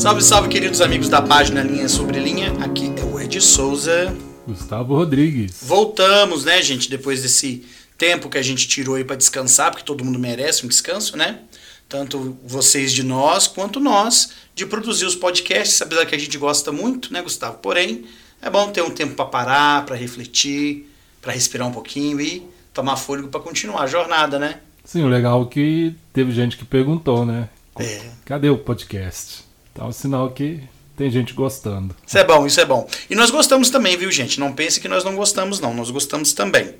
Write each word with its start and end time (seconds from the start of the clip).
Salve, 0.00 0.22
salve, 0.22 0.48
queridos 0.48 0.80
amigos 0.80 1.10
da 1.10 1.20
página 1.20 1.62
Linha 1.62 1.86
Sobre 1.86 2.18
Linha. 2.18 2.54
Aqui 2.64 2.90
é 2.96 3.04
o 3.04 3.20
Ed 3.20 3.38
Souza. 3.38 4.16
Gustavo 4.48 4.94
Rodrigues. 4.94 5.60
Voltamos, 5.62 6.46
né, 6.46 6.62
gente, 6.62 6.88
depois 6.88 7.20
desse 7.20 7.66
tempo 7.98 8.30
que 8.30 8.38
a 8.38 8.42
gente 8.42 8.66
tirou 8.66 8.94
aí 8.94 9.04
para 9.04 9.14
descansar, 9.14 9.70
porque 9.70 9.84
todo 9.84 10.02
mundo 10.02 10.18
merece 10.18 10.64
um 10.64 10.70
descanso, 10.70 11.18
né? 11.18 11.40
Tanto 11.86 12.34
vocês 12.46 12.94
de 12.94 13.02
nós, 13.02 13.46
quanto 13.46 13.78
nós 13.78 14.30
de 14.54 14.64
produzir 14.64 15.04
os 15.04 15.14
podcasts, 15.14 15.82
apesar 15.82 16.06
que 16.06 16.14
a 16.14 16.18
gente 16.18 16.38
gosta 16.38 16.72
muito, 16.72 17.12
né, 17.12 17.20
Gustavo? 17.20 17.58
Porém, 17.58 18.06
é 18.40 18.48
bom 18.48 18.70
ter 18.70 18.80
um 18.80 18.90
tempo 18.90 19.14
para 19.14 19.26
parar, 19.26 19.84
para 19.84 19.96
refletir, 19.96 20.90
para 21.20 21.34
respirar 21.34 21.68
um 21.68 21.72
pouquinho 21.72 22.18
e 22.22 22.42
tomar 22.72 22.96
fôlego 22.96 23.28
para 23.28 23.40
continuar 23.40 23.82
a 23.82 23.86
jornada, 23.86 24.38
né? 24.38 24.60
Sim, 24.82 25.02
o 25.02 25.08
legal 25.08 25.42
é 25.42 25.52
que 25.52 25.94
teve 26.10 26.32
gente 26.32 26.56
que 26.56 26.64
perguntou, 26.64 27.26
né? 27.26 27.50
É. 27.78 28.00
Cadê 28.24 28.48
o 28.48 28.56
podcast? 28.56 29.49
Tá 29.80 29.86
um 29.86 29.92
sinal 29.92 30.28
que 30.28 30.60
tem 30.94 31.10
gente 31.10 31.32
gostando. 31.32 31.96
Isso 32.06 32.18
é 32.18 32.22
bom, 32.22 32.46
isso 32.46 32.60
é 32.60 32.66
bom. 32.66 32.86
E 33.08 33.14
nós 33.14 33.30
gostamos 33.30 33.70
também, 33.70 33.96
viu, 33.96 34.12
gente? 34.12 34.38
Não 34.38 34.52
pense 34.52 34.78
que 34.78 34.86
nós 34.86 35.04
não 35.04 35.16
gostamos, 35.16 35.58
não. 35.58 35.72
Nós 35.72 35.90
gostamos 35.90 36.34
também. 36.34 36.74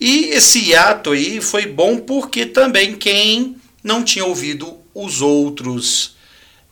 E 0.00 0.30
esse 0.30 0.58
hiato 0.58 1.10
aí 1.10 1.42
foi 1.42 1.66
bom 1.66 1.98
porque 1.98 2.46
também 2.46 2.96
quem 2.96 3.56
não 3.84 4.02
tinha 4.02 4.24
ouvido 4.24 4.78
os 4.94 5.20
outros 5.20 6.16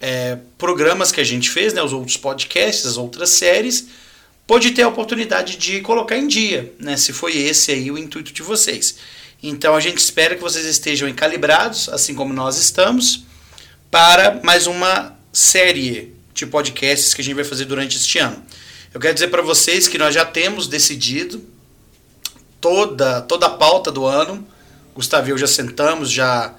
é, 0.00 0.38
programas 0.56 1.12
que 1.12 1.20
a 1.20 1.24
gente 1.24 1.50
fez, 1.50 1.74
né, 1.74 1.82
os 1.82 1.92
outros 1.92 2.16
podcasts, 2.16 2.86
as 2.86 2.96
outras 2.96 3.28
séries, 3.28 3.88
pôde 4.46 4.70
ter 4.70 4.84
a 4.84 4.88
oportunidade 4.88 5.58
de 5.58 5.82
colocar 5.82 6.16
em 6.16 6.26
dia, 6.26 6.72
né, 6.78 6.96
se 6.96 7.12
foi 7.12 7.36
esse 7.36 7.72
aí 7.72 7.90
o 7.90 7.98
intuito 7.98 8.32
de 8.32 8.42
vocês. 8.42 8.96
Então 9.42 9.76
a 9.76 9.80
gente 9.80 9.98
espera 9.98 10.34
que 10.34 10.40
vocês 10.40 10.64
estejam 10.64 11.12
calibrados, 11.12 11.90
assim 11.90 12.14
como 12.14 12.32
nós 12.32 12.56
estamos, 12.56 13.24
para 13.90 14.40
mais 14.42 14.66
uma 14.66 15.17
série 15.38 16.14
de 16.34 16.44
podcasts 16.46 17.14
que 17.14 17.20
a 17.20 17.24
gente 17.24 17.34
vai 17.34 17.44
fazer 17.44 17.64
durante 17.64 17.96
este 17.96 18.18
ano. 18.18 18.42
Eu 18.92 19.00
quero 19.00 19.14
dizer 19.14 19.28
para 19.28 19.40
vocês 19.40 19.86
que 19.86 19.96
nós 19.96 20.12
já 20.12 20.24
temos 20.24 20.66
decidido 20.66 21.42
toda, 22.60 23.20
toda 23.22 23.46
a 23.46 23.50
pauta 23.50 23.92
do 23.92 24.04
ano. 24.04 24.46
Gustavo 24.94 25.28
e 25.28 25.30
eu 25.30 25.38
já 25.38 25.46
sentamos, 25.46 26.10
já 26.10 26.54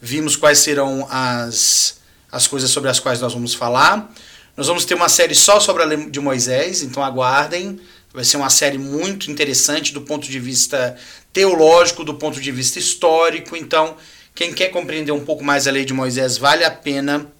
vimos 0.00 0.34
quais 0.34 0.58
serão 0.58 1.06
as, 1.10 2.00
as 2.30 2.46
coisas 2.46 2.70
sobre 2.70 2.88
as 2.88 2.98
quais 2.98 3.20
nós 3.20 3.34
vamos 3.34 3.52
falar. 3.54 4.10
Nós 4.56 4.66
vamos 4.66 4.86
ter 4.86 4.94
uma 4.94 5.10
série 5.10 5.34
só 5.34 5.60
sobre 5.60 5.82
a 5.82 5.86
lei 5.86 6.10
de 6.10 6.20
Moisés, 6.20 6.82
então 6.82 7.04
aguardem. 7.04 7.78
Vai 8.14 8.24
ser 8.24 8.38
uma 8.38 8.50
série 8.50 8.78
muito 8.78 9.30
interessante 9.30 9.92
do 9.92 10.00
ponto 10.00 10.26
de 10.26 10.40
vista 10.40 10.96
teológico, 11.32 12.02
do 12.02 12.14
ponto 12.14 12.40
de 12.40 12.50
vista 12.50 12.78
histórico. 12.78 13.56
Então, 13.56 13.96
quem 14.34 14.54
quer 14.54 14.68
compreender 14.68 15.12
um 15.12 15.24
pouco 15.24 15.44
mais 15.44 15.66
a 15.66 15.70
lei 15.70 15.84
de 15.84 15.92
Moisés, 15.92 16.38
vale 16.38 16.64
a 16.64 16.70
pena 16.70 17.30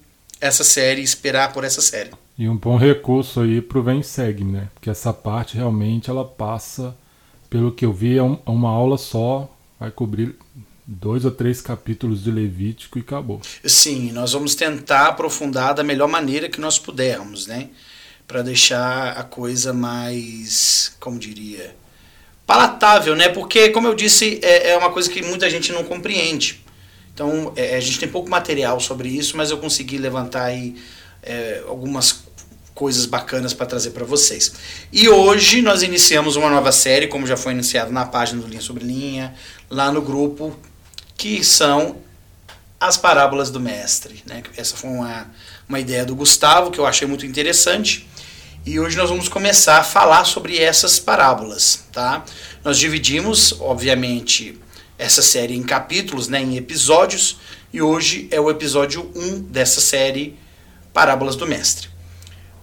essa 0.43 0.63
série, 0.63 1.01
esperar 1.01 1.53
por 1.53 1.63
essa 1.63 1.81
série. 1.81 2.11
E 2.37 2.49
um 2.49 2.57
bom 2.57 2.75
recurso 2.75 3.39
aí 3.39 3.61
para 3.61 3.79
o 3.79 3.83
Vem 3.83 4.03
Segue, 4.03 4.43
né? 4.43 4.67
Porque 4.73 4.89
essa 4.89 5.13
parte 5.13 5.55
realmente 5.55 6.09
ela 6.09 6.25
passa, 6.25 6.95
pelo 7.49 7.71
que 7.71 7.85
eu 7.85 7.93
vi, 7.93 8.17
é 8.17 8.23
um, 8.23 8.37
uma 8.45 8.69
aula 8.69 8.97
só, 8.97 9.49
vai 9.79 9.89
cobrir 9.89 10.35
dois 10.85 11.23
ou 11.23 11.31
três 11.31 11.61
capítulos 11.61 12.25
de 12.25 12.29
Levítico 12.29 12.97
e 12.97 13.01
acabou. 13.01 13.39
Sim, 13.63 14.11
nós 14.11 14.33
vamos 14.33 14.53
tentar 14.53 15.07
aprofundar 15.07 15.73
da 15.73 15.83
melhor 15.83 16.09
maneira 16.09 16.49
que 16.49 16.59
nós 16.59 16.77
pudermos, 16.77 17.47
né? 17.47 17.69
Para 18.27 18.41
deixar 18.41 19.17
a 19.17 19.23
coisa 19.23 19.71
mais, 19.71 20.93
como 20.99 21.17
diria, 21.17 21.73
palatável, 22.45 23.15
né? 23.15 23.29
Porque, 23.29 23.69
como 23.69 23.87
eu 23.87 23.95
disse, 23.95 24.41
é, 24.43 24.71
é 24.71 24.77
uma 24.77 24.91
coisa 24.91 25.09
que 25.09 25.21
muita 25.21 25.49
gente 25.49 25.71
não 25.71 25.85
compreende. 25.85 26.62
Então, 27.13 27.53
é, 27.55 27.75
a 27.75 27.79
gente 27.79 27.99
tem 27.99 28.09
pouco 28.09 28.29
material 28.29 28.79
sobre 28.79 29.07
isso, 29.09 29.37
mas 29.37 29.51
eu 29.51 29.57
consegui 29.57 29.97
levantar 29.97 30.45
aí 30.45 30.75
é, 31.21 31.63
algumas 31.67 32.23
coisas 32.73 33.05
bacanas 33.05 33.53
para 33.53 33.65
trazer 33.65 33.91
para 33.91 34.03
vocês. 34.03 34.53
E 34.91 35.07
hoje 35.07 35.61
nós 35.61 35.83
iniciamos 35.83 36.35
uma 36.35 36.49
nova 36.49 36.71
série, 36.71 37.07
como 37.07 37.27
já 37.27 37.37
foi 37.37 37.53
iniciado 37.53 37.91
na 37.91 38.05
página 38.05 38.41
do 38.41 38.47
Linha 38.47 38.61
Sobre 38.61 38.83
Linha, 38.83 39.33
lá 39.69 39.91
no 39.91 40.01
grupo, 40.01 40.57
que 41.15 41.43
são 41.43 41.97
as 42.79 42.97
parábolas 42.97 43.49
do 43.49 43.59
mestre. 43.59 44.23
Né? 44.25 44.43
Essa 44.57 44.75
foi 44.75 44.89
uma, 44.89 45.27
uma 45.69 45.79
ideia 45.79 46.05
do 46.05 46.15
Gustavo, 46.15 46.71
que 46.71 46.79
eu 46.79 46.85
achei 46.85 47.07
muito 47.07 47.25
interessante. 47.25 48.09
E 48.65 48.79
hoje 48.79 48.97
nós 48.97 49.09
vamos 49.09 49.29
começar 49.29 49.77
a 49.77 49.83
falar 49.83 50.25
sobre 50.25 50.57
essas 50.57 50.99
parábolas. 50.99 51.85
Tá? 51.91 52.25
Nós 52.63 52.77
dividimos, 52.77 53.55
obviamente, 53.59 54.59
essa 54.97 55.21
série 55.21 55.55
em 55.55 55.63
capítulos, 55.63 56.27
né, 56.27 56.41
em 56.41 56.57
episódios, 56.57 57.37
e 57.71 57.81
hoje 57.81 58.27
é 58.31 58.39
o 58.39 58.49
episódio 58.49 59.11
1 59.15 59.41
dessa 59.41 59.81
série 59.81 60.37
Parábolas 60.93 61.35
do 61.35 61.47
Mestre. 61.47 61.89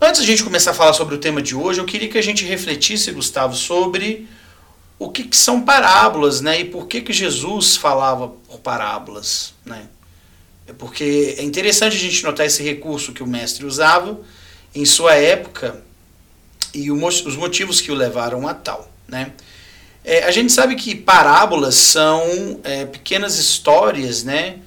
Antes 0.00 0.22
de 0.22 0.28
a 0.28 0.30
gente 0.30 0.44
começar 0.44 0.70
a 0.70 0.74
falar 0.74 0.92
sobre 0.92 1.14
o 1.14 1.18
tema 1.18 1.42
de 1.42 1.54
hoje, 1.54 1.80
eu 1.80 1.84
queria 1.84 2.08
que 2.08 2.16
a 2.16 2.22
gente 2.22 2.44
refletisse, 2.44 3.12
Gustavo, 3.12 3.54
sobre 3.54 4.28
o 4.98 5.10
que, 5.10 5.24
que 5.24 5.36
são 5.36 5.62
parábolas, 5.62 6.41
né, 6.41 6.60
e 6.60 6.64
por 6.64 6.86
que, 6.86 7.00
que 7.00 7.12
Jesus 7.12 7.76
falava 7.76 8.28
por 8.28 8.60
parábolas, 8.60 9.54
né? 9.64 9.88
É 10.66 10.72
porque 10.72 11.34
é 11.36 11.42
interessante 11.42 11.97
a 11.97 11.98
gente 11.98 12.22
notar 12.22 12.47
esse 12.47 12.62
recurso 12.62 13.12
que 13.12 13.22
o 13.22 13.26
mestre 13.26 13.66
usava 13.66 14.20
em 14.72 14.84
sua 14.84 15.14
época 15.14 15.82
e 16.72 16.92
os 16.92 17.36
motivos 17.36 17.80
que 17.80 17.91
o 17.91 17.94
levaram 17.94 18.47
a 18.47 18.54
tal, 18.54 18.88
né? 19.08 19.32
É, 20.04 20.24
a 20.24 20.30
gente 20.30 20.52
sabe 20.52 20.76
que 20.76 20.94
parábolas 20.94 21.74
são 21.74 22.60
é, 22.64 22.86
pequenas 22.86 23.38
histórias, 23.38 24.24
né? 24.24 24.58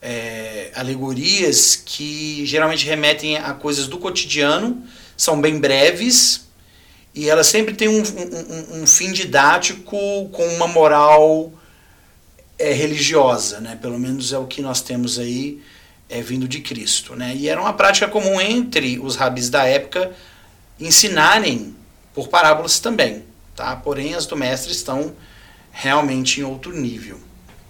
É, 0.00 0.70
alegorias 0.76 1.74
que 1.74 2.46
geralmente 2.46 2.86
remetem 2.86 3.36
a 3.36 3.52
coisas 3.52 3.88
do 3.88 3.98
cotidiano, 3.98 4.84
são 5.16 5.40
bem 5.40 5.58
breves 5.58 6.46
e 7.12 7.28
elas 7.28 7.48
sempre 7.48 7.74
têm 7.74 7.88
um, 7.88 8.00
um, 8.00 8.82
um 8.82 8.86
fim 8.86 9.10
didático 9.10 10.28
com 10.30 10.46
uma 10.54 10.68
moral 10.68 11.52
é, 12.56 12.72
religiosa, 12.72 13.58
né? 13.60 13.76
Pelo 13.82 13.98
menos 13.98 14.32
é 14.32 14.38
o 14.38 14.46
que 14.46 14.62
nós 14.62 14.80
temos 14.80 15.18
aí 15.18 15.60
é, 16.08 16.22
vindo 16.22 16.46
de 16.46 16.60
Cristo, 16.60 17.16
né? 17.16 17.34
E 17.34 17.48
era 17.48 17.60
uma 17.60 17.72
prática 17.72 18.06
comum 18.06 18.40
entre 18.40 19.00
os 19.00 19.16
rabis 19.16 19.50
da 19.50 19.64
época 19.64 20.12
ensinarem 20.78 21.74
por 22.14 22.28
parábolas 22.28 22.78
também 22.78 23.27
tá? 23.58 23.76
Porém, 23.76 24.14
as 24.14 24.26
do 24.26 24.36
mestre 24.36 24.72
estão 24.72 25.12
realmente 25.70 26.40
em 26.40 26.44
outro 26.44 26.72
nível. 26.72 27.18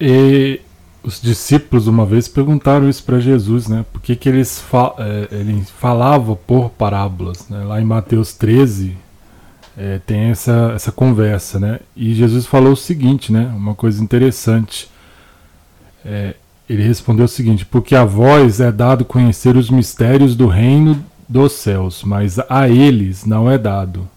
E 0.01 0.61
os 1.03 1.21
discípulos 1.21 1.87
uma 1.87 2.07
vez 2.07 2.29
perguntaram 2.29 2.89
isso 2.89 3.03
para 3.03 3.19
Jesus, 3.19 3.67
né? 3.67 3.85
Por 3.93 4.01
que, 4.01 4.15
que 4.15 4.29
eles 4.29 4.61
fa 4.61 4.95
é, 4.99 5.29
ele 5.31 5.63
falava 5.81 6.37
por 6.37 6.71
parábolas? 6.71 7.49
Né? 7.49 7.65
Lá 7.65 7.81
em 7.81 7.85
Mateus 7.85 8.33
13 8.35 8.97
é, 9.77 9.99
tem 10.05 10.31
essa, 10.31 10.73
essa 10.75 10.93
conversa, 10.93 11.59
né? 11.59 11.81
E 11.97 12.15
Jesus 12.15 12.47
falou 12.47 12.73
o 12.73 12.77
seguinte, 12.77 13.33
né? 13.33 13.51
Uma 13.57 13.75
coisa 13.75 14.03
interessante. 14.03 14.91
É, 16.05 16.35
ele 16.69 16.83
respondeu 16.83 17.25
o 17.25 17.29
seguinte: 17.29 17.65
Porque 17.65 17.95
a 17.95 18.05
vós 18.05 18.61
é 18.61 18.71
dado 18.71 19.05
conhecer 19.05 19.57
os 19.57 19.71
mistérios 19.71 20.37
do 20.37 20.47
reino 20.47 21.03
dos 21.29 21.53
céus, 21.53 22.03
mas 22.05 22.39
a 22.49 22.69
eles 22.69 23.25
não 23.25 23.51
é 23.51 23.57
dado. 23.57 24.09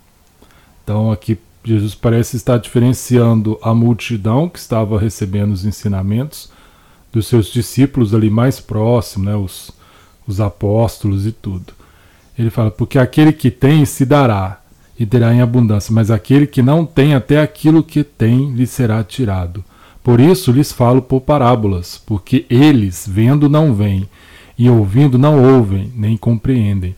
Então 0.84 1.12
aqui 1.12 1.38
Jesus 1.64 1.94
parece 1.94 2.38
estar 2.38 2.58
diferenciando 2.58 3.58
a 3.62 3.74
multidão 3.74 4.50
que 4.50 4.58
estava 4.58 5.00
recebendo 5.00 5.52
os 5.52 5.64
ensinamentos 5.64 6.52
dos 7.12 7.28
seus 7.28 7.48
discípulos 7.48 8.14
ali 8.14 8.30
mais 8.30 8.60
próximos, 8.60 9.26
né, 9.28 9.36
os, 9.36 9.72
os 10.28 10.42
apóstolos 10.42 11.26
e 11.26 11.32
tudo. 11.32 11.74
Ele 12.38 12.50
fala: 12.50 12.72
Porque 12.72 12.98
aquele 12.98 13.32
que 13.32 13.52
tem 13.52 13.86
se 13.86 14.06
dará 14.06 14.60
e 14.98 15.06
terá 15.06 15.34
em 15.34 15.42
abundância, 15.42 15.94
mas 15.94 16.10
aquele 16.10 16.48
que 16.48 16.62
não 16.62 16.86
tem, 16.86 17.14
até 17.14 17.42
aquilo 17.42 17.84
que 17.84 18.04
tem 18.04 18.52
lhe 18.52 18.66
será 18.66 19.04
tirado. 19.04 19.64
Por 20.04 20.20
isso 20.20 20.52
lhes 20.52 20.72
falo 20.72 21.02
por 21.02 21.22
parábolas, 21.22 22.02
porque 22.06 22.46
eles, 22.50 23.08
vendo, 23.08 23.48
não 23.48 23.74
veem, 23.74 24.10
e 24.58 24.70
ouvindo, 24.70 25.18
não 25.18 25.56
ouvem, 25.56 25.92
nem 25.96 26.18
compreendem. 26.18 26.96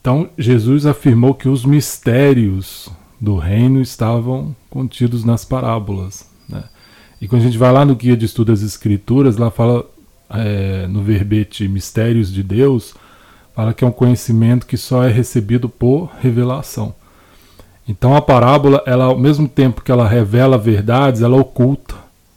Então, 0.00 0.28
Jesus 0.36 0.84
afirmou 0.84 1.34
que 1.34 1.48
os 1.48 1.64
mistérios 1.64 2.90
do 3.24 3.36
reino 3.36 3.80
estavam 3.80 4.54
contidos 4.68 5.24
nas 5.24 5.44
parábolas. 5.44 6.28
Né? 6.48 6.62
E 7.20 7.26
quando 7.26 7.42
a 7.42 7.44
gente 7.44 7.58
vai 7.58 7.72
lá 7.72 7.84
no 7.84 7.96
Guia 7.96 8.16
de 8.16 8.26
Estudo 8.26 8.52
das 8.52 8.62
Escrituras, 8.62 9.36
lá 9.36 9.50
fala 9.50 9.84
é, 10.30 10.86
no 10.86 11.02
verbete 11.02 11.66
Mistérios 11.66 12.32
de 12.32 12.42
Deus, 12.42 12.94
fala 13.54 13.72
que 13.72 13.84
é 13.84 13.86
um 13.86 13.92
conhecimento 13.92 14.66
que 14.66 14.76
só 14.76 15.04
é 15.04 15.10
recebido 15.10 15.68
por 15.68 16.10
revelação. 16.20 16.94
Então 17.88 18.14
a 18.14 18.22
parábola, 18.22 18.82
ela, 18.86 19.06
ao 19.06 19.18
mesmo 19.18 19.48
tempo 19.48 19.82
que 19.82 19.90
ela 19.90 20.08
revela 20.08 20.56
verdades, 20.56 21.22
ela 21.22 21.36
oculta 21.36 21.94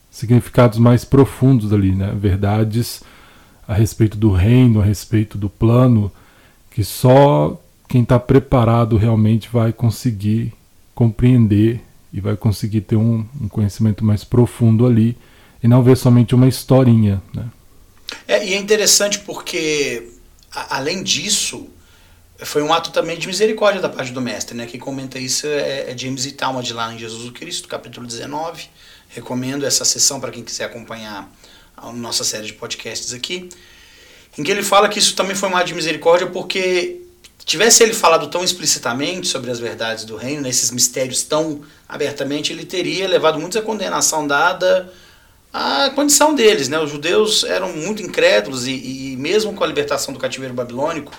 significados 0.10 0.80
mais 0.80 1.06
profundos 1.06 1.72
ali, 1.72 1.92
né? 1.92 2.14
verdades 2.16 3.04
a 3.68 3.74
respeito 3.74 4.18
do 4.18 4.32
reino, 4.32 4.82
a 4.82 4.84
respeito 4.84 5.38
do 5.38 5.50
plano, 5.50 6.12
que 6.72 6.84
só 6.84 7.62
quem 7.88 8.04
está 8.04 8.20
preparado 8.20 8.98
realmente 8.98 9.50
vai 9.52 9.72
conseguir 9.72 10.54
compreender 10.98 11.80
e 12.12 12.20
vai 12.20 12.36
conseguir 12.36 12.82
ter 12.82 12.96
um, 12.96 13.24
um 13.40 13.48
conhecimento 13.48 14.04
mais 14.04 14.24
profundo 14.24 14.84
ali 14.84 15.16
e 15.62 15.68
não 15.68 15.84
ver 15.84 15.96
somente 15.96 16.34
uma 16.34 16.48
historinha. 16.48 17.22
Né? 17.32 17.46
É, 18.28 18.44
e 18.44 18.56
é 18.56 18.58
interessante 18.58 19.20
porque 19.20 20.10
a, 20.52 20.78
além 20.78 21.04
disso, 21.04 21.68
foi 22.40 22.64
um 22.64 22.74
ato 22.74 22.90
também 22.92 23.16
de 23.16 23.28
misericórdia 23.28 23.80
da 23.80 23.90
parte 23.90 24.12
do 24.12 24.20
mestre, 24.20 24.58
né? 24.58 24.66
Quem 24.66 24.80
comenta 24.80 25.20
isso 25.20 25.46
é, 25.46 25.92
é 25.92 25.96
James 25.96 26.26
e 26.26 26.36
de 26.64 26.74
lá 26.74 26.92
em 26.92 26.98
Jesus 26.98 27.30
Cristo, 27.30 27.68
capítulo 27.68 28.08
19. 28.08 28.68
Recomendo 29.10 29.68
essa 29.68 29.86
sessão 29.86 30.20
para 30.20 30.32
quem 30.32 30.44
quiser 30.44 30.66
acompanhar 30.66 31.32
a 31.76 31.92
nossa 31.92 32.24
série 32.24 32.48
de 32.48 32.54
podcasts 32.54 33.14
aqui, 33.14 33.50
em 34.36 34.44
que 34.44 34.50
ele 34.50 34.64
fala 34.64 34.90
que 34.90 34.98
isso 34.98 35.16
também 35.16 35.36
foi 35.36 35.48
um 35.48 35.56
ato 35.56 35.68
de 35.68 35.76
misericórdia 35.76 36.26
porque 36.26 37.07
tivesse 37.48 37.82
ele 37.82 37.94
falado 37.94 38.28
tão 38.28 38.44
explicitamente 38.44 39.26
sobre 39.26 39.50
as 39.50 39.58
verdades 39.58 40.04
do 40.04 40.18
reino, 40.18 40.42
nesses 40.42 40.70
mistérios 40.70 41.24
tão 41.24 41.62
abertamente, 41.88 42.52
ele 42.52 42.66
teria 42.66 43.08
levado 43.08 43.40
muita 43.40 43.62
condenação 43.62 44.28
dada 44.28 44.94
à 45.54 45.90
condição 45.92 46.36
deles. 46.36 46.68
Né? 46.68 46.78
Os 46.78 46.92
judeus 46.92 47.46
eram 47.46 47.72
muito 47.72 48.04
incrédulos 48.04 48.68
e, 48.68 48.74
e 49.14 49.16
mesmo 49.16 49.54
com 49.54 49.64
a 49.64 49.68
libertação 49.68 50.14
do 50.14 50.20
cativeiro 50.20 50.54
babilônico, 50.54 51.14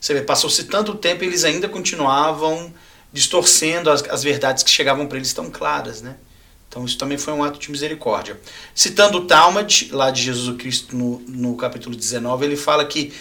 você 0.00 0.14
vê, 0.14 0.22
passou-se 0.22 0.64
tanto 0.64 0.96
tempo 0.96 1.22
eles 1.22 1.44
ainda 1.44 1.68
continuavam 1.68 2.74
distorcendo 3.12 3.88
as, 3.88 4.02
as 4.10 4.24
verdades 4.24 4.64
que 4.64 4.70
chegavam 4.70 5.06
para 5.06 5.16
eles 5.16 5.32
tão 5.32 5.48
claras, 5.48 6.02
né? 6.02 6.16
Então 6.68 6.84
isso 6.84 6.98
também 6.98 7.16
foi 7.16 7.32
um 7.32 7.42
ato 7.42 7.58
de 7.58 7.70
misericórdia. 7.70 8.38
Citando 8.74 9.18
o 9.18 9.26
Talmud, 9.26 9.88
lá 9.92 10.10
de 10.10 10.22
Jesus 10.22 10.56
Cristo, 10.58 10.94
no, 10.94 11.20
no 11.20 11.56
capítulo 11.56 11.96
19, 11.96 12.44
ele 12.44 12.56
fala 12.56 12.84
que, 12.84 13.12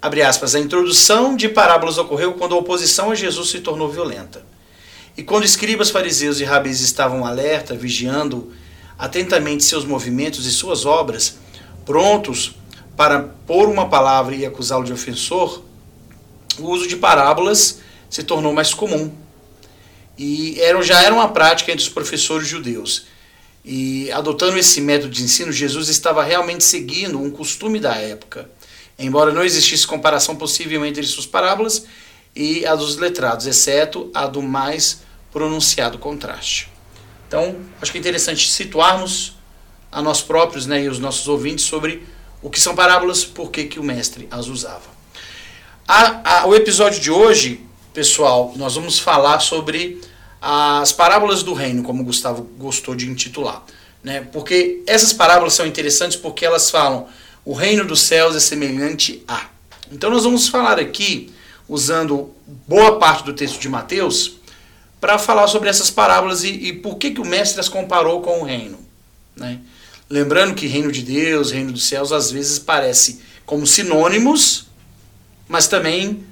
abre 0.00 0.22
aspas, 0.22 0.54
a 0.54 0.60
introdução 0.60 1.36
de 1.36 1.48
parábolas 1.48 1.98
ocorreu 1.98 2.34
quando 2.34 2.54
a 2.54 2.58
oposição 2.58 3.10
a 3.10 3.14
Jesus 3.14 3.50
se 3.50 3.60
tornou 3.60 3.88
violenta. 3.88 4.44
E 5.16 5.22
quando 5.22 5.44
escribas, 5.44 5.90
fariseus 5.90 6.40
e 6.40 6.44
rabis 6.44 6.80
estavam 6.80 7.26
alerta, 7.26 7.74
vigiando 7.74 8.52
atentamente 8.98 9.64
seus 9.64 9.84
movimentos 9.84 10.46
e 10.46 10.52
suas 10.52 10.86
obras, 10.86 11.36
prontos 11.84 12.54
para 12.96 13.20
pôr 13.46 13.68
uma 13.68 13.88
palavra 13.88 14.34
e 14.34 14.46
acusá-lo 14.46 14.84
de 14.84 14.92
ofensor, 14.92 15.62
o 16.58 16.68
uso 16.68 16.86
de 16.86 16.96
parábolas 16.96 17.80
se 18.08 18.22
tornou 18.22 18.52
mais 18.52 18.74
comum. 18.74 19.12
E 20.18 20.60
era, 20.60 20.82
já 20.82 21.02
era 21.02 21.14
uma 21.14 21.28
prática 21.28 21.72
entre 21.72 21.82
os 21.82 21.88
professores 21.88 22.46
judeus. 22.46 23.06
E 23.64 24.10
adotando 24.12 24.58
esse 24.58 24.80
método 24.80 25.12
de 25.12 25.22
ensino, 25.22 25.52
Jesus 25.52 25.88
estava 25.88 26.22
realmente 26.22 26.64
seguindo 26.64 27.20
um 27.20 27.30
costume 27.30 27.78
da 27.78 27.94
época. 27.94 28.50
Embora 29.00 29.32
não 29.32 29.42
existisse 29.42 29.86
comparação 29.86 30.36
possível 30.36 30.84
entre 30.84 31.04
suas 31.06 31.26
parábolas 31.26 31.86
e 32.36 32.66
a 32.66 32.74
dos 32.74 32.96
letrados, 32.96 33.46
exceto 33.46 34.10
a 34.14 34.26
do 34.26 34.42
mais 34.42 35.02
pronunciado 35.32 35.98
contraste. 35.98 36.68
Então, 37.26 37.56
acho 37.80 37.90
que 37.90 37.98
é 37.98 38.00
interessante 38.00 38.50
situarmos 38.50 39.36
a 39.90 40.02
nós 40.02 40.20
próprios 40.20 40.66
né, 40.66 40.82
e 40.82 40.88
os 40.88 40.98
nossos 40.98 41.26
ouvintes 41.28 41.64
sobre 41.64 42.02
o 42.42 42.50
que 42.50 42.60
são 42.60 42.74
parábolas, 42.74 43.24
por 43.24 43.50
que, 43.50 43.64
que 43.64 43.80
o 43.80 43.82
mestre 43.82 44.28
as 44.30 44.46
usava. 44.46 44.88
A, 45.86 46.40
a, 46.40 46.46
o 46.46 46.54
episódio 46.54 47.00
de 47.00 47.10
hoje, 47.10 47.64
pessoal, 47.92 48.52
nós 48.56 48.74
vamos 48.74 48.98
falar 48.98 49.40
sobre 49.40 50.00
as 50.40 50.92
parábolas 50.92 51.42
do 51.42 51.52
reino, 51.52 51.82
como 51.82 52.02
o 52.02 52.04
Gustavo 52.04 52.42
gostou 52.58 52.94
de 52.94 53.08
intitular. 53.08 53.64
Né? 54.02 54.26
Porque 54.32 54.82
essas 54.86 55.12
parábolas 55.12 55.54
são 55.54 55.66
interessantes 55.66 56.16
porque 56.16 56.44
elas 56.44 56.70
falam 56.70 57.08
o 57.50 57.52
reino 57.52 57.84
dos 57.84 58.02
céus 58.02 58.36
é 58.36 58.38
semelhante 58.38 59.24
a. 59.26 59.48
Então 59.90 60.08
nós 60.08 60.22
vamos 60.22 60.46
falar 60.46 60.78
aqui, 60.78 61.32
usando 61.68 62.30
boa 62.64 62.96
parte 63.00 63.24
do 63.24 63.32
texto 63.32 63.58
de 63.58 63.68
Mateus, 63.68 64.36
para 65.00 65.18
falar 65.18 65.48
sobre 65.48 65.68
essas 65.68 65.90
parábolas 65.90 66.44
e, 66.44 66.50
e, 66.50 66.72
por 66.72 66.96
que, 66.96 67.10
que 67.10 67.20
o 67.20 67.24
mestre 67.24 67.58
as 67.58 67.68
comparou 67.68 68.20
com 68.20 68.42
o 68.42 68.44
reino. 68.44 68.78
Né? 69.34 69.58
Lembrando 70.08 70.54
que 70.54 70.68
reino 70.68 70.92
de 70.92 71.02
Deus, 71.02 71.50
reino 71.50 71.72
dos 71.72 71.88
céus, 71.88 72.12
às 72.12 72.30
vezes 72.30 72.60
parece 72.60 73.18
como 73.44 73.66
sinônimos, 73.66 74.68
mas 75.48 75.66
também 75.66 76.22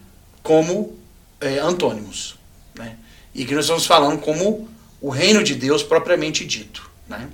como 0.40 0.96
é, 1.40 1.58
antônimos. 1.58 2.36
Né? 2.76 2.94
E 3.34 3.44
que 3.44 3.56
nós 3.56 3.64
estamos 3.64 3.86
falando 3.86 4.20
como 4.20 4.68
o 5.00 5.10
reino 5.10 5.42
de 5.42 5.56
Deus 5.56 5.82
propriamente 5.82 6.44
dito. 6.44 6.88
Né? 7.08 7.28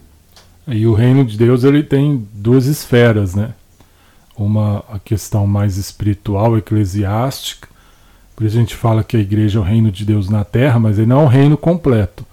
E 0.68 0.86
o 0.86 0.94
reino 0.94 1.22
de 1.22 1.36
Deus 1.36 1.64
ele 1.64 1.82
tem 1.82 2.26
duas 2.32 2.64
esferas, 2.64 3.34
né? 3.34 3.52
Uma 4.36 4.84
questão 5.04 5.46
mais 5.46 5.76
espiritual, 5.76 6.58
eclesiástica. 6.58 7.68
Por 8.34 8.44
isso 8.44 8.56
a 8.56 8.60
gente 8.60 8.74
fala 8.74 9.04
que 9.04 9.16
a 9.16 9.20
igreja 9.20 9.58
é 9.58 9.62
o 9.62 9.64
reino 9.64 9.92
de 9.92 10.04
Deus 10.04 10.28
na 10.28 10.44
terra, 10.44 10.78
mas 10.78 10.98
ele 10.98 11.06
não 11.06 11.20
é 11.20 11.24
um 11.24 11.28
reino 11.28 11.56
completo. 11.56 12.26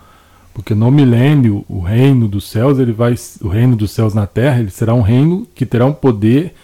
Porque 0.53 0.75
no 0.75 0.91
milênio, 0.91 1.63
o 1.69 1.79
reino 1.79 2.27
dos 2.27 2.49
céus, 2.49 2.79
ele 2.79 2.91
vai, 2.91 3.15
o 3.41 3.47
reino 3.47 3.75
dos 3.75 3.91
céus 3.91 4.13
na 4.13 4.27
terra, 4.27 4.59
ele 4.59 4.71
será 4.71 4.93
um 4.93 5.01
reino 5.01 5.47
que 5.55 5.65
terá 5.65 5.85
um 5.85 5.93
poder 5.93 6.55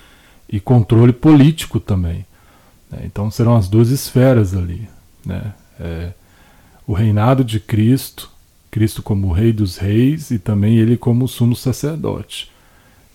e 0.49 0.59
controle 0.59 1.13
político 1.13 1.79
também. 1.79 2.25
Né? 2.91 3.01
Então 3.05 3.29
serão 3.31 3.55
as 3.55 3.67
duas 3.67 3.89
esferas 3.89 4.55
ali. 4.55 4.89
Né? 5.25 5.53
É, 5.79 6.09
o 6.85 6.93
reinado 6.93 7.43
de 7.43 7.59
Cristo, 7.59 8.29
Cristo 8.71 9.01
como 9.01 9.31
Rei 9.31 9.53
dos 9.53 9.77
Reis 9.77 10.31
e 10.31 10.39
também 10.39 10.77
ele 10.77 10.97
como 10.97 11.27
sumo 11.27 11.55
sacerdote. 11.55 12.51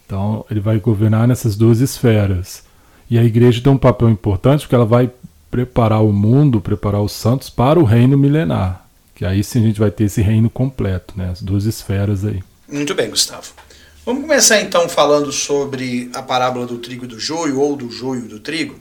Então 0.07 0.45
ele 0.51 0.61
vai 0.61 0.79
governar 0.79 1.27
nessas 1.27 1.57
duas 1.57 1.81
esferas. 1.81 2.63
E 3.11 3.19
a 3.19 3.25
igreja 3.25 3.61
tem 3.63 3.73
um 3.73 3.79
papel 3.79 4.09
importante 4.09 4.61
porque 4.61 4.75
ela 4.75 4.87
vai 4.87 5.11
preparar 5.51 6.03
o 6.03 6.13
mundo, 6.13 6.61
preparar 6.61 7.03
os 7.03 7.13
santos 7.13 7.51
para 7.51 7.79
o 7.79 7.85
reino 7.85 8.17
milenar. 8.17 8.87
Que 9.15 9.25
aí 9.25 9.45
sim 9.45 9.61
a 9.61 9.67
gente 9.67 9.81
vai 9.81 9.91
ter 9.91 10.05
esse 10.05 10.23
reino 10.23 10.49
completo, 10.49 11.15
né? 11.17 11.31
as 11.31 11.43
duas 11.43 11.65
esferas 11.65 12.25
aí. 12.25 12.43
Muito 12.69 12.95
bem, 12.95 13.11
Gustavo. 13.11 13.53
Vamos 14.05 14.23
começar 14.23 14.61
então 14.61 14.89
falando 14.89 15.31
sobre 15.31 16.11
a 16.15 16.23
parábola 16.23 16.67
do 16.67 16.79
trigo 16.79 17.05
e 17.05 17.09
do 17.09 17.21
joio, 17.21 17.61
ou 17.61 17.77
do 17.77 17.91
joio 17.91 18.25
e 18.25 18.29
do 18.29 18.41
trigo 18.41 18.77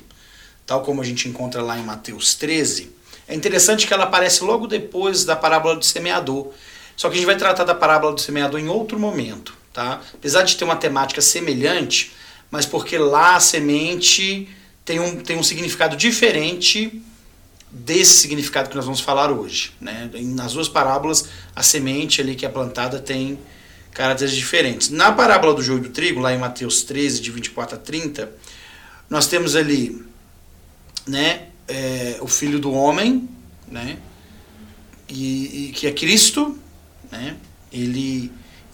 tal 0.72 0.84
como 0.84 1.02
a 1.02 1.04
gente 1.04 1.28
encontra 1.28 1.62
lá 1.62 1.78
em 1.78 1.84
Mateus 1.84 2.34
13, 2.36 2.96
é 3.28 3.36
interessante 3.36 3.86
que 3.86 3.94
ela 3.94 4.06
aparece 4.06 4.42
logo 4.42 4.68
depois 4.68 5.26
da 5.26 5.36
parábola 5.36 5.76
do 5.76 5.84
semeador. 5.84 6.48
Só 6.96 7.10
que 7.10 7.16
a 7.16 7.18
gente 7.18 7.26
vai 7.26 7.36
tratar 7.36 7.66
da 7.66 7.76
parábola 7.76 8.14
do 8.14 8.22
semeador 8.22 8.58
em 8.58 8.70
outro 8.70 8.98
momento, 8.98 9.54
tá? 9.74 10.02
Apesar 10.14 10.44
de 10.44 10.56
ter 10.56 10.64
uma 10.64 10.76
temática 10.76 11.22
semelhante, 11.22 12.14
mas 12.50 12.66
porque 12.66 12.98
lá 12.98 13.36
a 13.36 13.40
semente 13.40 14.48
tem 14.84 15.00
um, 15.00 15.18
tem 15.18 15.38
um 15.38 15.44
significado 15.44 15.96
diferente 15.96 17.02
desse 17.72 18.20
significado 18.20 18.70
que 18.70 18.76
nós 18.76 18.86
vamos 18.86 19.00
falar 19.00 19.32
hoje. 19.32 19.72
Né? 19.80 20.10
Nas 20.14 20.54
duas 20.54 20.68
parábolas, 20.68 21.30
a 21.56 21.64
semente 21.64 22.20
ali 22.20 22.36
que 22.36 22.46
é 22.46 22.50
plantada 22.50 23.00
tem 23.00 23.40
caracteres 23.94 24.36
diferentes. 24.36 24.90
Na 24.90 25.12
parábola 25.12 25.54
do 25.54 25.62
joio 25.62 25.80
do 25.80 25.90
trigo, 25.90 26.20
lá 26.20 26.34
em 26.34 26.38
Mateus 26.38 26.84
13, 26.84 27.22
de 27.22 27.32
24 27.32 27.76
a 27.76 27.80
30, 27.80 28.32
nós 29.10 29.28
temos 29.28 29.56
ali 29.56 30.06
né, 31.08 31.48
é, 31.68 32.18
o 32.22 32.28
Filho 32.28 32.60
do 32.60 32.72
Homem, 32.72 33.30
né, 33.68 33.98
e, 35.10 35.68
e, 35.68 35.72
que 35.74 35.88
é 35.88 35.92
Cristo, 35.92 36.58
né, 37.12 37.36
ele, 37.72 38.32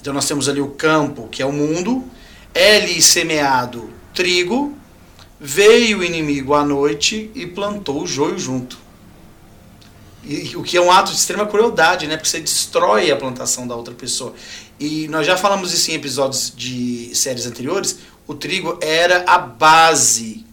então 0.08 0.14
nós 0.14 0.26
temos 0.26 0.48
ali 0.48 0.62
o 0.62 0.70
campo, 0.70 1.28
que 1.28 1.42
é 1.42 1.46
o 1.46 1.52
mundo, 1.52 2.02
é-lhe 2.54 3.02
semeado 3.02 3.90
trigo, 4.14 4.74
veio 5.38 6.00
o 6.00 6.04
inimigo 6.04 6.54
à 6.54 6.64
noite 6.64 7.30
e 7.36 7.46
plantou 7.46 8.04
o 8.04 8.08
joio 8.08 8.40
junto. 8.40 8.78
E, 10.24 10.56
o 10.56 10.64
que 10.64 10.78
é 10.78 10.82
um 10.82 10.90
ato 10.90 11.12
de 11.12 11.18
extrema 11.18 11.46
crueldade, 11.46 12.08
né? 12.08 12.16
Porque 12.16 12.30
você 12.30 12.40
destrói 12.40 13.12
a 13.12 13.18
plantação 13.18 13.68
da 13.68 13.76
outra 13.76 13.94
pessoa. 13.94 14.34
E 14.80 15.10
nós 15.10 15.28
já 15.28 15.36
falamos 15.36 15.74
isso 15.74 15.92
em 15.92 15.96
episódios 15.96 16.54
de 16.56 17.14
séries 17.14 17.46
anteriores. 17.46 18.00
O 18.26 18.34
trigo 18.34 18.80
era 18.82 19.26
a 19.28 19.38
base 19.38 20.46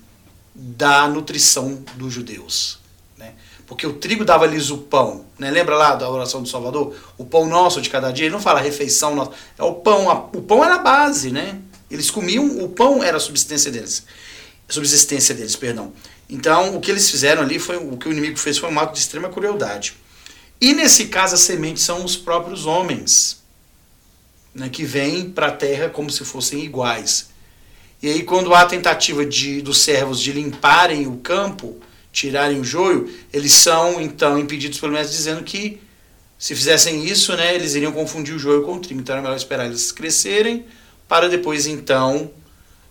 da 0.53 1.07
nutrição 1.07 1.85
dos 1.95 2.13
judeus. 2.13 2.81
Né? 3.17 3.35
Porque 3.67 3.87
o 3.87 3.95
trigo 3.95 4.25
dava-lhes 4.25 4.71
o 4.71 4.79
pão. 4.79 5.25
Né? 5.39 5.51
Lembra 5.51 5.77
lá 5.77 5.95
da 5.95 6.09
oração 6.09 6.43
do 6.43 6.49
Salvador? 6.49 6.95
O 7.17 7.25
pão 7.25 7.47
nosso 7.47 7.81
de 7.81 7.89
cada 7.89 8.11
dia. 8.11 8.27
Ele 8.27 8.33
não 8.33 8.41
fala 8.41 8.61
refeição 8.61 9.15
nossa. 9.15 9.33
É 9.59 9.63
o 9.63 9.75
pão. 9.75 10.31
O 10.35 10.43
pão 10.43 10.65
era 10.65 10.77
a 10.77 10.79
base. 10.79 11.31
Né? 11.31 11.59
Eles 11.91 12.11
comiam, 12.11 12.63
o 12.63 12.69
pão 12.69 13.03
era 13.03 13.17
a 13.17 13.21
subsistência 13.21 13.71
deles. 13.71 14.05
Subsistência 14.69 15.35
deles, 15.35 15.57
perdão. 15.57 15.93
Então, 16.29 16.77
o 16.77 16.81
que 16.81 16.91
eles 16.91 17.11
fizeram 17.11 17.43
ali 17.43 17.59
foi 17.59 17.77
o 17.77 17.97
que 17.97 18.09
o 18.09 18.13
inimigo 18.13 18.39
fez 18.39 18.59
foi 18.59 18.71
um 18.71 18.79
ato 18.79 18.95
de 18.95 18.99
extrema 18.99 19.29
crueldade. 19.29 19.95
E 20.61 20.73
nesse 20.73 21.07
caso, 21.07 21.35
as 21.35 21.41
sementes 21.41 21.83
são 21.83 22.05
os 22.05 22.17
próprios 22.17 22.65
homens, 22.65 23.43
né, 24.55 24.69
que 24.69 24.85
vêm 24.85 25.31
para 25.31 25.49
a 25.49 25.53
terra 25.53 25.91
como 25.91 26.11
se 26.11 26.25
fossem 26.25 26.65
iguais. 26.65 27.29
E 28.03 28.09
aí, 28.09 28.23
quando 28.23 28.55
há 28.55 28.63
a 28.63 28.67
tentativa 28.67 29.25
de, 29.25 29.61
dos 29.63 29.83
servos 29.83 30.21
de 30.21 30.33
limparem 30.33 31.07
o 31.07 31.19
campo, 31.19 31.77
tirarem 32.15 32.61
o 32.61 32.65
joio, 32.65 33.13
eles 33.33 33.53
são 33.53 34.01
então 34.01 34.39
impedidos 34.39 34.79
pelo 34.79 34.93
mestre 34.93 35.17
dizendo 35.17 35.43
que 35.43 35.81
se 36.39 36.55
fizessem 36.55 37.05
isso, 37.05 37.35
né, 37.37 37.55
eles 37.55 37.75
iriam 37.75 37.91
confundir 37.91 38.35
o 38.35 38.39
joio 38.39 38.63
com 38.63 38.75
o 38.75 38.79
trigo. 38.79 39.01
Então 39.01 39.15
era 39.15 39.23
melhor 39.23 39.37
esperar 39.37 39.67
eles 39.67 39.91
crescerem 39.91 40.65
para 41.09 41.29
depois 41.29 41.67
então 41.67 42.31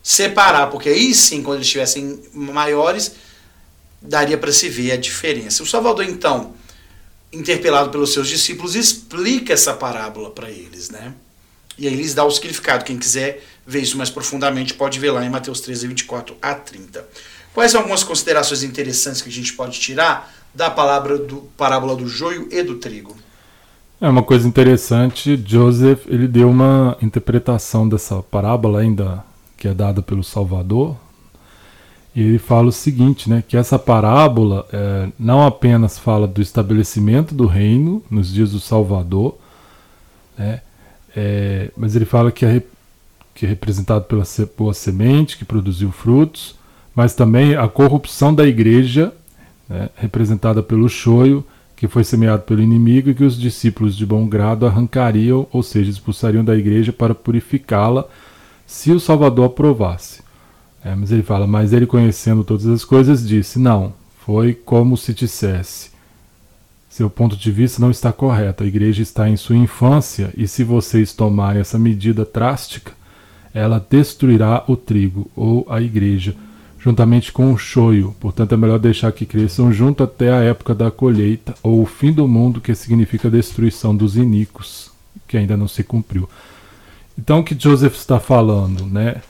separar, 0.04 0.68
porque 0.68 0.90
aí 0.90 1.16
sim, 1.16 1.42
quando 1.42 1.58
eles 1.58 1.68
estivessem 1.68 2.22
maiores, 2.34 3.14
daria 4.02 4.38
para 4.38 4.52
se 4.52 4.68
ver 4.68 4.92
a 4.92 4.98
diferença. 4.98 5.64
O 5.64 5.66
Salvador 5.66 6.04
então, 6.04 6.54
interpelado 7.32 7.90
pelos 7.90 8.12
seus 8.12 8.28
discípulos, 8.28 8.76
explica 8.76 9.54
essa 9.54 9.74
parábola 9.74 10.32
para 10.32 10.52
eles, 10.52 10.90
né? 10.90 11.14
E 11.78 11.88
aí 11.88 11.96
lhes 11.96 12.14
dá 12.14 12.26
o 12.26 12.30
significado. 12.30 12.84
Quem 12.84 12.98
quiser 12.98 13.42
ver 13.66 13.82
isso 13.82 13.98
mais 13.98 14.10
profundamente 14.10 14.74
pode 14.74 15.00
ver 15.00 15.12
lá 15.12 15.26
em 15.26 15.30
Mateus 15.30 15.62
13, 15.62 15.88
24 15.88 16.38
a 16.42 16.54
30. 16.54 17.08
Quais 17.54 17.72
são 17.72 17.82
algumas 17.82 18.04
considerações 18.04 18.64
interessantes 18.64 19.22
que 19.22 19.30
a 19.30 19.32
gente 19.32 19.54
pode 19.54 19.80
tirar 19.80 20.34
da 20.54 20.70
palavra 20.70 21.18
do 21.18 21.38
parábola 21.58 21.96
do 21.96 22.08
joio 22.08 22.48
e 22.52 22.64
do 22.64 22.76
trigo? 22.76 23.16
É 24.02 24.10
uma 24.10 24.24
coisa 24.24 24.48
interessante, 24.48 25.42
Joseph, 25.46 26.06
ele 26.08 26.28
deu 26.28 26.50
uma 26.50 26.98
interpretação 27.02 27.88
dessa 27.88 28.22
parábola 28.22 28.80
ainda 28.80 29.24
que 29.56 29.68
é 29.68 29.74
dada 29.74 30.02
pelo 30.02 30.24
Salvador, 30.24 30.98
e 32.14 32.22
ele 32.22 32.38
fala 32.38 32.68
o 32.68 32.72
seguinte, 32.72 33.30
né, 33.30 33.42
que 33.48 33.56
essa 33.56 33.80
parábola 33.80 34.68
é, 34.74 35.08
não 35.18 35.46
apenas 35.46 35.98
fala 35.98 36.28
do 36.28 36.42
estabelecimento 36.42 37.34
do 37.34 37.48
reino 37.48 38.04
nos 38.12 38.34
dias 38.34 38.52
do 38.52 38.60
Salvador, 38.60 39.38
né, 40.38 40.62
é, 41.16 41.72
mas 41.78 41.96
ele 41.96 42.04
fala 42.04 42.30
que 42.30 42.46
é, 42.46 42.62
que 43.34 43.46
é 43.46 43.50
representado 43.50 44.04
pela 44.04 44.26
boa 44.58 44.74
semente, 44.74 45.38
que 45.38 45.46
produziu 45.46 45.92
frutos, 45.92 46.56
mas 46.96 47.16
também 47.16 47.56
a 47.56 47.68
corrupção 47.68 48.34
da 48.34 48.46
igreja, 48.46 49.14
né, 49.68 49.90
representada 49.96 50.62
pelo 50.62 50.88
choio, 50.88 51.46
que 51.76 51.88
foi 51.88 52.04
semeado 52.04 52.44
pelo 52.44 52.62
inimigo 52.62 53.10
e 53.10 53.14
que 53.14 53.24
os 53.24 53.38
discípulos 53.38 53.96
de 53.96 54.06
bom 54.06 54.28
grado 54.28 54.66
arrancariam, 54.66 55.48
ou 55.52 55.62
seja, 55.62 55.90
expulsariam 55.90 56.44
da 56.44 56.56
igreja 56.56 56.94
para 56.94 57.16
purificá-la, 57.16 58.06
se 58.66 58.92
o 58.92 59.00
Salvador 59.00 59.48
aprovasse. 59.48 60.24
É, 60.84 60.96
mas 60.96 61.12
ele 61.12 61.24
fala, 61.24 61.48
mas 61.48 61.74
ele 61.74 61.86
conhecendo 61.86 62.44
todas 62.44 62.68
as 62.68 62.84
coisas 62.84 63.28
disse, 63.28 63.58
não, 63.58 63.94
foi 64.26 64.54
como 64.54 64.96
se 64.96 65.14
dissesse. 65.14 65.92
Seu 66.90 67.10
ponto 67.10 67.36
de 67.36 67.52
vista 67.52 67.82
não 67.82 67.90
está 67.90 68.14
correto. 68.14 68.64
A 68.64 68.68
igreja 68.68 69.02
está 69.02 69.28
em 69.28 69.36
sua 69.36 69.56
infância 69.56 70.32
e 70.38 70.48
se 70.48 70.64
vocês 70.64 71.12
tomarem 71.12 71.60
essa 71.60 71.80
medida 71.80 72.28
drástica, 72.32 72.92
ela 73.54 73.86
destruirá 73.90 74.64
o 74.68 74.76
trigo 74.76 75.30
ou 75.36 75.66
a 75.70 75.82
igreja, 75.82 76.36
juntamente 76.84 77.32
com 77.32 77.54
o 77.54 77.58
choio. 77.58 78.14
Portanto, 78.20 78.54
é 78.54 78.58
melhor 78.58 78.78
deixar 78.78 79.12
que 79.14 79.26
cresçam 79.26 79.72
junto 79.72 80.04
até 80.04 80.32
a 80.32 80.44
época 80.44 80.76
da 80.76 80.92
colheita 80.92 81.56
ou 81.64 81.82
o 81.82 81.86
fim 81.86 82.12
do 82.12 82.28
mundo, 82.28 82.60
que 82.60 82.76
significa 82.76 83.30
a 83.30 83.32
destruição 83.32 83.96
dos 83.96 84.18
iníquos, 84.18 84.92
que 85.28 85.38
ainda 85.38 85.56
não 85.56 85.68
se 85.68 85.84
cumpriu. 85.84 86.28
Então, 87.18 87.40
o 87.40 87.44
que 87.44 87.58
Joseph 87.58 87.96
está 87.96 88.20
falando, 88.20 88.86
né? 88.86 89.22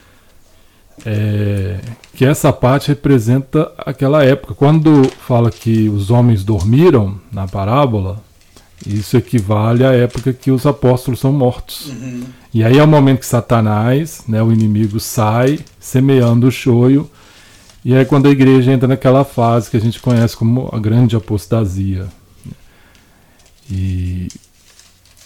É, 1.06 1.80
que 2.14 2.24
essa 2.26 2.52
parte 2.52 2.88
representa 2.88 3.72
aquela 3.78 4.24
época. 4.24 4.56
Quando 4.56 5.04
fala 5.20 5.52
que 5.52 5.90
os 5.90 6.10
homens 6.10 6.44
dormiram 6.44 7.20
na 7.32 7.48
parábola, 7.48 8.22
isso 8.86 9.16
equivale 9.18 9.86
à 9.86 9.92
época 9.92 10.34
que 10.34 10.50
os 10.50 10.66
apóstolos 10.66 11.20
são 11.20 11.32
mortos. 11.32 11.88
Uhum. 11.88 12.24
E 12.54 12.64
aí 12.64 12.78
é 12.78 12.84
o 12.84 12.88
momento 12.88 13.20
que 13.20 13.26
Satanás, 13.26 14.24
né, 14.28 14.42
o 14.42 14.52
inimigo, 14.52 15.00
sai 15.00 15.60
semeando 15.80 16.48
o 16.48 16.52
choio. 16.52 17.10
E 17.86 17.94
é 17.94 18.06
quando 18.06 18.28
a 18.28 18.32
igreja 18.32 18.72
entra 18.72 18.88
naquela 18.88 19.26
fase 19.26 19.70
que 19.70 19.78
a 19.78 19.80
gente 19.80 20.00
conhece 20.00 20.38
como 20.38 20.70
a 20.72 20.80
grande 20.80 21.16
apostasia. 21.16 22.08
E, 23.70 24.28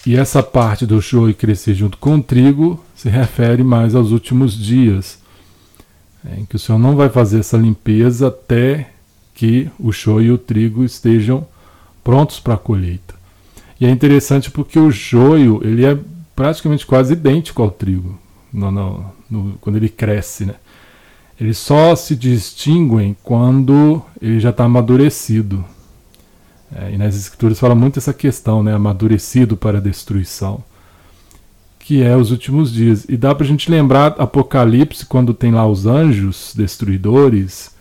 e 0.06 0.16
essa 0.16 0.42
parte 0.42 0.86
do 0.86 1.02
choio 1.02 1.36
crescer 1.36 1.76
junto 1.76 1.98
com 1.98 2.16
o 2.16 2.24
trigo 2.24 2.84
se 2.96 3.10
refere 3.10 3.64
mais 3.64 3.94
aos 3.94 4.12
últimos 4.12 4.58
dias 4.58 5.20
é, 6.26 6.40
em 6.40 6.46
que 6.46 6.56
o 6.56 6.60
Senhor 6.60 6.78
não 6.78 6.96
vai 6.96 7.10
fazer 7.10 7.40
essa 7.40 7.58
limpeza 7.58 8.28
até 8.28 8.90
que 9.34 9.70
o 9.80 9.92
shoyu 9.92 10.28
e 10.28 10.32
o 10.32 10.38
trigo 10.38 10.84
estejam 10.84 11.48
prontos 12.04 12.40
para 12.40 12.56
a 12.56 12.58
colheita. 12.58 13.16
E 13.80 13.86
é 13.86 13.90
interessante 13.90 14.50
porque 14.50 14.80
o 14.80 14.90
joio 14.90 15.62
ele 15.64 15.86
é 15.86 15.98
praticamente 16.36 16.86
quase 16.86 17.14
idêntico 17.14 17.62
ao 17.62 17.70
trigo 17.70 18.18
no, 18.52 18.72
no, 18.72 19.06
no, 19.30 19.58
quando 19.62 19.76
ele 19.76 19.90
cresce, 19.90 20.46
né? 20.46 20.56
Eles 21.40 21.58
só 21.58 21.96
se 21.96 22.16
distinguem 22.16 23.16
quando 23.24 24.02
ele 24.22 24.40
já 24.40 24.50
está 24.50 24.66
amadurecido. 24.66 25.64
É, 26.76 26.92
e 26.92 26.98
nas 26.98 27.16
escrituras 27.16 27.60
fala 27.60 27.76
muito 27.76 28.00
essa 28.00 28.14
questão, 28.14 28.64
né? 28.64 28.74
Amadurecido 28.74 29.56
para 29.56 29.78
a 29.78 29.82
destruição 29.82 30.64
que 31.88 32.04
é 32.04 32.18
os 32.18 32.32
últimos 32.32 32.74
dias. 32.74 33.06
E 33.08 33.16
dá 33.16 33.34
para 33.34 33.46
a 33.46 33.48
gente 33.48 33.72
lembrar 33.72 34.08
Apocalipse, 34.18 35.06
quando 35.06 35.34
tem 35.34 35.54
lá 35.54 35.66
os 35.66 35.86
anjos 35.86 36.52
destruidores, 36.54 37.72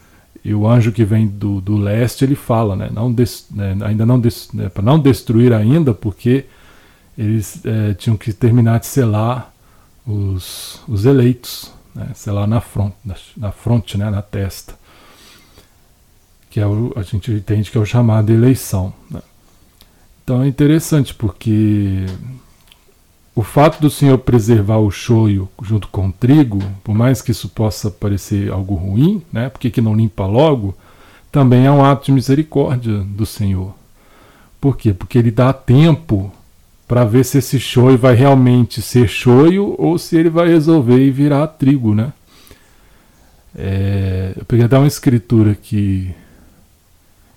e 0.44 0.54
o 0.54 0.64
anjo 0.64 0.92
que 0.92 1.04
vem 1.04 1.26
do, 1.26 1.60
do 1.60 1.76
leste, 1.76 2.24
ele 2.24 2.36
fala, 2.36 2.76
né, 2.76 2.88
não 2.92 3.12
des, 3.12 3.48
né, 3.50 3.76
ainda 3.80 4.06
não, 4.06 4.22
né, 4.54 4.68
para 4.68 4.84
não 4.84 4.96
destruir 4.96 5.52
ainda, 5.52 5.92
porque 5.92 6.44
eles 7.18 7.60
é, 7.64 7.94
tinham 7.94 8.16
que 8.16 8.32
terminar 8.32 8.78
de 8.78 8.86
selar 8.86 9.52
os, 10.06 10.80
os 10.86 11.04
eleitos, 11.04 11.72
né, 11.96 12.10
selar 12.14 12.46
na 12.46 12.60
fronte, 12.60 12.94
na, 13.02 13.14
na 13.36 13.52
fronte, 13.52 13.96
né, 13.96 14.10
na 14.10 14.20
testa, 14.20 14.74
que 16.50 16.60
é 16.60 16.66
o, 16.66 16.92
a 16.94 17.02
gente 17.02 17.32
entende 17.32 17.70
que 17.70 17.78
é 17.78 17.80
o 17.80 17.86
chamado 17.86 18.30
eleição. 18.30 18.92
Né. 19.10 19.22
Então 20.22 20.42
é 20.42 20.46
interessante 20.46 21.14
porque 21.14 22.04
o 23.34 23.42
fato 23.42 23.80
do 23.80 23.88
Senhor 23.88 24.18
preservar 24.18 24.78
o 24.78 24.90
choio 24.90 25.48
junto 25.62 25.88
com 25.88 26.08
o 26.08 26.12
trigo, 26.12 26.58
por 26.84 26.94
mais 26.94 27.22
que 27.22 27.30
isso 27.32 27.48
possa 27.48 27.90
parecer 27.90 28.50
algo 28.50 28.74
ruim, 28.74 29.22
né? 29.32 29.48
Porque 29.48 29.70
que 29.70 29.80
não 29.80 29.94
limpa 29.94 30.26
logo, 30.26 30.74
também 31.30 31.66
é 31.66 31.70
um 31.70 31.84
ato 31.84 32.06
de 32.06 32.12
misericórdia 32.12 32.98
do 32.98 33.24
Senhor. 33.24 33.74
Por 34.60 34.76
quê? 34.76 34.92
Porque 34.92 35.18
ele 35.18 35.30
dá 35.30 35.52
tempo 35.52 36.32
para 36.86 37.04
ver 37.04 37.24
se 37.24 37.38
esse 37.38 37.58
choio 37.58 37.98
vai 37.98 38.14
realmente 38.14 38.80
ser 38.80 39.08
choio 39.08 39.74
ou 39.78 39.98
se 39.98 40.16
ele 40.16 40.30
vai 40.30 40.48
resolver 40.48 40.98
e 40.98 41.10
virar 41.10 41.46
trigo, 41.48 41.94
né? 41.94 42.12
É, 43.54 44.34
eu 44.36 44.44
peguei 44.44 44.66
até 44.66 44.76
uma 44.76 44.86
escritura 44.86 45.52
aqui 45.52 46.14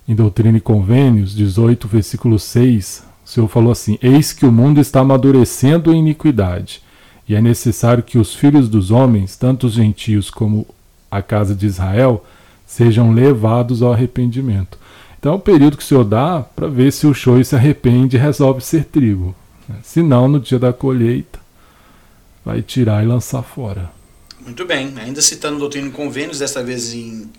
em 0.06 0.14
Doutrina 0.14 0.58
e 0.58 0.60
Convênios, 0.60 1.34
18, 1.34 1.88
versículo 1.88 2.38
6, 2.38 3.04
o 3.24 3.28
Senhor 3.28 3.48
falou 3.48 3.72
assim: 3.72 3.98
Eis 4.02 4.32
que 4.32 4.44
o 4.44 4.52
mundo 4.52 4.80
está 4.80 5.00
amadurecendo 5.00 5.92
em 5.92 5.98
iniquidade, 5.98 6.82
e 7.28 7.34
é 7.34 7.40
necessário 7.40 8.02
que 8.02 8.18
os 8.18 8.34
filhos 8.34 8.68
dos 8.68 8.90
homens, 8.90 9.36
tanto 9.36 9.66
os 9.66 9.74
gentios 9.74 10.30
como 10.30 10.66
a 11.10 11.22
casa 11.22 11.54
de 11.54 11.66
Israel, 11.66 12.24
sejam 12.66 13.12
levados 13.12 13.82
ao 13.82 13.92
arrependimento. 13.92 14.78
Então 15.18 15.32
é 15.32 15.36
o 15.36 15.40
período 15.40 15.76
que 15.76 15.82
o 15.82 15.86
Senhor 15.86 16.04
dá 16.04 16.40
para 16.40 16.66
ver 16.66 16.92
se 16.92 17.06
o 17.06 17.14
show 17.14 17.42
se 17.42 17.54
arrepende 17.54 18.16
e 18.16 18.20
resolve 18.20 18.60
ser 18.60 18.84
trigo. 18.84 19.34
Se 19.82 20.02
não, 20.02 20.28
no 20.28 20.40
dia 20.40 20.58
da 20.58 20.72
colheita, 20.72 21.38
vai 22.44 22.62
tirar 22.62 23.02
e 23.02 23.06
lançar 23.06 23.42
fora. 23.42 23.90
Muito 24.40 24.64
bem. 24.64 24.92
Ainda 24.98 25.20
citando 25.20 25.56
o 25.56 25.60
Doutrina 25.60 25.88
e 25.88 25.92
Convênios, 25.92 26.38
desta 26.38 26.62
vez 26.62 26.92
em 26.94 27.30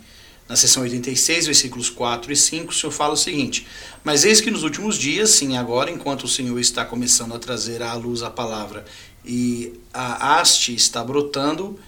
na 0.52 0.58
seção 0.58 0.84
86, 0.84 1.46
versículos 1.46 1.90
4 1.90 2.30
e 2.30 2.36
5, 2.36 2.72
o 2.72 2.76
Senhor 2.76 2.92
fala 2.92 3.14
o 3.14 3.18
seguinte: 3.18 3.66
Mas 4.04 4.26
eis 4.26 4.42
que 4.42 4.52
nos 4.52 4.64
últimos 4.64 4.98
dias, 4.98 5.30
sim, 5.30 5.56
agora, 5.56 5.90
enquanto 5.90 6.26
o 6.26 6.28
Senhor 6.28 6.60
está 6.60 6.84
começando 6.84 7.34
a 7.34 7.40
trazer 7.40 7.82
à 7.82 7.94
luz 7.94 8.22
a 8.22 8.30
palavra 8.30 8.84
e 9.24 9.72
a 9.94 10.40
haste 10.40 10.76
está 10.76 11.02
brotando 11.06 11.80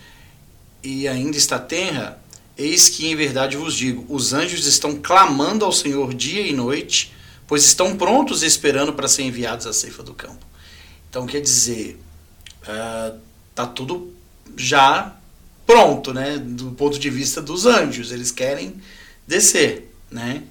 e 0.82 1.10
ainda 1.10 1.36
está 1.36 1.60
tenra, 1.60 2.18
eis 2.58 2.88
que 2.88 3.06
em 3.08 3.18
verdade 3.18 3.58
vos 3.58 3.76
digo: 3.76 4.06
os 4.08 4.32
anjos 4.32 4.66
estão 4.66 4.96
clamando 4.96 5.66
ao 5.66 5.72
Senhor 5.74 6.14
dia 6.14 6.48
e 6.48 6.54
noite, 6.54 7.14
pois 7.48 7.64
estão 7.64 7.96
prontos 7.96 8.44
esperando 8.44 8.94
para 8.94 9.08
ser 9.08 9.24
enviados 9.24 9.68
à 9.68 9.74
ceifa 9.74 10.04
do 10.04 10.14
campo. 10.14 10.46
Então, 11.10 11.26
quer 11.26 11.42
dizer, 11.42 12.00
está 12.62 13.64
uh, 13.64 13.68
tudo 13.68 14.14
já 14.56 15.16
pronto, 15.66 16.14
né? 16.14 16.38
Do 16.38 16.72
ponto 16.72 16.98
de 17.00 17.10
vista 17.10 17.42
dos 17.42 17.66
anjos, 17.66 18.12
eles 18.12 18.32
querem 18.32 18.76
descer, 19.28 19.92
né? 20.10 20.44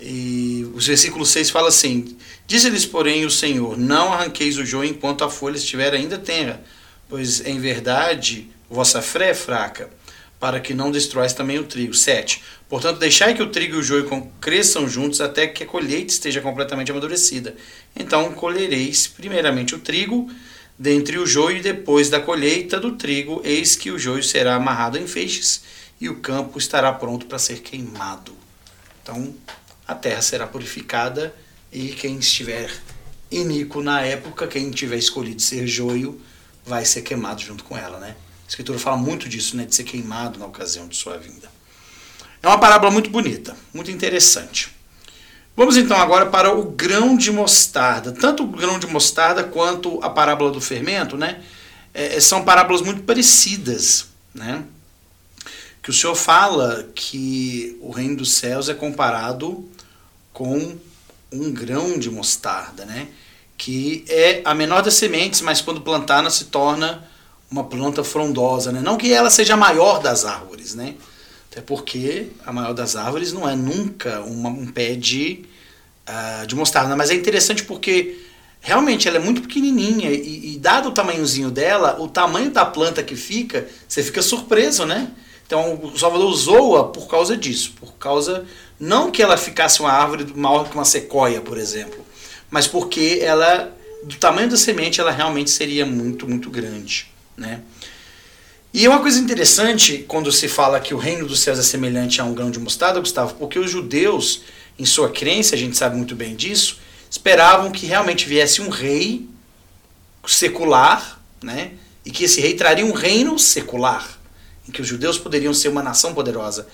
E 0.00 0.68
os 0.74 0.86
versículos 0.86 1.30
6 1.30 1.50
fala 1.50 1.68
assim: 1.68 2.16
Diz-lhes, 2.46 2.84
porém, 2.84 3.24
o 3.24 3.30
Senhor: 3.30 3.78
Não 3.78 4.12
arranqueis 4.12 4.58
o 4.58 4.64
joio 4.64 4.90
enquanto 4.90 5.22
a 5.22 5.30
folha 5.30 5.56
estiver 5.56 5.94
ainda 5.94 6.18
tenra, 6.18 6.62
pois 7.08 7.44
em 7.46 7.60
verdade 7.60 8.48
vossa 8.68 9.00
fé 9.00 9.30
é 9.30 9.34
fraca, 9.34 9.90
para 10.40 10.58
que 10.58 10.74
não 10.74 10.90
destruais 10.90 11.32
também 11.32 11.58
o 11.58 11.64
trigo. 11.64 11.94
7. 11.94 12.42
Portanto, 12.72 13.00
deixai 13.00 13.34
que 13.34 13.42
o 13.42 13.50
trigo 13.50 13.76
e 13.76 13.80
o 13.80 13.82
joio 13.82 14.32
cresçam 14.40 14.88
juntos 14.88 15.20
até 15.20 15.46
que 15.46 15.62
a 15.62 15.66
colheita 15.66 16.10
esteja 16.10 16.40
completamente 16.40 16.90
amadurecida. 16.90 17.54
Então 17.94 18.32
colhereis 18.32 19.06
primeiramente 19.06 19.74
o 19.74 19.78
trigo, 19.78 20.30
dentre 20.78 21.18
o 21.18 21.26
joio 21.26 21.58
e 21.58 21.60
depois 21.60 22.08
da 22.08 22.18
colheita 22.18 22.80
do 22.80 22.92
trigo, 22.92 23.42
eis 23.44 23.76
que 23.76 23.90
o 23.90 23.98
joio 23.98 24.24
será 24.24 24.54
amarrado 24.54 24.96
em 24.96 25.06
feixes 25.06 25.62
e 26.00 26.08
o 26.08 26.20
campo 26.20 26.58
estará 26.58 26.90
pronto 26.94 27.26
para 27.26 27.38
ser 27.38 27.60
queimado. 27.60 28.34
Então, 29.02 29.34
a 29.86 29.94
terra 29.94 30.22
será 30.22 30.46
purificada 30.46 31.36
e 31.70 31.88
quem 31.88 32.16
estiver 32.20 32.70
iníquo 33.30 33.82
na 33.82 34.00
época, 34.00 34.46
quem 34.46 34.70
tiver 34.70 34.96
escolhido 34.96 35.42
ser 35.42 35.66
joio, 35.66 36.18
vai 36.64 36.86
ser 36.86 37.02
queimado 37.02 37.42
junto 37.42 37.64
com 37.64 37.76
ela, 37.76 38.00
né? 38.00 38.16
A 38.46 38.48
escritura 38.48 38.78
fala 38.78 38.96
muito 38.96 39.28
disso, 39.28 39.58
né, 39.58 39.66
de 39.66 39.74
ser 39.74 39.84
queimado 39.84 40.38
na 40.38 40.46
ocasião 40.46 40.88
de 40.88 40.96
sua 40.96 41.18
vinda. 41.18 41.52
É 42.42 42.48
uma 42.48 42.58
parábola 42.58 42.90
muito 42.90 43.10
bonita, 43.10 43.56
muito 43.72 43.90
interessante. 43.90 44.74
Vamos 45.56 45.76
então 45.76 45.96
agora 45.96 46.26
para 46.26 46.52
o 46.54 46.64
grão 46.64 47.16
de 47.16 47.30
mostarda. 47.30 48.12
Tanto 48.12 48.42
o 48.42 48.46
grão 48.46 48.78
de 48.78 48.86
mostarda 48.86 49.44
quanto 49.44 50.02
a 50.02 50.10
parábola 50.10 50.50
do 50.50 50.60
fermento, 50.60 51.16
né? 51.16 51.42
É, 51.94 52.18
são 52.20 52.42
parábolas 52.42 52.80
muito 52.80 53.02
parecidas, 53.02 54.06
né? 54.34 54.64
que 55.82 55.90
o 55.90 55.92
Senhor 55.92 56.14
fala 56.14 56.88
que 56.94 57.76
o 57.80 57.90
reino 57.90 58.18
dos 58.18 58.32
céus 58.32 58.68
é 58.68 58.74
comparado 58.74 59.68
com 60.32 60.78
um 61.32 61.52
grão 61.52 61.98
de 61.98 62.08
mostarda, 62.08 62.84
né? 62.84 63.08
Que 63.58 64.04
é 64.08 64.42
a 64.44 64.54
menor 64.54 64.82
das 64.82 64.94
sementes, 64.94 65.40
mas 65.40 65.60
quando 65.60 65.80
plantada 65.80 66.30
se 66.30 66.46
torna 66.46 67.04
uma 67.50 67.64
planta 67.64 68.04
frondosa, 68.04 68.70
né? 68.70 68.80
Não 68.80 68.96
que 68.96 69.12
ela 69.12 69.28
seja 69.28 69.54
a 69.54 69.56
maior 69.56 70.00
das 70.00 70.24
árvores, 70.24 70.74
né? 70.74 70.94
Até 71.52 71.60
porque 71.60 72.28
a 72.46 72.50
maior 72.50 72.72
das 72.72 72.96
árvores 72.96 73.30
não 73.30 73.46
é 73.46 73.54
nunca 73.54 74.22
uma, 74.22 74.48
um 74.48 74.66
pé 74.66 74.94
de, 74.94 75.44
uh, 76.08 76.46
de 76.46 76.56
mostarda, 76.56 76.96
mas 76.96 77.10
é 77.10 77.14
interessante 77.14 77.62
porque 77.64 78.18
realmente 78.58 79.06
ela 79.06 79.18
é 79.18 79.20
muito 79.20 79.42
pequenininha 79.42 80.10
e, 80.10 80.54
e, 80.54 80.58
dado 80.58 80.88
o 80.88 80.92
tamanhozinho 80.92 81.50
dela, 81.50 82.00
o 82.00 82.08
tamanho 82.08 82.50
da 82.50 82.64
planta 82.64 83.02
que 83.02 83.14
fica, 83.14 83.68
você 83.86 84.02
fica 84.02 84.22
surpreso, 84.22 84.86
né? 84.86 85.10
Então 85.46 85.78
o 85.82 85.98
Salvador 85.98 86.30
usou-a 86.30 86.84
por 86.84 87.06
causa 87.06 87.36
disso, 87.36 87.74
por 87.78 87.92
causa 87.96 88.46
não 88.80 89.10
que 89.10 89.22
ela 89.22 89.36
ficasse 89.36 89.80
uma 89.80 89.92
árvore 89.92 90.32
maior 90.34 90.66
que 90.66 90.74
uma 90.74 90.86
sequoia, 90.86 91.42
por 91.42 91.58
exemplo, 91.58 92.02
mas 92.50 92.66
porque 92.66 93.18
ela 93.20 93.70
do 94.04 94.16
tamanho 94.16 94.48
da 94.48 94.56
semente 94.56 95.02
ela 95.02 95.10
realmente 95.10 95.50
seria 95.50 95.84
muito 95.84 96.26
muito 96.26 96.48
grande, 96.48 97.12
né? 97.36 97.60
E 98.74 98.86
é 98.86 98.88
uma 98.88 99.00
coisa 99.00 99.18
interessante 99.18 100.02
quando 100.08 100.32
se 100.32 100.48
fala 100.48 100.80
que 100.80 100.94
o 100.94 100.98
reino 100.98 101.26
dos 101.26 101.40
céus 101.40 101.58
é 101.58 101.62
semelhante 101.62 102.22
a 102.22 102.24
um 102.24 102.32
grão 102.32 102.50
de 102.50 102.58
mostarda, 102.58 103.00
Gustavo, 103.00 103.34
porque 103.34 103.58
os 103.58 103.70
judeus, 103.70 104.44
em 104.78 104.86
sua 104.86 105.10
crença, 105.10 105.54
a 105.54 105.58
gente 105.58 105.76
sabe 105.76 105.94
muito 105.94 106.16
bem 106.16 106.34
disso, 106.34 106.78
esperavam 107.10 107.70
que 107.70 107.84
realmente 107.84 108.26
viesse 108.26 108.62
um 108.62 108.70
rei 108.70 109.28
secular, 110.26 111.20
né? 111.42 111.72
E 112.02 112.10
que 112.10 112.24
esse 112.24 112.40
rei 112.40 112.54
traria 112.54 112.86
um 112.86 112.92
reino 112.92 113.38
secular, 113.38 114.18
em 114.66 114.72
que 114.72 114.80
os 114.80 114.88
judeus 114.88 115.18
poderiam 115.18 115.52
ser 115.52 115.68
uma 115.68 115.82
nação 115.82 116.14
poderosa. 116.14 116.66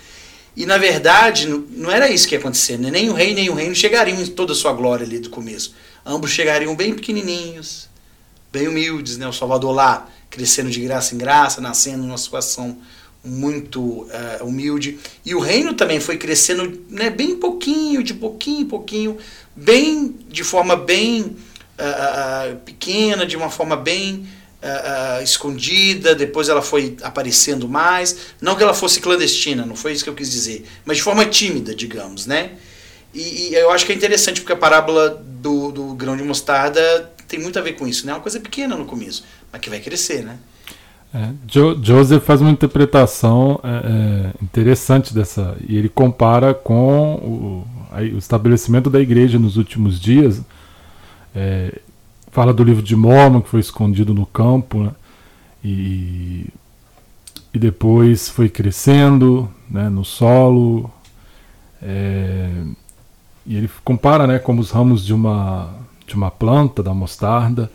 E 0.57 0.65
na 0.65 0.79
verdade, 0.79 1.49
não 1.49 1.91
era 1.91 2.09
isso 2.09 2.29
que 2.29 2.35
ia 2.37 2.39
acontecer, 2.39 2.79
né? 2.79 2.93
nem 2.93 3.11
o 3.11 3.13
rei 3.13 3.35
nem 3.35 3.51
o 3.51 3.55
reino 3.55 3.75
chegariam 3.75 4.21
em 4.21 4.27
toda 4.27 4.53
a 4.53 4.57
sua 4.57 4.73
glória 4.73 5.05
ali 5.05 5.19
do 5.19 5.31
começo. 5.31 5.75
Ambos 6.07 6.31
chegariam 6.31 6.77
bem 6.77 6.95
pequenininhos, 6.95 7.89
bem 8.53 8.69
humildes, 8.69 9.17
né? 9.17 9.27
O 9.27 9.33
Salvador 9.33 9.75
lá 9.75 10.09
crescendo 10.31 10.71
de 10.71 10.81
graça 10.81 11.15
em 11.15 11.19
graça, 11.19 11.61
nascendo 11.61 12.03
numa 12.03 12.19
situação 12.19 12.79
muito 13.25 13.81
uh, 13.81 14.45
humilde. 14.45 14.99
E 15.25 15.35
o 15.35 15.41
reino 15.41 15.75
também 15.75 16.01
foi 16.01 16.17
crescendo 16.17 16.85
né, 16.89 17.11
bem 17.11 17.37
pouquinho, 17.37 18.03
de 18.03 18.15
pouquinho 18.15 18.61
em 18.63 18.67
pouquinho, 18.67 19.19
bem 19.55 20.15
de 20.29 20.45
forma 20.45 20.77
bem 20.77 21.37
uh, 21.79 22.57
pequena, 22.65 23.27
de 23.27 23.37
uma 23.37 23.51
forma 23.51 23.77
bem 23.77 24.27
uh, 24.63 25.23
escondida. 25.23 26.15
Depois 26.15 26.49
ela 26.49 26.63
foi 26.63 26.97
aparecendo 27.03 27.69
mais. 27.69 28.17
Não 28.41 28.55
que 28.57 28.63
ela 28.63 28.75
fosse 28.75 29.01
clandestina, 29.01 29.67
não 29.67 29.77
foi 29.77 29.93
isso 29.93 30.05
que 30.05 30.11
eu 30.11 30.15
quis 30.15 30.31
dizer, 30.31 30.65
mas 30.85 30.99
de 30.99 31.03
forma 31.03 31.25
tímida, 31.27 31.75
digamos, 31.75 32.27
né? 32.27 32.53
E, 33.13 33.49
e 33.49 33.55
eu 33.55 33.71
acho 33.71 33.87
que 33.87 33.93
é 33.93 33.95
interessante 33.95 34.41
porque 34.41 34.53
a 34.53 34.57
parábola 34.57 35.09
do, 35.09 35.73
do 35.73 35.95
grão 35.95 36.17
de 36.17 36.23
mostarda 36.23 37.11
tem 37.29 37.39
muito 37.39 37.59
a 37.59 37.63
ver 37.63 37.75
com 37.75 37.87
isso, 37.87 38.07
né? 38.07 38.13
É 38.13 38.15
uma 38.15 38.23
coisa 38.23 38.41
pequena 38.41 38.75
no 38.75 38.87
começo, 38.87 39.23
mas 39.53 39.61
que 39.61 39.69
vai 39.69 39.79
crescer, 39.79 40.25
né? 40.25 40.39
É, 41.13 41.31
jo 41.47 41.79
Joseph 41.83 42.23
faz 42.23 42.41
uma 42.41 42.51
interpretação 42.51 43.61
é, 43.63 43.69
é, 43.69 44.45
interessante 44.45 45.15
dessa 45.15 45.57
e 45.67 45.77
ele 45.77 45.89
compara 45.89 46.53
com 46.53 47.15
o, 47.15 47.67
o, 47.97 48.19
estabelecimento 48.19 48.91
da 48.91 49.01
igreja 49.01 49.39
nos 49.39 49.57
últimos 49.57 50.01
dias. 50.01 50.43
É, 51.35 51.81
fala 52.31 52.53
do 52.53 52.63
livro 52.63 52.83
de 52.83 52.95
Mormon 52.97 53.41
que 53.41 53.49
foi 53.49 53.61
escondido 53.61 54.13
no 54.13 54.27
campo 54.27 54.83
né, 54.83 54.91
e, 55.65 56.47
e 57.55 57.59
depois 57.59 58.29
foi 58.29 58.49
crescendo 58.49 59.51
né, 59.71 59.89
no 59.89 60.05
solo. 60.05 60.91
É, 61.83 62.51
e 63.47 63.57
ele 63.57 63.71
compara 63.83 64.27
né, 64.27 64.39
como 64.39 64.61
os 64.61 64.71
ramos 64.71 65.07
de 65.07 65.15
uma 65.15 65.71
de 66.09 66.17
uma 66.17 66.31
planta, 66.31 66.83
da 66.83 66.93
mostarda. 66.93 67.71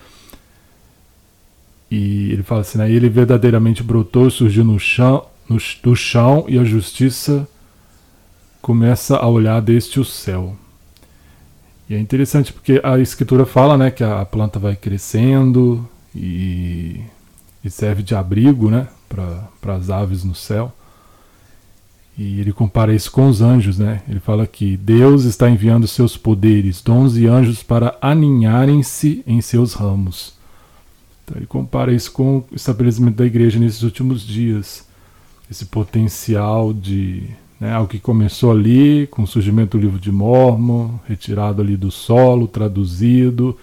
E 1.90 2.32
ele 2.32 2.44
fala 2.44 2.62
assim: 2.62 2.78
né, 2.78 2.92
ele 2.92 3.10
verdadeiramente 3.10 3.84
brotou, 3.84 4.30
surgiu 4.30 4.64
no 4.64 4.80
chão, 4.80 5.26
no, 5.48 5.58
do 5.84 5.96
chão 5.96 6.46
e 6.48 6.58
a 6.58 6.64
justiça 6.64 7.48
começa 8.62 9.18
a 9.18 9.28
olhar 9.28 9.62
deste 9.62 10.00
o 10.00 10.06
céu. 10.06 10.56
E 11.90 11.96
é 11.96 12.00
interessante 12.00 12.54
porque 12.54 12.80
a 12.84 12.98
escritura 12.98 13.46
fala 13.46 13.78
né, 13.78 13.92
que 13.92 14.04
a 14.04 14.26
planta 14.26 14.58
vai 14.58 14.76
crescendo 14.76 15.88
e, 16.16 17.02
e 17.64 17.70
serve 17.70 18.02
de 18.02 18.16
abrigo 18.16 18.70
né, 18.70 18.88
para 19.10 19.76
as 19.76 19.90
aves 19.90 20.24
no 20.24 20.34
céu. 20.34 20.74
E 22.18 22.40
ele 22.40 22.54
compara 22.54 22.94
isso 22.94 23.12
com 23.12 23.28
os 23.28 23.42
anjos, 23.42 23.80
né? 23.80 24.04
Ele 24.08 24.20
fala 24.20 24.46
que 24.46 24.78
Deus 24.78 25.24
está 25.24 25.50
enviando 25.50 25.88
seus 25.88 26.16
poderes, 26.16 26.82
dons 26.82 27.18
e 27.18 27.26
anjos 27.26 27.64
para 27.64 27.98
aninharem-se 28.00 29.24
em 29.26 29.42
seus 29.42 29.74
ramos. 29.74 30.34
Então 31.24 31.38
ele 31.38 31.48
compara 31.48 31.92
isso 31.92 32.12
com 32.12 32.38
o 32.38 32.46
estabelecimento 32.56 33.16
da 33.16 33.26
igreja 33.26 33.58
nesses 33.58 33.82
últimos 33.82 34.22
dias. 34.22 34.86
Esse 35.50 35.66
potencial 35.66 36.72
de 36.72 37.30
né, 37.60 37.74
algo 37.74 37.90
que 37.90 38.00
começou 38.00 38.52
ali 38.52 39.08
com 39.08 39.24
o 39.24 39.28
surgimento 39.28 39.78
do 39.78 39.82
livro 39.82 40.00
de 40.00 40.12
Mormon, 40.12 41.00
retirado 41.08 41.62
ali 41.62 41.78
do 41.78 41.90
solo, 41.90 42.48
traduzido. 42.48 43.58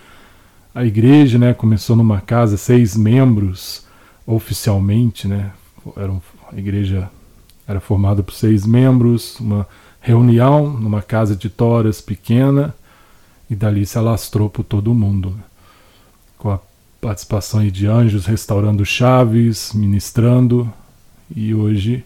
A 0.74 0.84
igreja 0.84 1.38
né, 1.38 1.54
começou 1.54 1.94
numa 1.94 2.20
casa, 2.20 2.56
seis 2.56 2.96
membros 2.96 3.84
oficialmente, 4.26 5.28
né? 5.28 5.52
Era 5.96 6.12
a 6.52 6.58
igreja 6.58 7.10
era 7.70 7.78
formado 7.78 8.24
por 8.24 8.34
seis 8.34 8.66
membros, 8.66 9.38
uma 9.38 9.64
reunião 10.00 10.68
numa 10.68 11.00
casa 11.00 11.36
de 11.36 11.48
toras 11.48 12.00
pequena, 12.00 12.74
e 13.48 13.54
dali 13.54 13.86
se 13.86 13.96
alastrou 13.96 14.50
por 14.50 14.64
todo 14.64 14.90
o 14.90 14.94
mundo. 14.94 15.38
Com 16.36 16.50
a 16.50 16.58
participação 17.00 17.64
de 17.68 17.86
anjos 17.86 18.26
restaurando 18.26 18.84
chaves, 18.84 19.72
ministrando, 19.72 20.72
e 21.34 21.54
hoje 21.54 22.04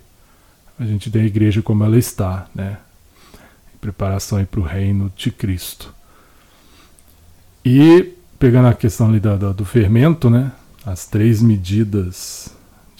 a 0.78 0.84
gente 0.84 1.10
tem 1.10 1.22
a 1.22 1.26
igreja 1.26 1.62
como 1.62 1.82
ela 1.82 1.96
está, 1.96 2.46
né? 2.54 2.76
em 3.74 3.78
preparação 3.78 4.44
para 4.44 4.60
o 4.60 4.64
reino 4.64 5.10
de 5.16 5.30
Cristo. 5.30 5.94
E 7.64 8.12
pegando 8.38 8.68
a 8.68 8.74
questão 8.74 9.08
ali 9.08 9.18
do, 9.18 9.54
do 9.54 9.64
fermento, 9.64 10.28
né? 10.28 10.52
as 10.84 11.06
três 11.06 11.40
medidas 11.40 12.53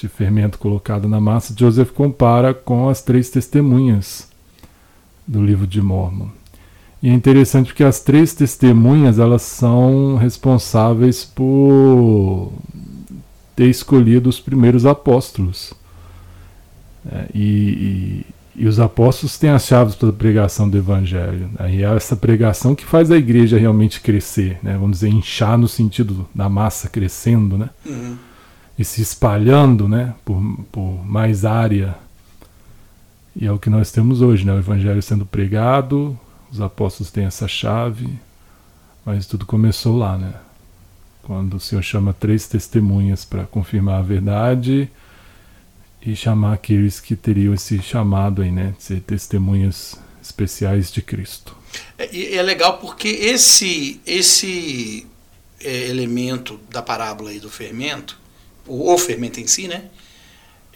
de 0.04 0.08
fermento 0.08 0.58
colocado 0.58 1.08
na 1.08 1.18
massa, 1.18 1.54
Joseph 1.56 1.90
compara 1.90 2.52
com 2.52 2.88
as 2.90 3.00
três 3.00 3.30
testemunhas 3.30 4.28
do 5.26 5.42
livro 5.42 5.66
de 5.66 5.80
Mormon. 5.80 6.28
E 7.02 7.08
é 7.08 7.12
interessante 7.12 7.66
porque 7.68 7.84
as 7.84 8.00
três 8.00 8.34
testemunhas 8.34 9.18
elas 9.18 9.42
são 9.42 10.16
responsáveis 10.16 11.24
por 11.24 12.52
ter 13.56 13.68
escolhido 13.68 14.28
os 14.28 14.40
primeiros 14.40 14.84
apóstolos. 14.84 15.72
É, 17.10 17.26
e, 17.34 18.24
e, 18.56 18.62
e, 18.62 18.66
os 18.66 18.80
apóstolos 18.80 19.38
têm 19.38 19.50
as 19.50 19.66
chaves 19.66 19.94
para 19.94 20.08
a 20.08 20.12
pregação 20.12 20.68
do 20.68 20.76
evangelho. 20.76 21.50
Né? 21.58 21.76
E 21.76 21.82
é 21.82 21.94
essa 21.94 22.16
pregação 22.16 22.74
que 22.74 22.84
faz 22.84 23.10
a 23.10 23.16
igreja 23.16 23.58
realmente 23.58 24.00
crescer, 24.00 24.58
né? 24.62 24.74
vamos 24.74 25.00
dizer, 25.00 25.08
inchar 25.08 25.58
no 25.58 25.68
sentido 25.68 26.26
da 26.34 26.48
massa 26.48 26.88
crescendo. 26.88 27.58
Né? 27.58 27.70
Uhum 27.86 28.16
e 28.78 28.84
se 28.84 29.02
espalhando 29.02 29.88
né, 29.88 30.14
por, 30.24 30.40
por 30.70 31.04
mais 31.04 31.44
área. 31.44 31.96
E 33.36 33.46
é 33.46 33.52
o 33.52 33.58
que 33.58 33.70
nós 33.70 33.90
temos 33.90 34.20
hoje, 34.20 34.44
né? 34.44 34.52
o 34.52 34.58
Evangelho 34.58 35.02
sendo 35.02 35.26
pregado, 35.26 36.18
os 36.50 36.60
apóstolos 36.60 37.10
têm 37.10 37.24
essa 37.24 37.48
chave, 37.48 38.08
mas 39.04 39.26
tudo 39.26 39.44
começou 39.44 39.96
lá, 39.98 40.16
né? 40.16 40.34
Quando 41.22 41.54
o 41.54 41.60
Senhor 41.60 41.82
chama 41.82 42.12
três 42.12 42.46
testemunhas 42.46 43.24
para 43.24 43.44
confirmar 43.44 43.98
a 43.98 44.02
verdade 44.02 44.90
e 46.00 46.14
chamar 46.14 46.52
aqueles 46.52 47.00
que 47.00 47.16
teriam 47.16 47.54
esse 47.54 47.82
chamado 47.82 48.42
aí, 48.42 48.52
né? 48.52 48.74
De 48.76 48.82
ser 48.82 49.00
testemunhas 49.00 49.98
especiais 50.22 50.92
de 50.92 51.02
Cristo. 51.02 51.56
É, 51.98 52.36
é 52.36 52.42
legal 52.42 52.78
porque 52.78 53.08
esse, 53.08 54.00
esse 54.06 55.06
é, 55.60 55.88
elemento 55.88 56.60
da 56.70 56.82
parábola 56.82 57.30
aí 57.30 57.40
do 57.40 57.50
fermento, 57.50 58.18
o, 58.66 58.92
o 58.92 58.98
fermento 58.98 59.40
em 59.40 59.46
si, 59.46 59.68
né? 59.68 59.84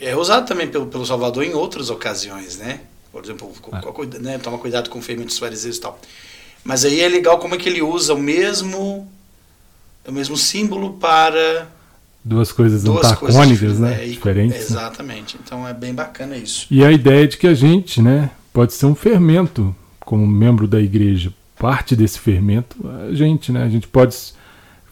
É 0.01 0.16
usado 0.16 0.46
também 0.46 0.68
pelo, 0.68 0.87
pelo 0.87 1.05
Salvador 1.05 1.44
em 1.44 1.55
outras 1.55 1.90
ocasiões, 1.90 2.59
né? 2.59 2.81
Por 3.11 3.24
exemplo, 3.24 3.53
ah. 3.72 3.83
né, 4.20 4.38
toma 4.38 4.59
cuidado 4.59 4.90
com 4.90 5.01
fermentos 5.03 5.38
fariseus 5.38 5.77
e 5.77 5.81
tal. 5.81 5.98
Mas 6.62 6.85
aí 6.85 7.01
é 7.01 7.09
legal 7.09 7.38
como 7.38 7.55
é 7.55 7.59
que 7.59 7.68
ele 7.68 7.83
usa 7.83 8.14
o 8.14 8.18
mesmo 8.18 9.11
o 10.07 10.12
mesmo 10.12 10.37
símbolo 10.37 10.94
para 10.94 11.68
duas 12.24 12.51
coisas 12.51 12.83
duas 12.83 13.07
antagônicas, 13.07 13.59
coisas, 13.59 13.79
né? 13.79 14.05
É, 14.05 14.09
Diferentes. 14.09 14.57
Né? 14.57 14.64
Exatamente. 14.64 15.37
Né? 15.37 15.42
Então 15.44 15.66
é 15.66 15.74
bem 15.74 15.94
bacana 15.94 16.37
isso. 16.37 16.66
E 16.70 16.85
a 16.85 16.92
ideia 16.92 17.27
de 17.27 17.37
que 17.37 17.46
a 17.46 17.55
gente, 17.55 18.01
né, 18.01 18.31
pode 18.53 18.72
ser 18.72 18.87
um 18.87 18.94
fermento 18.94 19.74
como 20.01 20.27
membro 20.27 20.66
da 20.66 20.81
igreja. 20.81 21.33
Parte 21.59 21.96
desse 21.96 22.20
fermento, 22.20 22.77
a 23.11 23.12
gente, 23.12 23.51
né? 23.51 23.64
A 23.64 23.68
gente 23.68 23.88
pode 23.88 24.16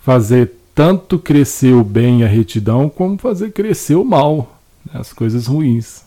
fazer 0.03 0.53
tanto 0.77 1.19
crescer 1.19 1.73
o 1.73 1.83
bem 1.83 2.21
e 2.21 2.25
a 2.25 2.29
retidão, 2.29 2.91
como 2.91 3.17
fazer 3.17 3.51
crescer 3.51 3.95
o 3.95 4.05
mal, 4.05 4.61
né, 4.85 5.01
as 5.01 5.11
coisas 5.11 5.47
ruins. 5.47 6.03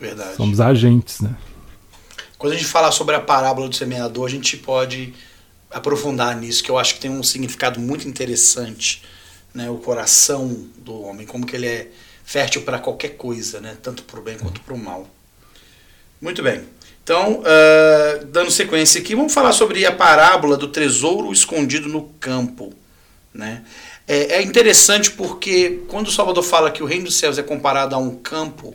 Verdade. 0.00 0.34
Somos 0.34 0.60
agentes, 0.60 1.20
né? 1.20 1.32
Quando 2.36 2.54
a 2.54 2.56
gente 2.56 2.66
falar 2.66 2.90
sobre 2.90 3.14
a 3.14 3.20
parábola 3.20 3.68
do 3.68 3.76
semeador, 3.76 4.26
a 4.26 4.30
gente 4.30 4.56
pode 4.56 5.14
aprofundar 5.70 6.36
nisso, 6.36 6.64
que 6.64 6.72
eu 6.72 6.76
acho 6.76 6.94
que 6.94 7.00
tem 7.00 7.10
um 7.10 7.22
significado 7.22 7.78
muito 7.78 8.08
interessante, 8.08 9.04
né? 9.54 9.70
O 9.70 9.76
coração 9.76 10.66
do 10.78 11.02
homem, 11.02 11.24
como 11.24 11.46
que 11.46 11.54
ele 11.54 11.68
é 11.68 11.88
fértil 12.24 12.62
para 12.62 12.80
qualquer 12.80 13.10
coisa, 13.10 13.60
né? 13.60 13.76
Tanto 13.80 14.02
para 14.02 14.18
o 14.18 14.22
bem 14.24 14.36
quanto 14.36 14.60
para 14.60 14.74
o 14.74 14.78
mal. 14.78 15.08
Muito 16.20 16.42
bem. 16.42 16.64
Então, 17.04 17.42
uh, 17.42 18.24
dando 18.26 18.50
sequência 18.50 19.00
aqui, 19.00 19.14
vamos 19.14 19.32
falar 19.32 19.52
sobre 19.52 19.86
a 19.86 19.92
parábola 19.92 20.56
do 20.56 20.66
tesouro 20.66 21.32
escondido 21.32 21.88
no 21.88 22.08
campo. 22.18 22.74
Né? 23.32 23.64
É, 24.06 24.36
é, 24.36 24.42
interessante 24.42 25.10
porque 25.10 25.82
quando 25.88 26.08
o 26.08 26.12
Salvador 26.12 26.42
fala 26.42 26.70
que 26.70 26.82
o 26.82 26.86
reino 26.86 27.04
dos 27.04 27.16
céus 27.16 27.38
é 27.38 27.42
comparado 27.42 27.94
a 27.94 27.98
um 27.98 28.16
campo, 28.16 28.74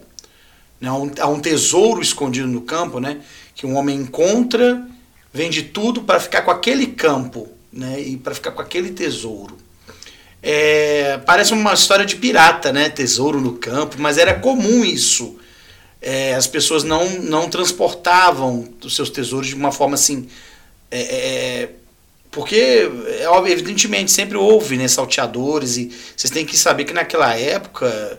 né, 0.82 0.90
a, 1.20 1.28
um, 1.28 1.40
tesouro 1.40 2.02
escondido 2.02 2.48
no 2.48 2.62
campo, 2.62 3.00
né, 3.00 3.22
que 3.54 3.66
um 3.66 3.76
homem 3.76 3.98
encontra, 3.98 4.88
vende 5.32 5.64
tudo 5.64 6.02
para 6.02 6.20
ficar 6.20 6.42
com 6.42 6.52
aquele 6.52 6.88
campo 6.88 7.48
né, 7.72 8.00
e 8.02 8.18
para 8.18 8.34
ficar 8.34 8.52
com 8.52 8.62
aquele 8.62 8.92
tesouro. 8.92 9.58
É, 10.42 11.20
parece 11.26 11.54
uma 11.54 11.74
história 11.74 12.06
de 12.06 12.16
pirata, 12.16 12.72
né? 12.72 12.90
Tesouro 12.90 13.42
no 13.42 13.56
campo, 13.56 13.98
mas 14.00 14.18
era 14.18 14.34
comum 14.34 14.86
isso 14.86 15.38
é, 16.02 16.34
as 16.34 16.48
pessoas 16.48 16.84
não, 16.84 17.10
não 17.22 17.50
transportavam 17.50 18.68
os 18.84 18.96
seus 18.96 19.10
tesouros 19.10 19.48
de 19.48 19.56
uma 19.56 19.72
forma 19.72 19.96
assim. 19.96 20.28
É, 20.90 21.02
é 21.02 21.70
porque, 22.40 22.56
é 22.56 23.52
evidentemente, 23.52 24.10
sempre 24.10 24.38
houve 24.38 24.78
né, 24.78 24.88
salteadores, 24.88 25.76
e 25.76 25.92
vocês 26.16 26.32
têm 26.32 26.46
que 26.46 26.56
saber 26.56 26.86
que 26.86 26.94
naquela 26.94 27.36
época 27.36 28.18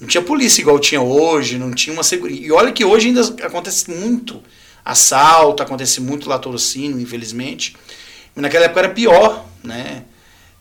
não 0.00 0.06
tinha 0.06 0.22
polícia 0.22 0.60
igual 0.60 0.78
tinha 0.78 1.02
hoje, 1.02 1.58
não 1.58 1.72
tinha 1.72 1.92
uma 1.92 2.04
segurança. 2.04 2.40
E 2.40 2.52
olha 2.52 2.70
que 2.70 2.84
hoje 2.84 3.08
ainda 3.08 3.20
acontece 3.42 3.90
muito 3.90 4.40
assalto, 4.84 5.60
acontece 5.60 6.00
muito 6.00 6.28
latrocínio, 6.28 7.00
infelizmente. 7.00 7.74
E 8.36 8.40
naquela 8.40 8.66
época 8.66 8.78
era 8.78 8.90
pior, 8.90 9.44
né? 9.64 10.04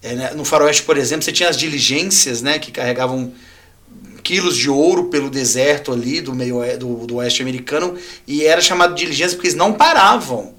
É, 0.01 0.15
né, 0.15 0.31
no 0.31 0.43
faroeste, 0.43 0.81
por 0.81 0.97
exemplo, 0.97 1.23
você 1.23 1.31
tinha 1.31 1.49
as 1.49 1.57
diligências, 1.57 2.41
né, 2.41 2.57
que 2.57 2.71
carregavam 2.71 3.31
quilos 4.23 4.57
de 4.57 4.71
ouro 4.71 5.05
pelo 5.05 5.29
deserto 5.29 5.93
ali 5.93 6.19
do 6.19 6.33
meio 6.33 6.62
do, 6.79 7.05
do 7.05 7.15
oeste 7.17 7.43
americano 7.43 7.95
e 8.25 8.43
era 8.43 8.60
chamado 8.60 8.95
de 8.95 9.03
diligência 9.03 9.38
porque 9.38 9.49
eles 9.49 9.55
não 9.55 9.73
paravam. 9.73 10.56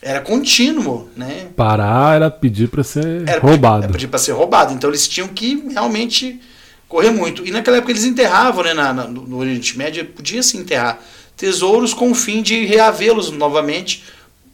Era 0.00 0.20
contínuo, 0.20 1.08
né? 1.16 1.48
Parar 1.56 2.16
era 2.16 2.30
pedir 2.30 2.68
para 2.68 2.84
ser 2.84 3.28
era 3.28 3.40
roubado. 3.40 3.84
Era 3.84 3.92
pedir 3.92 4.06
para 4.06 4.18
ser 4.18 4.32
roubado. 4.32 4.72
Então 4.72 4.88
eles 4.90 5.08
tinham 5.08 5.28
que 5.28 5.68
realmente 5.70 6.40
correr 6.88 7.10
muito. 7.10 7.46
E 7.46 7.50
naquela 7.50 7.78
época 7.78 7.92
eles 7.92 8.04
enterravam, 8.04 8.62
né? 8.62 8.74
Na, 8.74 8.92
na, 8.92 9.04
no 9.04 9.36
Oriente 9.36 9.76
Médio 9.76 10.04
podia 10.04 10.42
se 10.42 10.56
enterrar 10.56 11.00
tesouros 11.36 11.92
com 11.92 12.10
o 12.10 12.14
fim 12.14 12.42
de 12.42 12.64
reavê-los 12.64 13.30
novamente 13.30 14.04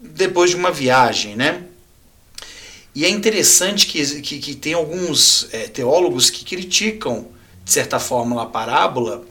depois 0.01 0.51
de 0.51 0.57
uma 0.57 0.71
viagem, 0.71 1.37
né? 1.37 1.63
E 2.95 3.05
é 3.05 3.09
interessante 3.09 3.87
que, 3.87 4.21
que, 4.21 4.39
que 4.39 4.55
tem 4.55 4.73
alguns 4.73 5.49
é, 5.53 5.67
teólogos 5.67 6.31
que 6.31 6.45
criticam 6.45 7.27
de 7.65 7.73
certa 7.73 7.99
forma, 7.99 8.37
uma 8.37 8.47
parábola 8.47 9.25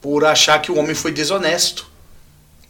por 0.00 0.24
achar 0.24 0.60
que 0.62 0.70
o 0.70 0.78
homem 0.78 0.94
foi 0.94 1.10
desonesto. 1.10 1.90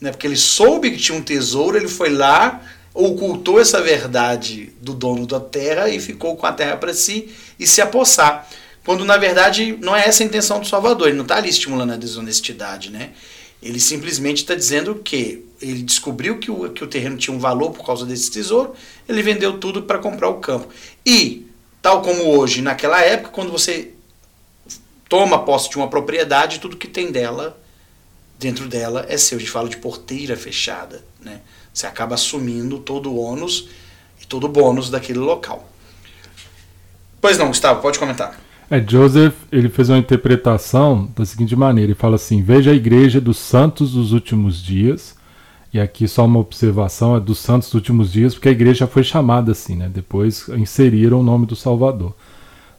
Né? 0.01 0.11
Porque 0.11 0.27
ele 0.27 0.37
soube 0.37 0.91
que 0.91 0.99
tinha 0.99 1.17
um 1.17 1.23
tesouro, 1.23 1.77
ele 1.77 1.89
foi 1.89 2.11
lá, 2.11 2.63
ocultou 2.93 3.61
essa 3.61 3.81
verdade 3.81 4.73
do 4.81 4.95
dono 4.95 5.27
da 5.27 5.41
terra 5.41 5.89
e 5.89 5.99
ficou 5.99 6.37
com 6.37 6.47
a 6.47 6.53
terra 6.53 6.77
para 6.77 6.95
si 6.95 7.29
e 7.59 7.67
se 7.67 7.81
apossar. 7.81 8.49
Quando 8.85 9.05
na 9.05 9.17
verdade 9.17 9.77
não 9.81 9.97
é 9.97 10.07
essa 10.07 10.23
a 10.23 10.27
intenção 10.27 10.61
do 10.61 10.67
Salvador, 10.67 11.09
ele 11.09 11.17
não 11.17 11.25
está 11.25 11.37
ali 11.37 11.49
estimulando 11.49 11.93
a 11.93 11.97
desonestidade. 11.97 12.91
Né? 12.91 13.11
Ele 13.63 13.81
simplesmente 13.81 14.39
está 14.39 14.55
dizendo 14.55 14.97
que 14.97 15.45
ele 15.61 15.83
descobriu 15.83 16.39
que 16.39 16.51
o, 16.51 16.71
que 16.71 16.85
o 16.85 16.87
terreno 16.87 17.17
tinha 17.17 17.35
um 17.35 17.41
valor 17.41 17.71
por 17.71 17.85
causa 17.85 18.05
desse 18.05 18.31
tesouro, 18.31 18.75
ele 19.09 19.23
vendeu 19.23 19.59
tudo 19.59 19.83
para 19.83 19.99
comprar 19.99 20.29
o 20.29 20.35
campo. 20.35 20.69
E, 21.05 21.47
tal 21.81 22.03
como 22.03 22.37
hoje, 22.37 22.61
naquela 22.61 23.01
época, 23.01 23.31
quando 23.31 23.51
você 23.51 23.93
toma 25.09 25.45
posse 25.45 25.71
de 25.71 25.77
uma 25.77 25.89
propriedade, 25.89 26.61
tudo 26.61 26.77
que 26.77 26.89
tem 26.89 27.11
dela, 27.11 27.59
dentro 28.39 28.69
dela, 28.69 29.05
é 29.09 29.17
seu. 29.17 29.37
A 29.37 29.41
gente 29.41 29.51
fala 29.51 29.69
de 29.69 29.77
porteira 29.77 30.37
fechada. 30.37 31.05
Né? 31.21 31.41
Você 31.73 31.87
acaba 31.87 32.15
assumindo 32.15 32.79
todo 32.79 33.11
o 33.11 33.19
ônus 33.19 33.69
e 34.21 34.27
todo 34.27 34.45
o 34.45 34.49
bônus 34.49 34.91
daquele 34.91 35.19
local. 35.19 35.69
Pois 37.21 37.39
não, 37.39 37.49
Gustavo, 37.49 37.81
pode 37.81 37.99
comentar. 37.99 38.39
É, 38.71 38.83
Joseph 38.87 39.35
ele 39.53 39.69
fez 39.69 39.89
uma 39.89 39.99
interpretação 39.99 41.11
da 41.17 41.25
seguinte 41.25 41.55
maneira: 41.55 41.91
ele 41.91 41.99
fala 41.99 42.17
assim, 42.17 42.43
veja 42.43 42.71
a 42.71 42.75
igreja 42.75 43.21
dos 43.21 43.39
santos 43.39 43.93
dos 43.93 44.13
últimos 44.13 44.63
dias. 44.63 45.15
E 45.73 45.81
aqui 45.81 46.07
só 46.07 46.25
uma 46.25 46.39
observação 46.39 47.17
é 47.17 47.21
dos 47.21 47.39
santos 47.39 47.69
dos 47.69 47.75
últimos 47.75 48.13
dias, 48.13 48.35
porque 48.35 48.49
a 48.49 48.53
igreja 48.53 48.87
foi 48.87 49.03
chamada 49.03 49.51
assim, 49.51 49.75
né? 49.75 49.91
Depois 49.93 50.49
inseriram 50.51 51.19
o 51.19 51.23
nome 51.23 51.47
do 51.47 51.57
Salvador. 51.57 52.15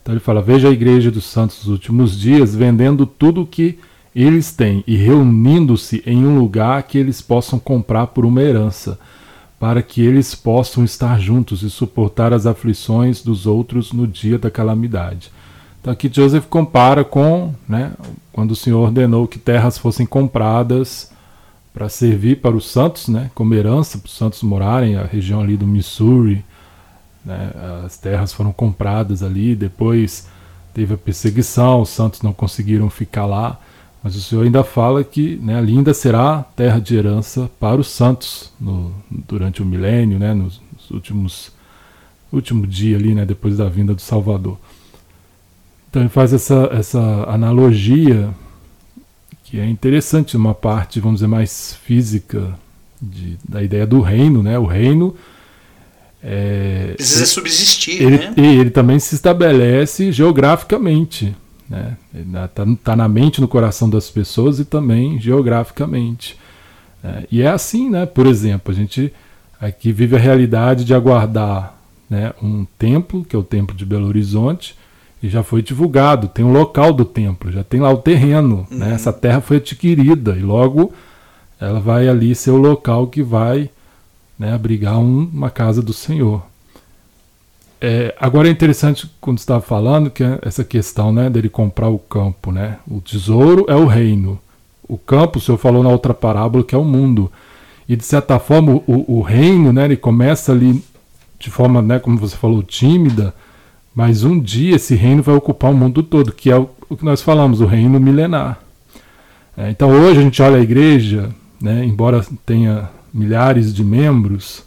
Então 0.01 0.13
ele 0.13 0.21
fala: 0.21 0.41
Veja 0.41 0.69
a 0.69 0.71
igreja 0.71 1.11
dos 1.11 1.25
santos 1.25 1.57
dos 1.57 1.67
últimos 1.67 2.17
dias 2.17 2.55
vendendo 2.55 3.05
tudo 3.05 3.41
o 3.41 3.47
que 3.47 3.79
eles 4.15 4.51
têm 4.51 4.83
e 4.87 4.95
reunindo-se 4.95 6.01
em 6.05 6.25
um 6.25 6.39
lugar 6.39 6.81
que 6.83 6.97
eles 6.97 7.21
possam 7.21 7.59
comprar 7.59 8.07
por 8.07 8.25
uma 8.25 8.41
herança, 8.41 8.97
para 9.59 9.81
que 9.81 10.01
eles 10.01 10.33
possam 10.33 10.83
estar 10.83 11.19
juntos 11.19 11.61
e 11.61 11.69
suportar 11.69 12.33
as 12.33 12.45
aflições 12.45 13.21
dos 13.21 13.45
outros 13.45 13.91
no 13.91 14.07
dia 14.07 14.37
da 14.37 14.49
calamidade. 14.49 15.31
Então 15.81 15.91
aqui 15.91 16.09
Joseph 16.11 16.45
compara 16.47 17.03
com 17.03 17.53
né, 17.67 17.91
quando 18.31 18.51
o 18.51 18.55
Senhor 18.55 18.81
ordenou 18.81 19.27
que 19.27 19.37
terras 19.37 19.77
fossem 19.77 20.05
compradas 20.05 21.11
para 21.73 21.89
servir 21.89 22.41
para 22.41 22.55
os 22.55 22.69
santos, 22.69 23.07
né, 23.09 23.29
como 23.35 23.53
herança, 23.53 23.97
para 23.97 24.07
os 24.07 24.15
santos 24.15 24.41
morarem, 24.41 24.95
a 24.95 25.03
região 25.03 25.41
ali 25.41 25.57
do 25.57 25.67
Missouri, 25.67 26.43
né? 27.25 27.51
As 27.83 27.97
terras 27.97 28.31
foram 28.31 28.53
compradas 28.53 29.23
ali, 29.23 29.55
depois 29.55 30.27
teve 30.73 30.93
a 30.93 30.97
perseguição, 30.97 31.81
os 31.81 31.89
santos 31.89 32.21
não 32.21 32.31
conseguiram 32.31 32.89
ficar 32.89 33.25
lá. 33.25 33.59
Mas 34.05 34.15
o 34.15 34.21
Senhor 34.21 34.45
ainda 34.45 34.63
fala 34.63 35.03
que 35.03 35.35
né, 35.37 35.57
ali 35.57 35.75
ainda 35.75 35.91
será 35.91 36.43
terra 36.55 36.77
de 36.77 36.95
herança 36.95 37.49
para 37.59 37.81
os 37.81 37.87
santos 37.87 38.53
no, 38.61 38.93
durante 39.09 39.63
o 39.63 39.65
milênio, 39.65 40.19
né, 40.19 40.31
nos, 40.31 40.61
nos 40.71 40.91
últimos 40.91 41.51
último 42.31 42.67
dia 42.67 42.97
ali, 42.97 43.15
né, 43.15 43.25
depois 43.25 43.57
da 43.57 43.67
vinda 43.67 43.95
do 43.95 44.01
Salvador. 44.01 44.59
Então 45.89 46.03
ele 46.03 46.09
faz 46.09 46.33
essa, 46.33 46.69
essa 46.71 46.99
analogia 47.27 48.29
que 49.43 49.59
é 49.59 49.65
interessante, 49.65 50.37
uma 50.37 50.53
parte, 50.53 50.99
vamos 50.99 51.21
dizer, 51.21 51.27
mais 51.27 51.73
física 51.83 52.53
de, 53.01 53.39
da 53.49 53.63
ideia 53.63 53.87
do 53.87 54.01
reino, 54.01 54.43
né? 54.43 54.59
O 54.59 54.65
reino 54.65 55.15
é, 56.21 56.93
Precisa 56.95 57.25
subsistir, 57.25 58.03
ele, 58.03 58.17
né? 58.19 58.33
E 58.37 58.45
ele 58.59 58.69
também 58.69 58.99
se 58.99 59.15
estabelece 59.15 60.11
geograficamente. 60.11 61.35
Né? 61.69 61.97
Está 62.13 62.65
tá 62.83 62.95
na 62.95 63.07
mente, 63.07 63.41
no 63.41 63.47
coração 63.47 63.89
das 63.89 64.09
pessoas 64.09 64.59
e 64.59 64.65
também 64.65 65.19
geograficamente. 65.19 66.37
É, 67.03 67.27
e 67.31 67.41
é 67.41 67.47
assim, 67.47 67.89
né? 67.89 68.05
Por 68.05 68.25
exemplo, 68.25 68.73
a 68.73 68.75
gente 68.75 69.13
aqui 69.59 69.91
vive 69.91 70.15
a 70.15 70.19
realidade 70.19 70.83
de 70.83 70.93
aguardar 70.93 71.75
né, 72.09 72.33
um 72.41 72.65
templo, 72.77 73.23
que 73.23 73.35
é 73.35 73.39
o 73.39 73.43
templo 73.43 73.75
de 73.75 73.85
Belo 73.85 74.07
Horizonte, 74.07 74.75
e 75.21 75.29
já 75.29 75.41
foi 75.41 75.61
divulgado, 75.61 76.27
tem 76.27 76.45
um 76.45 76.51
local 76.51 76.93
do 76.93 77.05
templo, 77.05 77.51
já 77.51 77.63
tem 77.63 77.79
lá 77.79 77.91
o 77.91 77.97
terreno, 77.97 78.67
né? 78.69 78.77
uhum. 78.77 78.77
né? 78.77 78.93
essa 78.93 79.11
terra 79.11 79.41
foi 79.41 79.57
adquirida, 79.57 80.35
e 80.35 80.41
logo 80.41 80.93
ela 81.59 81.79
vai 81.79 82.07
ali 82.07 82.35
ser 82.35 82.51
o 82.51 82.57
local 82.57 83.07
que 83.07 83.23
vai 83.23 83.69
né, 84.37 84.53
abrigar 84.53 84.99
um, 84.99 85.29
uma 85.33 85.49
casa 85.49 85.81
do 85.81 85.93
Senhor. 85.93 86.43
É, 87.87 88.15
agora 88.19 88.47
é 88.47 88.51
interessante 88.51 89.07
quando 89.21 89.37
estava 89.37 89.61
falando 89.61 90.09
que 90.09 90.23
essa 90.41 90.63
questão 90.63 91.13
né, 91.13 91.29
dele 91.29 91.47
comprar 91.47 91.87
o 91.87 91.99
campo. 91.99 92.51
Né? 92.51 92.79
O 92.89 92.99
tesouro 92.99 93.63
é 93.69 93.75
o 93.75 93.85
reino. 93.85 94.39
O 94.89 94.97
campo, 94.97 95.37
o 95.37 95.41
Senhor 95.41 95.59
falou 95.59 95.83
na 95.83 95.89
outra 95.89 96.11
parábola, 96.11 96.63
que 96.63 96.73
é 96.73 96.77
o 96.79 96.83
mundo. 96.83 97.31
E 97.87 97.95
de 97.95 98.03
certa 98.03 98.39
forma, 98.39 98.81
o, 98.87 99.19
o 99.19 99.21
reino 99.21 99.71
né, 99.71 99.85
ele 99.85 99.97
começa 99.97 100.51
ali 100.51 100.83
de 101.37 101.51
forma, 101.51 101.79
né, 101.79 101.99
como 101.99 102.17
você 102.17 102.35
falou, 102.35 102.63
tímida, 102.63 103.35
mas 103.93 104.23
um 104.23 104.39
dia 104.39 104.77
esse 104.77 104.95
reino 104.95 105.21
vai 105.21 105.35
ocupar 105.35 105.69
o 105.69 105.75
mundo 105.75 106.01
todo, 106.01 106.31
que 106.31 106.49
é 106.49 106.57
o, 106.57 106.67
o 106.89 106.97
que 106.97 107.05
nós 107.05 107.21
falamos, 107.21 107.61
o 107.61 107.67
reino 107.67 107.99
milenar. 107.99 108.61
É, 109.55 109.69
então 109.69 109.91
hoje 109.91 110.21
a 110.21 110.23
gente 110.23 110.41
olha 110.41 110.57
a 110.57 110.63
igreja, 110.63 111.29
né, 111.61 111.85
embora 111.85 112.25
tenha 112.47 112.89
milhares 113.13 113.71
de 113.71 113.83
membros, 113.83 114.63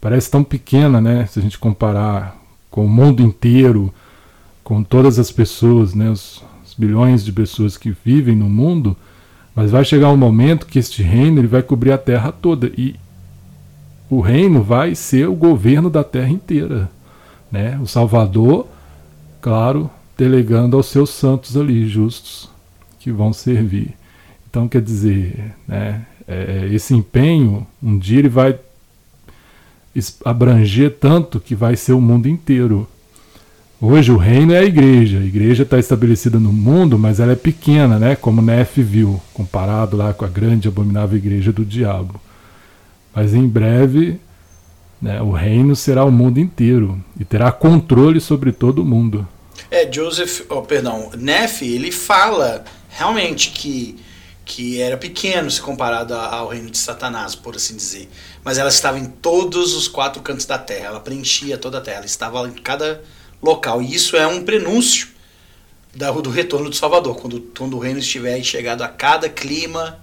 parece 0.00 0.28
tão 0.28 0.42
pequena, 0.42 1.00
né? 1.00 1.24
Se 1.26 1.38
a 1.38 1.42
gente 1.42 1.56
comparar 1.56 2.37
com 2.70 2.84
o 2.84 2.88
mundo 2.88 3.22
inteiro, 3.22 3.92
com 4.62 4.82
todas 4.82 5.18
as 5.18 5.30
pessoas, 5.30 5.94
né? 5.94 6.10
Os, 6.10 6.42
os 6.66 6.74
bilhões 6.74 7.24
de 7.24 7.32
pessoas 7.32 7.76
que 7.76 7.94
vivem 8.04 8.36
no 8.36 8.48
mundo, 8.48 8.96
mas 9.54 9.70
vai 9.70 9.84
chegar 9.84 10.10
um 10.10 10.16
momento 10.16 10.66
que 10.66 10.78
este 10.78 11.02
reino 11.02 11.40
ele 11.40 11.48
vai 11.48 11.62
cobrir 11.62 11.92
a 11.92 11.98
terra 11.98 12.30
toda 12.30 12.70
e 12.76 12.94
o 14.10 14.20
reino 14.20 14.62
vai 14.62 14.94
ser 14.94 15.28
o 15.28 15.34
governo 15.34 15.90
da 15.90 16.02
terra 16.02 16.30
inteira, 16.30 16.90
né? 17.50 17.78
O 17.82 17.86
Salvador, 17.86 18.66
claro, 19.40 19.90
delegando 20.16 20.76
aos 20.76 20.86
seus 20.86 21.10
santos 21.10 21.56
ali 21.56 21.86
justos 21.86 22.48
que 22.98 23.12
vão 23.12 23.32
servir. 23.32 23.94
Então, 24.48 24.66
quer 24.66 24.80
dizer, 24.80 25.54
né, 25.66 26.06
é, 26.26 26.68
esse 26.72 26.94
empenho, 26.94 27.66
um 27.82 27.98
dia 27.98 28.18
ele 28.18 28.28
vai 28.28 28.58
abranger 30.24 30.96
tanto 30.98 31.40
que 31.40 31.54
vai 31.54 31.76
ser 31.76 31.92
o 31.92 32.00
mundo 32.00 32.28
inteiro. 32.28 32.88
Hoje 33.80 34.10
o 34.10 34.16
reino 34.16 34.52
é 34.52 34.58
a 34.58 34.64
igreja. 34.64 35.18
A 35.18 35.24
igreja 35.24 35.62
está 35.62 35.78
estabelecida 35.78 36.38
no 36.40 36.52
mundo, 36.52 36.98
mas 36.98 37.20
ela 37.20 37.32
é 37.32 37.36
pequena, 37.36 37.98
né? 37.98 38.16
Como 38.16 38.42
Nef 38.42 38.82
viu, 38.82 39.20
comparado 39.32 39.96
lá 39.96 40.12
com 40.12 40.24
a 40.24 40.28
grande 40.28 40.66
e 40.66 40.68
abominável 40.68 41.16
igreja 41.16 41.52
do 41.52 41.64
diabo. 41.64 42.20
Mas 43.14 43.34
em 43.34 43.46
breve, 43.46 44.18
né, 45.00 45.22
o 45.22 45.30
reino 45.30 45.76
será 45.76 46.04
o 46.04 46.10
mundo 46.10 46.40
inteiro 46.40 47.02
e 47.18 47.24
terá 47.24 47.52
controle 47.52 48.20
sobre 48.20 48.50
todo 48.50 48.82
o 48.82 48.84
mundo. 48.84 49.26
É, 49.70 49.90
Joseph, 49.90 50.42
oh, 50.48 50.62
perdão, 50.62 51.10
Nef, 51.16 51.62
ele 51.62 51.92
fala 51.92 52.64
realmente 52.88 53.50
que 53.50 53.96
que 54.48 54.80
era 54.80 54.96
pequeno 54.96 55.50
se 55.50 55.60
comparado 55.60 56.14
ao 56.14 56.48
reino 56.48 56.70
de 56.70 56.78
Satanás, 56.78 57.34
por 57.34 57.54
assim 57.54 57.76
dizer. 57.76 58.08
Mas 58.42 58.56
ela 58.56 58.70
estava 58.70 58.98
em 58.98 59.04
todos 59.04 59.74
os 59.74 59.86
quatro 59.86 60.22
cantos 60.22 60.46
da 60.46 60.58
terra, 60.58 60.86
ela 60.86 61.00
preenchia 61.00 61.58
toda 61.58 61.76
a 61.76 61.80
terra, 61.82 61.98
ela 61.98 62.06
estava 62.06 62.48
em 62.48 62.54
cada 62.54 63.02
local. 63.42 63.82
E 63.82 63.94
isso 63.94 64.16
é 64.16 64.26
um 64.26 64.42
prenúncio 64.42 65.08
do 65.94 66.30
retorno 66.30 66.70
do 66.70 66.74
Salvador, 66.74 67.14
quando, 67.16 67.42
quando 67.56 67.76
o 67.76 67.78
reino 67.78 67.98
estiver 67.98 68.42
chegado 68.42 68.80
a 68.82 68.88
cada 68.88 69.28
clima. 69.28 69.98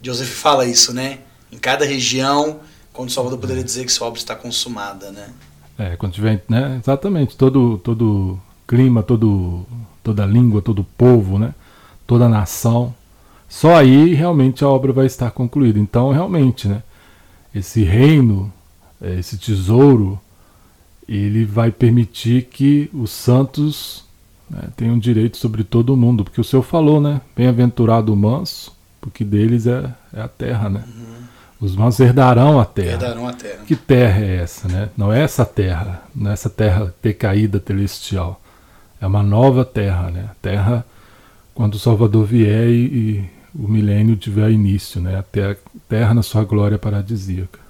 Joseph 0.00 0.30
fala 0.30 0.64
isso, 0.64 0.94
né? 0.94 1.18
Em 1.50 1.58
cada 1.58 1.84
região, 1.84 2.60
quando 2.92 3.08
o 3.08 3.12
Salvador 3.12 3.40
poderia 3.40 3.64
dizer 3.64 3.84
que 3.84 3.90
sua 3.90 4.06
obra 4.06 4.18
está 4.20 4.36
consumada, 4.36 5.10
né? 5.10 5.28
É, 5.76 5.96
quando 5.96 6.12
tiver, 6.12 6.44
né? 6.48 6.78
Exatamente, 6.80 7.36
todo, 7.36 7.78
todo 7.78 8.38
clima, 8.64 9.02
todo, 9.02 9.66
toda 10.04 10.24
língua, 10.24 10.62
todo 10.62 10.84
povo, 10.96 11.36
né? 11.36 11.52
Toda 12.06 12.28
nação 12.28 12.94
só 13.52 13.76
aí 13.76 14.14
realmente 14.14 14.64
a 14.64 14.68
obra 14.68 14.94
vai 14.94 15.04
estar 15.04 15.30
concluída. 15.30 15.78
Então, 15.78 16.10
realmente, 16.10 16.66
né, 16.66 16.82
esse 17.54 17.84
reino, 17.84 18.50
é, 18.98 19.18
esse 19.18 19.36
tesouro, 19.36 20.18
ele 21.06 21.44
vai 21.44 21.70
permitir 21.70 22.44
que 22.44 22.88
os 22.94 23.10
santos 23.10 24.06
né, 24.48 24.70
tenham 24.74 24.98
direito 24.98 25.36
sobre 25.36 25.64
todo 25.64 25.92
o 25.92 25.96
mundo. 25.98 26.24
Porque 26.24 26.40
o 26.40 26.44
Senhor 26.44 26.62
falou, 26.62 26.98
né? 26.98 27.20
Bem-aventurado 27.36 28.10
o 28.10 28.16
manso, 28.16 28.74
porque 29.02 29.22
deles 29.22 29.66
é, 29.66 29.92
é 30.14 30.22
a 30.22 30.28
terra, 30.28 30.70
né? 30.70 30.82
Uhum. 30.86 31.66
Os 31.66 31.76
mansos 31.76 32.00
herdarão 32.00 32.58
a 32.58 32.64
terra. 32.64 32.92
Herdarão 32.92 33.28
a 33.28 33.34
terra. 33.34 33.64
Que 33.66 33.76
terra 33.76 34.24
é 34.24 34.36
essa, 34.36 34.66
né? 34.66 34.88
Não 34.96 35.12
é 35.12 35.20
essa 35.20 35.44
terra, 35.44 36.02
não 36.14 36.30
é 36.30 36.32
essa 36.32 36.48
terra 36.48 36.92
decaída 37.02 37.62
celestial. 37.64 38.40
É 38.98 39.06
uma 39.06 39.22
nova 39.22 39.62
terra, 39.62 40.10
né? 40.10 40.30
Terra 40.40 40.86
quando 41.54 41.74
o 41.74 41.78
Salvador 41.78 42.24
vier 42.24 42.68
e, 42.68 42.86
e 42.86 43.41
o 43.54 43.68
milênio 43.68 44.16
tiver 44.16 44.50
início, 44.50 45.00
né? 45.00 45.18
até 45.18 45.52
a 45.52 45.56
terra 45.88 46.14
na 46.14 46.22
sua 46.22 46.44
glória 46.44 46.78
paradisíaca. 46.78 47.60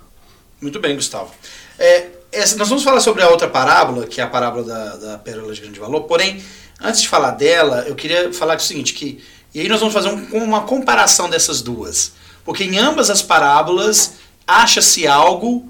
Muito 0.61 0.79
bem, 0.79 0.95
Gustavo. 0.95 1.33
É, 1.79 2.09
essa, 2.31 2.57
nós 2.57 2.69
vamos 2.69 2.85
falar 2.85 3.01
sobre 3.01 3.23
a 3.23 3.29
outra 3.29 3.49
parábola, 3.49 4.07
que 4.07 4.21
é 4.21 4.25
a 4.25 4.29
parábola 4.29 4.65
da, 4.65 4.97
da 4.97 5.19
pérola 5.19 5.53
de 5.53 5.61
grande 5.61 5.81
valor, 5.81 6.03
porém, 6.03 6.43
antes 6.81 7.03
de 7.03 7.09
falar 7.09 7.33
dela, 7.33 7.85
eu 7.89 7.95
queria 7.95 8.33
falar 8.33 8.57
o 8.57 8.61
seguinte, 8.61 8.95
que, 8.95 9.23
e 9.53 9.61
aí 9.61 9.69
nós 9.69 9.81
vamos 9.81 9.93
fazer 9.93 10.09
um, 10.09 10.45
uma 10.45 10.63
comparação 10.63 11.29
dessas 11.29 11.61
duas, 11.61 12.13
porque 12.45 12.65
em 12.65 12.79
ambas 12.79 13.11
as 13.11 13.23
parábolas 13.23 14.15
acha-se 14.47 15.07
algo, 15.07 15.69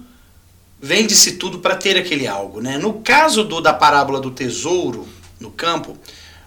vende-se 0.81 1.33
tudo 1.33 1.61
para 1.61 1.75
ter 1.75 1.97
aquele 1.97 2.27
algo. 2.27 2.61
Né? 2.61 2.77
No 2.77 2.95
caso 3.01 3.45
do, 3.45 3.61
da 3.61 3.73
parábola 3.73 4.21
do 4.21 4.31
tesouro 4.31 5.09
no 5.41 5.51
campo, 5.51 5.97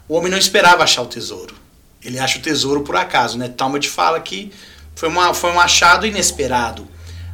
o 0.07 0.15
homem 0.15 0.29
não 0.29 0.37
esperava 0.37 0.83
achar 0.83 1.01
o 1.01 1.07
tesouro. 1.07 1.55
Ele 2.05 2.19
acha 2.19 2.37
o 2.37 2.41
tesouro 2.41 2.81
por 2.81 2.95
acaso, 2.95 3.37
né? 3.37 3.49
Talmud 3.49 3.89
fala 3.89 4.19
que 4.19 4.51
foi, 4.95 5.09
uma, 5.09 5.33
foi 5.33 5.51
um 5.51 5.59
achado 5.59 6.05
inesperado. 6.05 6.87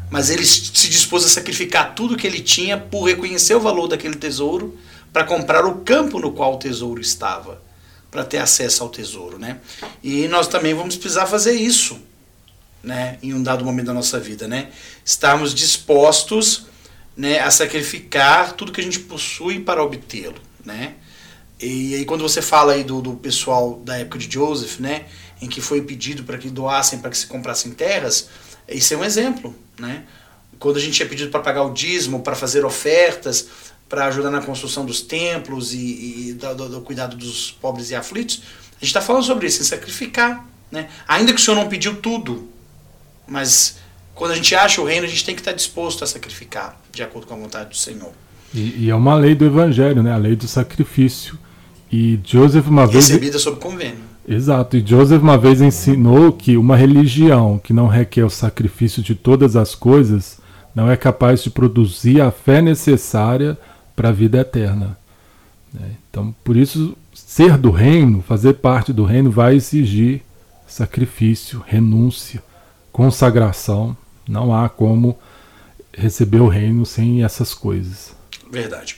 Mas 0.09 0.29
ele 0.29 0.45
se 0.45 0.89
dispôs 0.89 1.25
a 1.25 1.29
sacrificar 1.29 1.93
tudo 1.93 2.17
que 2.17 2.25
ele 2.25 2.41
tinha 2.41 2.77
por 2.77 3.03
reconhecer 3.03 3.55
o 3.55 3.59
valor 3.59 3.87
daquele 3.87 4.15
tesouro 4.15 4.77
para 5.11 5.23
comprar 5.23 5.65
o 5.65 5.79
campo 5.79 6.19
no 6.19 6.31
qual 6.31 6.55
o 6.55 6.57
tesouro 6.57 6.99
estava, 6.99 7.61
para 8.09 8.23
ter 8.23 8.37
acesso 8.37 8.83
ao 8.83 8.89
tesouro, 8.89 9.37
né? 9.37 9.59
E 10.03 10.27
nós 10.27 10.47
também 10.47 10.73
vamos 10.73 10.95
precisar 10.95 11.25
fazer 11.25 11.53
isso, 11.53 11.99
né? 12.83 13.17
Em 13.21 13.33
um 13.33 13.43
dado 13.43 13.63
momento 13.63 13.87
da 13.87 13.93
nossa 13.93 14.19
vida, 14.19 14.47
né? 14.47 14.69
Estarmos 15.03 15.53
dispostos, 15.53 16.65
né, 17.15 17.39
a 17.39 17.51
sacrificar 17.51 18.53
tudo 18.53 18.71
que 18.71 18.81
a 18.81 18.83
gente 18.83 18.99
possui 18.99 19.59
para 19.59 19.83
obtê-lo, 19.83 20.41
né? 20.65 20.95
E 21.61 21.93
aí 21.95 22.05
quando 22.05 22.21
você 22.21 22.41
fala 22.41 22.73
aí 22.73 22.83
do, 22.83 23.01
do 23.01 23.13
pessoal 23.13 23.79
da 23.85 23.97
época 23.97 24.17
de 24.17 24.31
Joseph, 24.31 24.79
né, 24.79 25.05
em 25.41 25.47
que 25.47 25.61
foi 25.61 25.81
pedido 25.81 26.23
para 26.23 26.37
que 26.37 26.49
doassem, 26.49 26.99
para 26.99 27.09
que 27.09 27.17
se 27.17 27.27
comprassem 27.27 27.71
terras, 27.71 28.29
isso 28.67 28.93
é 28.93 28.97
um 28.97 29.03
exemplo, 29.03 29.55
né? 29.79 30.03
Quando 30.59 30.77
a 30.77 30.79
gente 30.79 31.01
é 31.01 31.05
pedido 31.05 31.31
para 31.31 31.39
pagar 31.39 31.63
o 31.63 31.73
dízimo, 31.73 32.21
para 32.21 32.35
fazer 32.35 32.63
ofertas, 32.63 33.47
para 33.89 34.05
ajudar 34.05 34.29
na 34.29 34.41
construção 34.41 34.85
dos 34.85 35.01
templos 35.01 35.73
e, 35.73 36.29
e 36.29 36.33
do, 36.33 36.69
do, 36.69 36.81
cuidado 36.81 37.17
dos 37.17 37.51
pobres 37.51 37.89
e 37.89 37.95
aflitos, 37.95 38.43
a 38.69 38.73
gente 38.75 38.83
está 38.83 39.01
falando 39.01 39.23
sobre 39.23 39.47
isso, 39.47 39.61
em 39.61 39.65
sacrificar, 39.65 40.47
né? 40.71 40.89
Ainda 41.07 41.33
que 41.33 41.41
o 41.41 41.43
Senhor 41.43 41.57
não 41.57 41.67
pediu 41.67 41.95
tudo, 41.95 42.47
mas 43.27 43.77
quando 44.13 44.31
a 44.31 44.35
gente 44.35 44.53
acha 44.55 44.79
o 44.81 44.85
reino, 44.85 45.05
a 45.05 45.09
gente 45.09 45.25
tem 45.25 45.35
que 45.35 45.41
estar 45.41 45.51
disposto 45.51 46.03
a 46.03 46.07
sacrificar, 46.07 46.79
de 46.91 47.01
acordo 47.01 47.27
com 47.27 47.33
a 47.33 47.37
vontade 47.37 47.69
do 47.69 47.77
Senhor. 47.77 48.11
E, 48.53 48.85
e 48.85 48.89
é 48.89 48.95
uma 48.95 49.15
lei 49.15 49.33
do 49.33 49.45
Evangelho, 49.45 50.03
né? 50.03 50.13
A 50.13 50.17
lei 50.17 50.35
do 50.35 50.47
sacrifício. 50.47 51.37
E 51.91 52.19
Joseph 52.23 52.67
uma 52.67 52.87
vez. 52.87 53.07
Recebida 53.07 53.37
sob 53.37 53.59
convênio. 53.59 54.11
Exato. 54.27 54.77
E 54.77 54.85
Joseph 54.85 55.21
uma 55.21 55.37
vez 55.37 55.61
ensinou 55.61 56.31
que 56.31 56.55
uma 56.55 56.75
religião 56.75 57.59
que 57.59 57.73
não 57.73 57.87
requer 57.87 58.23
o 58.23 58.29
sacrifício 58.29 59.03
de 59.03 59.13
todas 59.13 59.55
as 59.55 59.75
coisas 59.75 60.39
não 60.73 60.89
é 60.89 60.95
capaz 60.95 61.43
de 61.43 61.49
produzir 61.49 62.21
a 62.21 62.31
fé 62.31 62.61
necessária 62.61 63.57
para 63.95 64.09
a 64.09 64.13
vida 64.13 64.39
eterna. 64.39 64.97
Né? 65.73 65.91
Então, 66.09 66.33
por 66.43 66.55
isso, 66.55 66.95
ser 67.13 67.57
do 67.57 67.71
reino, 67.71 68.21
fazer 68.21 68.53
parte 68.53 68.93
do 68.93 69.03
reino, 69.03 69.29
vai 69.29 69.55
exigir 69.55 70.21
sacrifício, 70.67 71.61
renúncia, 71.65 72.41
consagração. 72.91 73.95
Não 74.27 74.55
há 74.55 74.69
como 74.69 75.17
receber 75.93 76.39
o 76.39 76.47
reino 76.47 76.85
sem 76.85 77.23
essas 77.23 77.53
coisas. 77.53 78.15
Verdade. 78.49 78.95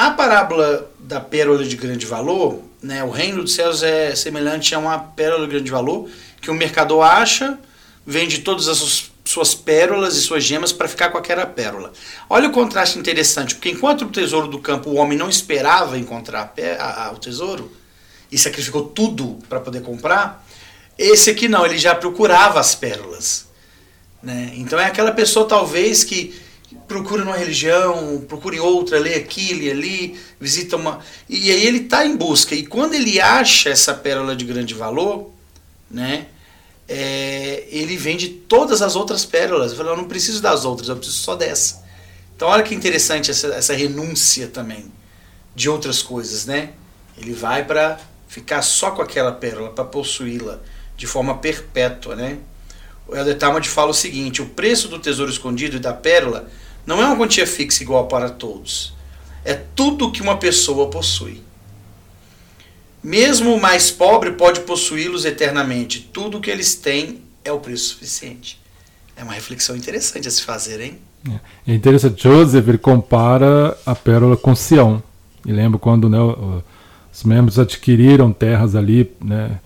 A 0.00 0.12
parábola 0.12 0.90
da 0.98 1.20
pérola 1.20 1.62
de 1.62 1.76
grande 1.76 2.06
valor, 2.06 2.62
né, 2.82 3.04
o 3.04 3.10
reino 3.10 3.42
dos 3.42 3.54
céus 3.54 3.82
é 3.82 4.16
semelhante 4.16 4.74
a 4.74 4.78
uma 4.78 4.98
pérola 4.98 5.44
de 5.44 5.50
grande 5.52 5.70
valor 5.70 6.08
que 6.40 6.50
o 6.50 6.54
mercador 6.54 7.02
acha, 7.02 7.58
vende 8.06 8.38
todas 8.38 8.66
as 8.66 9.10
suas 9.26 9.54
pérolas 9.54 10.16
e 10.16 10.22
suas 10.22 10.42
gemas 10.42 10.72
para 10.72 10.88
ficar 10.88 11.10
com 11.10 11.18
aquela 11.18 11.44
pérola. 11.44 11.92
Olha 12.30 12.48
o 12.48 12.50
contraste 12.50 12.98
interessante, 12.98 13.54
porque 13.54 13.68
enquanto 13.68 14.06
o 14.06 14.08
tesouro 14.08 14.48
do 14.48 14.58
campo 14.58 14.88
o 14.88 14.94
homem 14.94 15.18
não 15.18 15.28
esperava 15.28 15.98
encontrar 15.98 16.54
a, 16.78 17.08
a, 17.08 17.12
o 17.12 17.18
tesouro 17.18 17.70
e 18.32 18.38
sacrificou 18.38 18.84
tudo 18.84 19.38
para 19.50 19.60
poder 19.60 19.82
comprar, 19.82 20.48
esse 20.96 21.28
aqui 21.28 21.46
não, 21.46 21.66
ele 21.66 21.76
já 21.76 21.94
procurava 21.94 22.58
as 22.58 22.74
pérolas. 22.74 23.48
Né? 24.22 24.52
Então 24.54 24.80
é 24.80 24.86
aquela 24.86 25.12
pessoa 25.12 25.46
talvez 25.46 26.02
que 26.04 26.34
procura 26.86 27.24
numa 27.24 27.36
religião, 27.36 28.24
procura 28.28 28.56
em 28.56 28.60
outra, 28.60 28.98
lê 28.98 29.14
aqui, 29.14 29.54
lê 29.54 29.70
ali, 29.70 30.20
visita 30.40 30.76
uma. 30.76 31.00
E 31.28 31.50
aí 31.50 31.66
ele 31.66 31.78
está 31.78 32.04
em 32.04 32.16
busca. 32.16 32.54
E 32.54 32.66
quando 32.66 32.94
ele 32.94 33.20
acha 33.20 33.70
essa 33.70 33.94
pérola 33.94 34.36
de 34.36 34.44
grande 34.44 34.74
valor, 34.74 35.30
né? 35.90 36.26
É, 36.88 37.68
ele 37.70 37.96
vende 37.96 38.28
todas 38.28 38.82
as 38.82 38.96
outras 38.96 39.24
pérolas. 39.24 39.68
Ele 39.68 39.78
fala, 39.78 39.90
eu 39.90 39.96
não 39.96 40.08
preciso 40.08 40.42
das 40.42 40.64
outras, 40.64 40.88
eu 40.88 40.96
preciso 40.96 41.18
só 41.18 41.36
dessa. 41.36 41.84
Então 42.34 42.48
olha 42.48 42.62
que 42.62 42.74
interessante 42.74 43.30
essa, 43.30 43.48
essa 43.48 43.74
renúncia 43.74 44.48
também 44.48 44.90
de 45.54 45.68
outras 45.68 46.02
coisas, 46.02 46.46
né? 46.46 46.70
Ele 47.16 47.32
vai 47.32 47.64
para 47.64 48.00
ficar 48.26 48.62
só 48.62 48.92
com 48.92 49.02
aquela 49.02 49.32
pérola, 49.32 49.70
para 49.70 49.84
possuí-la 49.84 50.58
de 50.96 51.06
forma 51.06 51.38
perpétua, 51.38 52.16
né? 52.16 52.38
O 53.10 53.16
Elder 53.16 53.36
Talmud 53.36 53.68
fala 53.68 53.90
o 53.90 53.94
seguinte: 53.94 54.40
o 54.40 54.46
preço 54.46 54.88
do 54.88 54.98
tesouro 54.98 55.30
escondido 55.30 55.76
e 55.76 55.80
da 55.80 55.92
pérola 55.92 56.48
não 56.86 57.02
é 57.02 57.06
uma 57.06 57.16
quantia 57.16 57.46
fixa 57.46 57.82
igual 57.82 58.06
para 58.06 58.30
todos. 58.30 58.94
É 59.44 59.54
tudo 59.54 60.12
que 60.12 60.22
uma 60.22 60.36
pessoa 60.36 60.88
possui. 60.88 61.42
Mesmo 63.02 63.54
o 63.54 63.60
mais 63.60 63.90
pobre 63.90 64.32
pode 64.32 64.60
possuí-los 64.60 65.24
eternamente. 65.24 66.08
Tudo 66.12 66.40
que 66.40 66.50
eles 66.50 66.74
têm 66.74 67.22
é 67.44 67.50
o 67.50 67.58
preço 67.58 67.88
suficiente. 67.90 68.60
É 69.16 69.24
uma 69.24 69.32
reflexão 69.32 69.74
interessante 69.74 70.28
a 70.28 70.30
se 70.30 70.42
fazer, 70.42 70.80
hein? 70.80 70.98
É, 71.66 71.72
é 71.72 71.74
interessante. 71.74 72.22
Joseph 72.22 72.68
ele 72.68 72.78
compara 72.78 73.76
a 73.84 73.94
pérola 73.94 74.36
com 74.36 74.54
Sião. 74.54 75.02
E 75.44 75.52
lembra 75.52 75.78
quando 75.78 76.08
né, 76.08 76.18
os 77.12 77.24
membros 77.24 77.58
adquiriram 77.58 78.32
terras 78.32 78.76
ali, 78.76 79.10
né, 79.20 79.58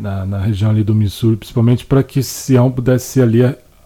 na, 0.00 0.24
na 0.24 0.38
região 0.38 0.70
ali 0.70 0.82
do 0.82 0.94
Missouri, 0.94 1.36
principalmente 1.36 1.84
para 1.84 2.02
que 2.02 2.22
Sião 2.22 2.70
pudesse 2.70 3.06
ser 3.06 3.22
ali, 3.22 3.40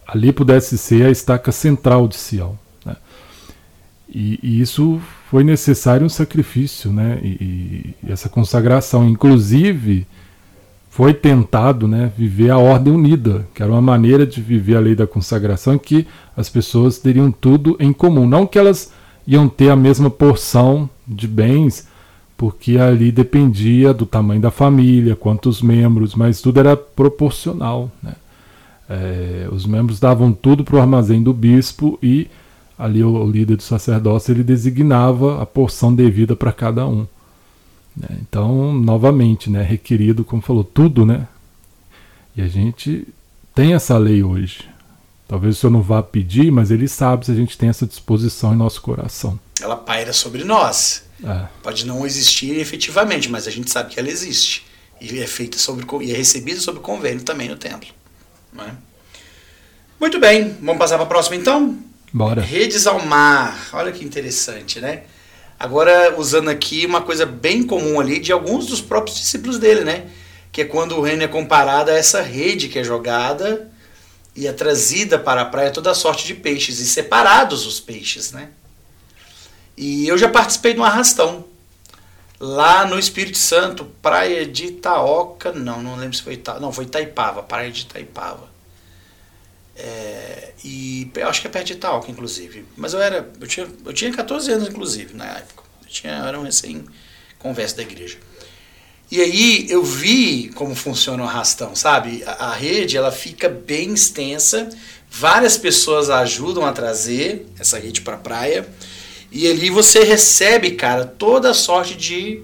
ali 0.07 0.31
pudesse 0.31 0.77
ser 0.77 1.05
a 1.05 1.11
estaca 1.11 1.51
central 1.51 2.07
de 2.07 2.15
Sião. 2.15 2.57
Né? 2.85 2.95
E, 4.09 4.39
e, 4.41 4.61
isso 4.61 5.01
foi 5.29 5.43
necessário 5.43 6.05
um 6.05 6.09
sacrifício, 6.09 6.91
né? 6.91 7.19
E, 7.21 7.95
e, 8.03 8.11
essa 8.11 8.29
consagração, 8.29 9.07
inclusive, 9.07 10.07
foi 10.89 11.13
tentado 11.13 11.89
né, 11.89 12.09
viver 12.17 12.49
a 12.49 12.57
ordem 12.57 12.93
unida, 12.93 13.45
que 13.53 13.61
era 13.61 13.69
uma 13.69 13.81
maneira 13.81 14.25
de 14.25 14.39
viver 14.39 14.77
a 14.77 14.79
lei 14.79 14.95
da 14.95 15.05
consagração 15.05 15.77
que 15.77 16.07
as 16.37 16.47
pessoas 16.47 16.97
teriam 16.97 17.29
tudo 17.29 17.75
em 17.81 17.91
comum. 17.91 18.25
Não 18.25 18.47
que 18.47 18.57
elas 18.57 18.93
iam 19.27 19.49
ter 19.49 19.69
a 19.69 19.75
mesma 19.75 20.09
porção 20.09 20.89
de 21.05 21.27
bens, 21.27 21.85
porque 22.37 22.77
ali 22.77 23.11
dependia 23.11 23.93
do 23.93 24.05
tamanho 24.05 24.41
da 24.41 24.51
família, 24.51 25.15
quantos 25.15 25.61
membros, 25.61 26.15
mas 26.15 26.41
tudo 26.41 26.59
era 26.59 26.75
proporcional. 26.75 27.89
Né? 28.03 28.13
É, 28.89 29.47
os 29.51 29.65
membros 29.65 29.99
davam 29.99 30.31
tudo 30.31 30.63
para 30.63 30.75
o 30.75 30.81
armazém 30.81 31.23
do 31.23 31.33
bispo 31.33 31.97
e 32.03 32.27
ali 32.77 33.03
o, 33.03 33.09
o, 33.09 33.29
líder 33.29 33.55
do 33.55 33.63
sacerdócio 33.63 34.31
ele 34.33 34.43
designava 34.43 35.41
a 35.41 35.45
porção 35.45 35.95
devida 35.95 36.35
para 36.35 36.51
cada 36.51 36.85
um. 36.85 37.07
Né? 37.95 38.17
Então, 38.21 38.73
novamente, 38.73 39.49
né, 39.49 39.63
requerido, 39.63 40.25
como 40.25 40.41
falou, 40.41 40.63
tudo, 40.63 41.05
né? 41.05 41.27
E 42.35 42.41
a 42.41 42.47
gente 42.47 43.07
tem 43.53 43.73
essa 43.73 43.97
lei 43.97 44.21
hoje. 44.21 44.65
Talvez 45.25 45.55
o 45.55 45.59
senhor 45.59 45.71
não 45.71 45.81
vá 45.81 46.03
pedir, 46.03 46.51
mas 46.51 46.69
ele 46.69 46.87
sabe 46.87 47.25
se 47.25 47.31
a 47.31 47.35
gente 47.35 47.57
tem 47.57 47.69
essa 47.69 47.87
disposição 47.87 48.53
em 48.53 48.57
nosso 48.57 48.81
coração. 48.81 49.39
Ela 49.65 49.75
paira 49.75 50.13
sobre 50.13 50.43
nós. 50.43 51.03
É. 51.23 51.47
Pode 51.63 51.85
não 51.85 52.05
existir 52.05 52.57
efetivamente, 52.59 53.29
mas 53.29 53.47
a 53.47 53.51
gente 53.51 53.71
sabe 53.71 53.93
que 53.93 53.99
ela 53.99 54.09
existe. 54.09 54.65
E 55.01 55.19
é 55.19 55.27
feita 55.27 55.57
sobre 55.57 55.85
e 56.05 56.11
é 56.11 56.15
recebida 56.15 56.59
sob 56.59 56.79
convênio 56.79 57.23
também 57.23 57.49
no 57.49 57.57
templo. 57.57 57.89
É? 58.57 58.71
Muito 59.99 60.19
bem, 60.19 60.55
vamos 60.61 60.77
passar 60.77 60.95
para 60.95 61.05
a 61.05 61.07
próxima 61.07 61.35
então? 61.35 61.77
Bora. 62.13 62.41
Redes 62.41 62.87
ao 62.87 63.03
mar. 63.05 63.69
Olha 63.73 63.91
que 63.91 64.05
interessante, 64.05 64.79
né? 64.79 65.03
Agora, 65.59 66.15
usando 66.17 66.49
aqui 66.49 66.85
uma 66.85 67.01
coisa 67.01 67.25
bem 67.25 67.63
comum 67.63 67.99
ali 67.99 68.19
de 68.19 68.31
alguns 68.31 68.67
dos 68.67 68.81
próprios 68.81 69.17
discípulos 69.17 69.57
dele, 69.57 69.81
né? 69.81 70.05
Que 70.51 70.61
é 70.61 70.65
quando 70.65 70.95
o 70.95 71.01
reino 71.01 71.23
é 71.23 71.27
comparado 71.27 71.91
a 71.91 71.93
essa 71.93 72.21
rede 72.21 72.69
que 72.69 72.79
é 72.79 72.83
jogada 72.83 73.69
e 74.35 74.47
é 74.47 74.53
trazida 74.53 75.17
para 75.17 75.41
a 75.41 75.45
praia 75.45 75.71
toda 75.71 75.93
sorte 75.93 76.25
de 76.25 76.35
peixes 76.35 76.79
e 76.79 76.85
separados 76.85 77.65
os 77.65 77.79
peixes, 77.79 78.31
né? 78.31 78.49
E 79.77 80.07
eu 80.07 80.17
já 80.17 80.29
participei 80.29 80.73
de 80.73 80.79
um 80.79 80.83
arrastão 80.83 81.45
lá 82.39 82.85
no 82.85 82.99
Espírito 82.99 83.37
Santo, 83.37 83.85
praia 84.01 84.45
de 84.45 84.65
Itaoca, 84.67 85.51
não, 85.51 85.81
não 85.81 85.95
lembro 85.95 86.15
se 86.15 86.23
foi 86.23 86.33
Ita, 86.33 86.59
não, 86.59 86.71
foi 86.71 86.85
Itaipava, 86.85 87.43
praia 87.43 87.71
de 87.71 87.81
Itaipava. 87.81 88.55
É, 89.75 90.53
e 90.63 91.11
eu 91.15 91.27
acho 91.27 91.41
que 91.41 91.47
é 91.47 91.49
perto 91.49 91.67
de 91.67 91.73
Itaoca, 91.73 92.09
inclusive. 92.09 92.65
Mas 92.77 92.93
eu 92.93 93.01
era. 93.01 93.29
Eu 93.39 93.47
tinha, 93.47 93.67
eu 93.85 93.93
tinha 93.93 94.11
14 94.11 94.51
anos, 94.51 94.69
inclusive, 94.69 95.13
na 95.13 95.25
época. 95.25 95.63
Eu, 95.81 95.89
tinha, 95.89 96.13
eu 96.13 96.25
era 96.25 96.39
um 96.39 96.43
recém-converso 96.43 97.75
da 97.75 97.81
igreja. 97.81 98.17
E 99.11 99.21
aí 99.21 99.67
eu 99.69 99.83
vi 99.83 100.49
como 100.55 100.73
funciona 100.73 101.23
o 101.23 101.27
arrastão, 101.27 101.75
sabe? 101.75 102.23
A, 102.25 102.47
a, 102.47 102.53
rede 102.53 102.97
ela 102.97 103.11
fica 103.11 103.47
bem 103.47 103.93
extensa, 103.93 104.69
várias 105.09 105.57
pessoas 105.57 106.09
ajudam 106.09 106.65
a 106.65 106.71
trazer 106.71 107.45
essa 107.59 107.77
rede 107.77 108.01
para 108.01 108.15
a 108.15 108.19
praia. 108.19 108.67
E 109.35 109.51
ali 109.51 109.69
você 109.69 110.01
recebe, 110.01 110.71
cara, 110.71 111.03
toda 111.03 111.53
sorte 111.53 111.93
de 111.93 112.41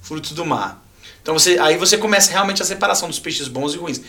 frutos 0.00 0.32
do 0.32 0.46
mar. 0.46 0.82
Então 1.20 1.38
você, 1.38 1.58
aí 1.58 1.76
você 1.76 1.98
começa 1.98 2.32
realmente 2.32 2.62
a 2.62 2.64
separação 2.64 3.10
dos 3.10 3.18
peixes 3.18 3.46
bons 3.46 3.74
e 3.74 3.76
ruins. 3.76 4.00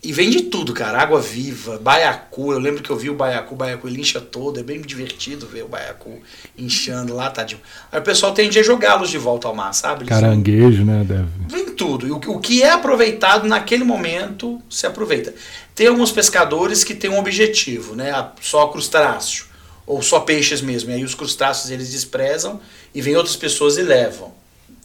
E 0.00 0.12
vem 0.12 0.30
de 0.30 0.42
tudo, 0.42 0.72
cara. 0.72 1.00
Água 1.00 1.20
viva, 1.20 1.78
baiacu. 1.78 2.52
Eu 2.52 2.60
lembro 2.60 2.84
que 2.84 2.90
eu 2.90 2.96
vi 2.96 3.10
o 3.10 3.14
baiacu, 3.14 3.54
o 3.54 3.56
baiacu 3.56 3.88
ele 3.88 4.00
incha 4.00 4.20
todo. 4.20 4.60
É 4.60 4.62
bem 4.62 4.80
divertido 4.80 5.44
ver 5.44 5.64
o 5.64 5.68
baiacu 5.68 6.20
inchando 6.56 7.14
lá, 7.14 7.28
tadinho. 7.30 7.60
Aí 7.90 7.98
o 7.98 8.02
pessoal 8.02 8.32
tende 8.32 8.60
a 8.60 8.62
jogá-los 8.62 9.10
de 9.10 9.18
volta 9.18 9.48
ao 9.48 9.54
mar, 9.54 9.72
sabe? 9.72 10.02
Eles 10.02 10.08
Caranguejo, 10.08 10.84
né? 10.84 11.02
Deve. 11.04 11.26
Vem 11.48 11.74
tudo. 11.74 12.06
E 12.06 12.12
o, 12.12 12.16
o 12.16 12.38
que 12.38 12.62
é 12.62 12.70
aproveitado 12.70 13.48
naquele 13.48 13.82
momento 13.82 14.62
se 14.70 14.86
aproveita. 14.86 15.34
Tem 15.74 15.88
alguns 15.88 16.12
pescadores 16.12 16.84
que 16.84 16.94
têm 16.94 17.10
um 17.10 17.18
objetivo, 17.18 17.96
né? 17.96 18.12
Só 18.40 18.68
crustáceo. 18.68 19.50
Ou 19.86 20.02
só 20.02 20.20
peixes 20.20 20.60
mesmo. 20.60 20.90
E 20.90 20.94
aí 20.94 21.04
os 21.04 21.14
crustáceos 21.14 21.70
eles 21.70 21.90
desprezam 21.90 22.60
e 22.94 23.00
vem 23.00 23.16
outras 23.16 23.36
pessoas 23.36 23.76
e 23.76 23.82
levam. 23.82 24.32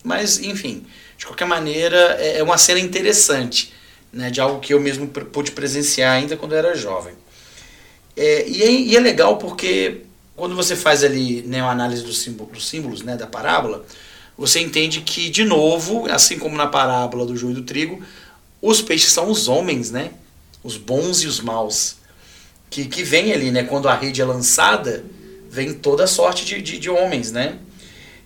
Mas, 0.03 0.39
enfim, 0.39 0.85
de 1.17 1.25
qualquer 1.25 1.45
maneira, 1.45 2.17
é, 2.19 2.39
é 2.39 2.43
uma 2.43 2.57
cena 2.57 2.79
interessante 2.79 3.73
né, 4.11 4.29
de 4.29 4.39
algo 4.39 4.59
que 4.59 4.73
eu 4.73 4.79
mesmo 4.79 5.07
pude 5.07 5.51
presenciar 5.51 6.13
ainda 6.13 6.37
quando 6.37 6.53
eu 6.53 6.57
era 6.57 6.75
jovem. 6.75 7.13
É, 8.15 8.47
e, 8.47 8.63
é, 8.63 8.71
e, 8.71 8.95
é, 8.95 8.99
legal 8.99 9.37
porque 9.37 10.01
quando 10.35 10.55
você 10.55 10.75
faz 10.75 11.03
ali 11.03 11.41
né, 11.43 11.61
uma 11.61 11.71
análise 11.71 12.03
dos 12.03 12.19
símbolos, 12.19 12.53
dos 12.53 12.67
símbolos 12.67 13.01
né, 13.03 13.15
da 13.15 13.27
parábola, 13.27 13.85
você 14.37 14.59
entende 14.59 15.01
que, 15.01 15.29
de 15.29 15.43
novo, 15.43 16.09
assim 16.11 16.37
como 16.37 16.55
na 16.55 16.67
parábola 16.67 17.25
do 17.25 17.35
joio 17.35 17.53
e 17.53 17.55
do 17.55 17.63
trigo, 17.63 18.03
os 18.61 18.81
peixes 18.81 19.11
são 19.11 19.29
os 19.29 19.47
homens, 19.47 19.91
né? 19.91 20.11
Os 20.63 20.77
bons 20.77 21.23
e 21.23 21.27
os 21.27 21.39
maus. 21.39 21.97
Que, 22.69 22.85
que 22.85 23.03
vem 23.03 23.31
ali, 23.31 23.51
né? 23.51 23.63
Quando 23.63 23.87
a 23.87 23.95
rede 23.95 24.21
é 24.21 24.25
lançada, 24.25 25.03
vem 25.49 25.73
toda 25.73 26.05
sorte 26.07 26.45
de, 26.45 26.61
de, 26.61 26.77
de 26.77 26.89
homens, 26.89 27.31
né? 27.31 27.57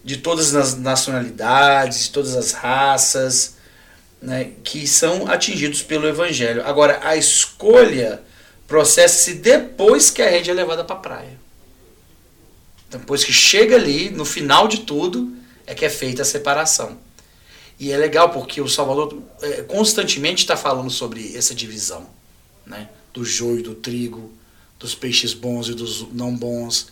De 0.04 0.17
todas 0.17 0.56
as 0.56 0.75
nacionalidades, 0.75 2.06
de 2.06 2.10
todas 2.10 2.36
as 2.36 2.51
raças, 2.51 3.56
né, 4.21 4.51
que 4.63 4.88
são 4.88 5.27
atingidos 5.27 5.82
pelo 5.82 6.08
Evangelho. 6.08 6.63
Agora, 6.65 6.99
a 7.04 7.15
escolha 7.15 8.21
processa-se 8.67 9.36
depois 9.36 10.10
que 10.10 10.21
a 10.21 10.30
rede 10.30 10.49
é 10.49 10.54
levada 10.54 10.84
para 10.84 10.95
a 10.95 10.99
praia. 10.99 11.39
Depois 12.89 13.23
que 13.23 13.34
chega 13.34 13.75
ali, 13.75 14.10
no 14.10 14.25
final 14.25 14.67
de 14.67 14.82
tudo, 14.82 15.34
é 15.65 15.73
que 15.73 15.86
é 15.86 15.89
feita 15.89 16.21
a 16.21 16.25
separação. 16.25 16.97
E 17.80 17.91
é 17.91 17.97
legal 17.97 18.30
porque 18.30 18.62
o 18.62 18.67
Salvador 18.67 19.17
é, 19.41 19.63
constantemente 19.63 20.43
está 20.43 20.56
falando 20.56 20.89
sobre 20.89 21.36
essa 21.36 21.56
divisão, 21.56 22.08
né? 22.65 22.89
Do 23.13 23.24
joio, 23.26 23.63
do 23.63 23.76
trigo, 23.76 24.32
dos 24.80 24.95
peixes 24.95 25.34
bons 25.34 25.69
e 25.69 25.74
dos 25.74 26.08
não 26.12 26.36
bons, 26.36 26.88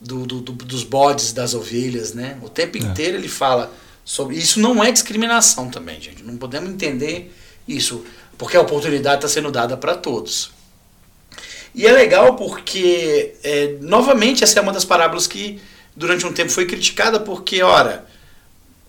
do, 0.00 0.26
do, 0.26 0.40
do 0.40 0.52
dos 0.52 0.84
bodes, 0.84 1.32
das 1.32 1.54
ovelhas. 1.54 2.14
Né? 2.14 2.38
O 2.42 2.48
tempo 2.48 2.76
é. 2.76 2.80
inteiro 2.80 3.16
ele 3.16 3.28
fala 3.28 3.72
sobre 4.04 4.36
isso 4.36 4.60
não 4.60 4.84
é 4.84 4.92
discriminação 4.92 5.70
também, 5.70 6.00
gente. 6.00 6.22
Não 6.22 6.36
podemos 6.36 6.70
entender 6.70 7.34
isso, 7.66 8.04
porque 8.36 8.56
a 8.56 8.60
oportunidade 8.60 9.16
está 9.16 9.28
sendo 9.28 9.50
dada 9.50 9.76
para 9.76 9.96
todos. 9.96 10.52
E 11.74 11.86
é 11.86 11.92
legal 11.92 12.36
porque, 12.36 13.34
é, 13.42 13.76
novamente, 13.80 14.44
essa 14.44 14.58
é 14.58 14.62
uma 14.62 14.72
das 14.72 14.84
parábolas 14.84 15.26
que 15.26 15.60
durante 15.96 16.24
um 16.26 16.32
tempo 16.32 16.50
foi 16.50 16.66
criticada, 16.66 17.18
porque, 17.18 17.62
ora, 17.62 18.06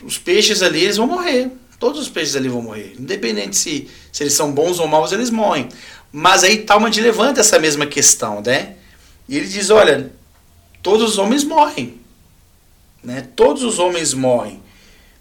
os 0.04 0.18
peixes 0.18 0.62
ali 0.62 0.84
eles 0.84 0.98
vão 0.98 1.08
morrer. 1.08 1.50
Todos 1.80 2.02
os 2.02 2.10
peixes 2.10 2.36
ali 2.36 2.48
vão 2.48 2.62
morrer. 2.62 2.96
Independente 3.00 3.58
se, 3.58 3.90
se 4.12 4.24
eles 4.24 4.34
são 4.34 4.52
bons 4.52 4.80
ou 4.80 4.88
maus, 4.88 5.12
eles 5.12 5.30
morrem. 5.30 5.70
Mas 6.18 6.44
aí 6.44 6.60
Talmud 6.60 7.02
levanta 7.02 7.42
essa 7.42 7.60
mesma 7.60 7.86
questão, 7.86 8.42
né? 8.42 8.76
E 9.28 9.38
ele 9.38 9.48
diz: 9.48 9.70
olha, 9.70 10.12
todos 10.82 11.12
os 11.12 11.18
homens 11.18 11.44
morrem. 11.44 12.00
Né? 13.04 13.28
Todos 13.36 13.64
os 13.64 13.80
homens 13.80 14.14
morrem 14.14 14.64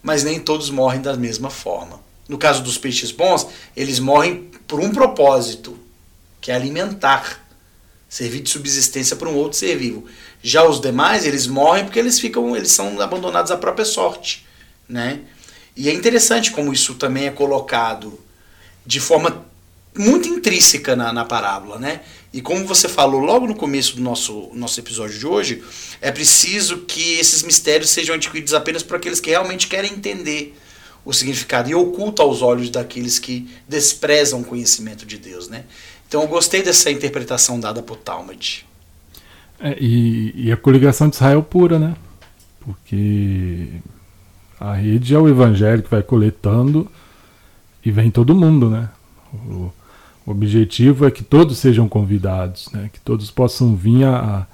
mas 0.04 0.22
nem 0.22 0.38
todos 0.38 0.68
morrem 0.68 1.00
da 1.00 1.16
mesma 1.16 1.48
forma. 1.48 1.98
No 2.28 2.36
caso 2.36 2.62
dos 2.62 2.76
peixes 2.76 3.10
bons, 3.10 3.48
eles 3.74 3.98
morrem 3.98 4.50
por 4.68 4.78
um 4.78 4.92
propósito, 4.92 5.78
que 6.42 6.52
é 6.52 6.54
alimentar, 6.54 7.42
servir 8.06 8.42
de 8.42 8.50
subsistência 8.50 9.16
para 9.16 9.30
um 9.30 9.34
outro 9.34 9.58
ser 9.58 9.74
vivo. 9.76 10.04
Já 10.42 10.62
os 10.62 10.78
demais, 10.78 11.24
eles 11.24 11.46
morrem 11.46 11.84
porque 11.84 11.98
eles 11.98 12.20
ficam, 12.20 12.54
eles 12.54 12.70
são 12.70 13.00
abandonados 13.00 13.50
à 13.50 13.56
própria 13.56 13.86
sorte, 13.86 14.46
né? 14.86 15.20
E 15.74 15.88
é 15.88 15.94
interessante 15.94 16.52
como 16.52 16.72
isso 16.72 16.94
também 16.96 17.26
é 17.26 17.30
colocado 17.30 18.20
de 18.84 19.00
forma 19.00 19.46
muito 19.96 20.28
intrínseca 20.28 20.96
na, 20.96 21.12
na 21.12 21.24
parábola, 21.24 21.78
né? 21.78 22.00
E 22.32 22.40
como 22.40 22.66
você 22.66 22.88
falou 22.88 23.20
logo 23.20 23.46
no 23.46 23.54
começo 23.54 23.94
do 23.94 24.02
nosso, 24.02 24.50
nosso 24.54 24.80
episódio 24.80 25.16
de 25.16 25.26
hoje, 25.26 25.62
é 26.00 26.10
preciso 26.10 26.78
que 26.78 27.14
esses 27.14 27.44
mistérios 27.44 27.90
sejam 27.90 28.16
adquiridos 28.16 28.52
apenas 28.52 28.82
por 28.82 28.96
aqueles 28.96 29.20
que 29.20 29.30
realmente 29.30 29.68
querem 29.68 29.92
entender 29.92 30.58
o 31.04 31.12
significado 31.12 31.70
e 31.70 31.74
oculta 31.74 32.22
aos 32.22 32.42
olhos 32.42 32.70
daqueles 32.70 33.18
que 33.20 33.48
desprezam 33.68 34.40
o 34.40 34.44
conhecimento 34.44 35.06
de 35.06 35.16
Deus, 35.16 35.48
né? 35.48 35.64
Então 36.08 36.22
eu 36.22 36.28
gostei 36.28 36.62
dessa 36.62 36.90
interpretação 36.90 37.60
dada 37.60 37.82
por 37.82 37.96
Talmud. 37.98 38.66
É, 39.60 39.76
e, 39.80 40.32
e, 40.34 40.52
a 40.52 40.56
coligação 40.56 41.08
de 41.08 41.14
Israel 41.14 41.42
pura, 41.42 41.78
né? 41.78 41.94
Porque 42.60 43.68
a 44.58 44.74
rede 44.74 45.14
é 45.14 45.18
o 45.18 45.28
evangelho 45.28 45.82
que 45.82 45.90
vai 45.90 46.02
coletando 46.02 46.90
e 47.84 47.90
vem 47.90 48.10
todo 48.10 48.34
mundo, 48.34 48.68
né? 48.68 48.88
O, 49.32 49.72
o 50.26 50.30
objetivo 50.30 51.06
é 51.06 51.10
que 51.10 51.22
todos 51.22 51.58
sejam 51.58 51.88
convidados, 51.88 52.70
né? 52.72 52.88
que 52.90 53.00
todos 53.00 53.30
possam 53.30 53.76
vir 53.76 54.04
à, 54.04 54.46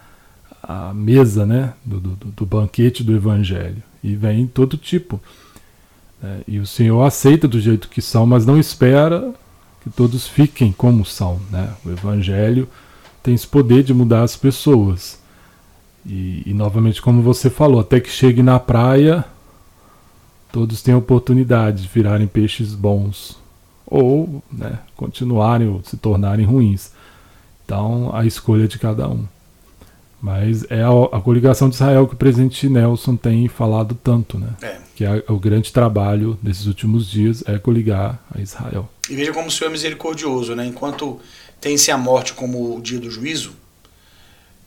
à 0.63 0.93
mesa 0.93 1.47
né? 1.47 1.75
Do, 1.85 2.01
do, 2.01 2.17
do, 2.17 2.47
banquete 2.47 3.05
do 3.05 3.15
Evangelho. 3.15 3.83
E 4.03 4.17
vem 4.17 4.47
todo 4.49 4.77
tipo. 4.77 5.21
Né? 6.21 6.41
E 6.49 6.59
o 6.59 6.67
Senhor 6.67 7.01
aceita 7.03 7.47
do 7.47 7.61
jeito 7.61 7.89
que 7.89 8.03
são, 8.03 8.27
mas 8.27 8.45
não 8.45 8.59
espera 8.59 9.33
que 9.83 9.91
todos 9.91 10.27
fiquem 10.27 10.73
como 10.73 11.05
são. 11.05 11.41
Né? 11.51 11.73
O 11.85 11.91
Evangelho 11.91 12.69
tem 13.23 13.35
esse 13.35 13.47
poder 13.47 13.85
de 13.85 13.95
mudar 13.95 14.25
as 14.25 14.35
pessoas. 14.35 15.21
E, 16.05 16.43
e 16.47 16.53
novamente, 16.53 17.01
como 17.01 17.23
você 17.23 17.49
falou, 17.49 17.79
até 17.79 18.01
que 18.01 18.11
chegue 18.11 18.43
na 18.43 18.59
praia, 18.59 19.25
todos 20.51 20.83
têm 20.83 20.95
a 20.95 20.99
oportunidade 20.99 21.83
de 21.83 21.89
virarem 21.89 22.27
peixes 22.27 22.75
bons 22.75 23.40
ou 23.91 24.43
né, 24.51 24.79
continuarem 24.97 25.69
ou 25.69 25.83
se 25.85 25.97
tornarem 25.97 26.47
ruins. 26.47 26.93
Então, 27.65 28.15
a 28.15 28.25
escolha 28.25 28.69
de 28.69 28.79
cada 28.79 29.09
um. 29.09 29.27
Mas 30.21 30.65
é 30.71 30.83
a, 30.83 31.17
a, 31.17 31.21
coligação 31.21 31.69
de 31.69 31.75
Israel 31.77 32.07
que 32.07 32.15
o 32.15 32.17
presidente 32.17 32.69
Nelson 32.69 33.17
tem 33.17 33.49
falado 33.49 33.99
tanto, 34.05 34.39
né? 34.39 34.55
É. 34.61 34.79
Que 34.95 35.05
é, 35.05 35.25
o 35.29 35.39
grande 35.39 35.73
trabalho 35.73 36.39
desses 36.43 36.67
últimos 36.67 37.11
dias 37.11 37.43
é 37.47 37.59
coligar 37.59 38.23
a 38.35 38.41
Israel. 38.41 38.89
E 39.09 39.15
veja 39.15 39.33
como 39.33 39.49
o 39.49 39.51
Senhor 39.51 39.71
é 39.71 39.73
misericordioso, 39.73 40.55
né? 40.55 40.67
Enquanto 40.67 41.19
tem-se 41.59 41.91
a 41.91 41.97
morte 41.97 42.35
como 42.35 42.77
o 42.77 42.83
dia 42.83 42.99
do 42.99 43.11
juízo, 43.11 43.55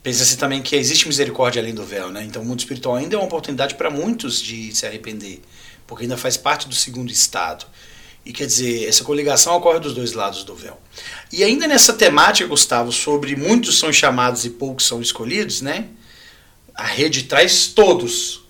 pensa-se 0.02 0.38
também 0.38 0.62
que 0.62 0.76
existe 0.76 1.08
misericórdia 1.08 1.62
além 1.62 1.74
do 1.74 1.84
véu, 1.84 2.10
né? 2.10 2.24
Então 2.24 2.42
o 2.42 2.46
mundo 2.46 2.60
espiritual 2.60 2.96
ainda 2.96 3.16
é 3.16 3.18
uma 3.18 3.26
oportunidade 3.26 3.76
para 3.76 3.92
muitos 3.92 4.42
de 4.42 4.76
se 4.76 4.88
arrepender, 4.88 5.40
porque 5.86 6.04
ainda 6.04 6.18
faz 6.18 6.36
parte 6.36 6.68
do 6.68 6.74
segundo 6.74 7.12
estado. 7.12 7.66
E 8.26 8.32
quer 8.32 8.46
dizer, 8.46 8.88
essa 8.88 9.04
coligação 9.04 9.56
ocorre 9.56 9.80
dos 9.80 9.94
dois 9.94 10.14
lados 10.14 10.44
do 10.44 10.56
véu. 10.56 10.80
E 11.32 11.44
ainda 11.44 11.68
nessa 11.68 11.94
temática, 11.94 12.48
Gustavo, 12.48 12.92
sobre 12.92 13.36
muitos 13.36 13.78
são 13.78 13.92
chamados 13.92 14.46
e 14.46 14.50
poucos 14.50 14.86
são 14.86 15.02
escolhidos, 15.02 15.62
né? 15.62 15.88
A 16.74 16.86
rede 16.86 17.24
traz 17.24 17.68
todos, 17.68 18.44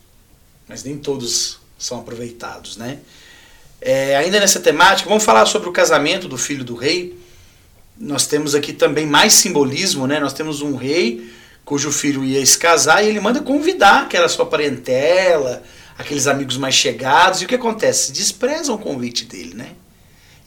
mas 0.67 0.83
nem 0.83 0.97
todos 0.97 1.57
são 1.77 1.99
aproveitados, 1.99 2.77
né? 2.77 2.99
É, 3.81 4.15
ainda 4.15 4.39
nessa 4.39 4.59
temática, 4.59 5.09
vamos 5.09 5.25
falar 5.25 5.45
sobre 5.45 5.67
o 5.67 5.71
casamento 5.73 6.27
do 6.27 6.37
filho 6.37 6.63
do 6.63 6.75
rei. 6.75 7.19
Nós 7.97 8.27
temos 8.27 8.55
aqui 8.55 8.71
também 8.71 9.05
mais 9.05 9.33
simbolismo, 9.33 10.07
né? 10.07 10.19
Nós 10.19 10.33
temos 10.33 10.61
um 10.61 10.75
rei 10.75 11.29
cujo 11.65 11.91
filho 11.91 12.23
ia 12.23 12.45
se 12.45 12.57
casar 12.57 13.03
e 13.03 13.07
ele 13.07 13.19
manda 13.19 13.41
convidar 13.41 14.03
aquela 14.03 14.29
sua 14.29 14.45
parentela, 14.45 15.63
aqueles 15.97 16.27
amigos 16.27 16.57
mais 16.57 16.75
chegados, 16.75 17.41
e 17.41 17.45
o 17.45 17.47
que 17.47 17.55
acontece? 17.55 18.11
Desprezam 18.11 18.75
o 18.75 18.79
convite 18.79 19.25
dele, 19.25 19.53
né? 19.53 19.73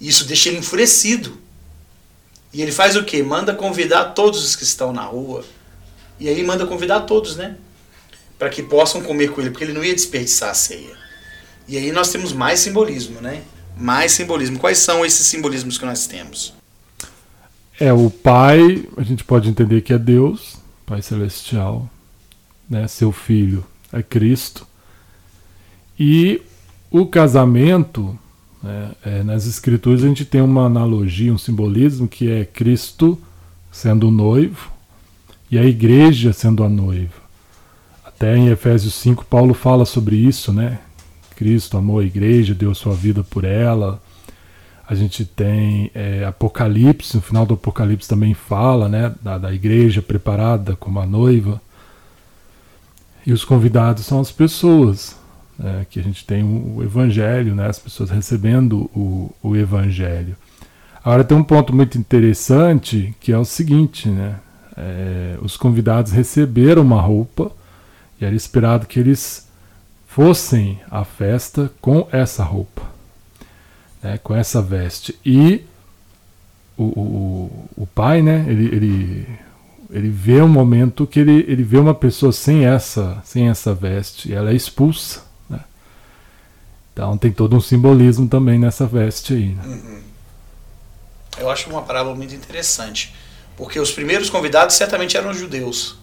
Isso 0.00 0.24
deixa 0.24 0.48
ele 0.48 0.58
enfurecido. 0.58 1.38
E 2.52 2.62
ele 2.62 2.72
faz 2.72 2.96
o 2.96 3.04
quê? 3.04 3.22
Manda 3.22 3.54
convidar 3.54 4.06
todos 4.06 4.44
os 4.44 4.56
que 4.56 4.64
estão 4.64 4.92
na 4.92 5.02
rua. 5.02 5.44
E 6.18 6.28
aí 6.28 6.42
manda 6.42 6.66
convidar 6.66 7.00
todos, 7.00 7.36
né? 7.36 7.56
Para 8.38 8.48
que 8.48 8.62
possam 8.62 9.02
comer 9.02 9.30
com 9.30 9.40
ele, 9.40 9.50
porque 9.50 9.64
ele 9.64 9.72
não 9.72 9.84
ia 9.84 9.94
desperdiçar 9.94 10.50
a 10.50 10.54
ceia. 10.54 10.96
E 11.68 11.76
aí 11.76 11.92
nós 11.92 12.10
temos 12.10 12.32
mais 12.32 12.60
simbolismo, 12.60 13.20
né? 13.20 13.42
Mais 13.76 14.12
simbolismo. 14.12 14.58
Quais 14.58 14.78
são 14.78 15.04
esses 15.04 15.26
simbolismos 15.26 15.76
que 15.76 15.84
nós 15.84 16.06
temos? 16.06 16.54
É, 17.78 17.92
o 17.92 18.08
Pai, 18.08 18.86
a 18.96 19.02
gente 19.02 19.22
pode 19.24 19.48
entender 19.48 19.82
que 19.82 19.92
é 19.92 19.98
Deus, 19.98 20.56
Pai 20.86 21.02
Celestial, 21.02 21.90
né? 22.68 22.88
Seu 22.88 23.12
Filho 23.12 23.66
é 23.92 24.02
Cristo. 24.02 24.66
E 25.98 26.42
o 26.90 27.06
casamento, 27.06 28.18
né, 28.62 28.92
é, 29.04 29.22
nas 29.22 29.46
escrituras 29.46 30.04
a 30.04 30.08
gente 30.08 30.24
tem 30.24 30.40
uma 30.40 30.66
analogia, 30.66 31.32
um 31.32 31.38
simbolismo 31.38 32.06
que 32.06 32.30
é 32.30 32.44
Cristo 32.44 33.18
sendo 33.70 34.08
o 34.08 34.10
noivo 34.10 34.70
e 35.50 35.58
a 35.58 35.64
igreja 35.64 36.32
sendo 36.32 36.64
a 36.64 36.68
noiva. 36.68 37.26
Até 38.04 38.36
em 38.36 38.48
Efésios 38.48 38.94
5 38.94 39.24
Paulo 39.24 39.52
fala 39.52 39.84
sobre 39.84 40.16
isso, 40.16 40.52
né? 40.52 40.78
Cristo 41.36 41.76
amou 41.76 41.98
a 41.98 42.04
igreja, 42.04 42.54
deu 42.54 42.74
sua 42.74 42.94
vida 42.94 43.22
por 43.22 43.44
ela. 43.44 44.02
A 44.88 44.94
gente 44.94 45.24
tem 45.24 45.90
é, 45.94 46.24
Apocalipse, 46.24 47.16
no 47.16 47.22
final 47.22 47.44
do 47.44 47.54
Apocalipse 47.54 48.08
também 48.08 48.32
fala 48.32 48.88
né, 48.88 49.14
da, 49.20 49.36
da 49.36 49.52
igreja 49.52 50.00
preparada 50.00 50.74
como 50.76 50.98
a 50.98 51.06
noiva. 51.06 51.60
E 53.26 53.32
os 53.32 53.44
convidados 53.44 54.06
são 54.06 54.20
as 54.20 54.32
pessoas, 54.32 55.16
né, 55.58 55.86
que 55.88 55.98
a 55.98 56.02
gente 56.02 56.24
tem 56.24 56.42
o, 56.42 56.82
Evangelho, 56.82 57.54
né, 57.54 57.66
as 57.66 57.78
pessoas 57.78 58.10
recebendo 58.10 58.90
o, 58.94 59.34
o 59.42 59.56
Evangelho. 59.56 60.36
Agora 61.04 61.24
tem 61.24 61.36
um 61.36 61.44
ponto 61.44 61.74
muito 61.74 61.96
interessante 61.96 63.14
que 63.20 63.32
é 63.32 63.38
o 63.38 63.44
seguinte, 63.44 64.08
né, 64.08 64.36
é, 64.76 65.38
os 65.40 65.56
convidados 65.56 66.12
receberam 66.12 66.82
uma 66.82 67.00
roupa 67.00 67.50
e 68.20 68.24
era 68.24 68.34
esperado 68.34 68.86
que 68.86 69.00
eles 69.00 69.46
fossem 70.06 70.78
à 70.90 71.04
festa 71.04 71.70
com 71.80 72.08
essa 72.10 72.42
roupa, 72.42 72.82
né, 74.02 74.18
com 74.18 74.34
essa 74.34 74.60
veste. 74.62 75.14
E 75.24 75.64
o, 76.76 76.84
o, 76.84 77.68
o 77.76 77.86
pai, 77.86 78.22
né, 78.22 78.44
ele, 78.48 78.66
ele, 78.66 79.28
ele 79.90 80.08
vê 80.08 80.40
um 80.42 80.48
momento 80.48 81.06
que 81.06 81.20
ele, 81.20 81.44
ele 81.48 81.62
vê 81.62 81.78
uma 81.78 81.94
pessoa 81.94 82.32
sem 82.32 82.64
essa, 82.64 83.20
sem 83.24 83.48
essa 83.48 83.74
veste 83.74 84.30
e 84.30 84.34
ela 84.34 84.50
é 84.50 84.54
expulsa. 84.54 85.25
Então 86.96 87.18
tem 87.18 87.30
todo 87.30 87.54
um 87.54 87.60
simbolismo 87.60 88.26
também 88.26 88.58
nessa 88.58 88.86
veste 88.86 89.34
aí. 89.34 89.48
Né? 89.48 89.62
Uhum. 89.66 90.02
Eu 91.36 91.50
acho 91.50 91.68
uma 91.68 91.82
parábola 91.82 92.16
muito 92.16 92.34
interessante, 92.34 93.14
porque 93.54 93.78
os 93.78 93.92
primeiros 93.92 94.30
convidados 94.30 94.76
certamente 94.76 95.14
eram 95.14 95.34
judeus. 95.34 95.98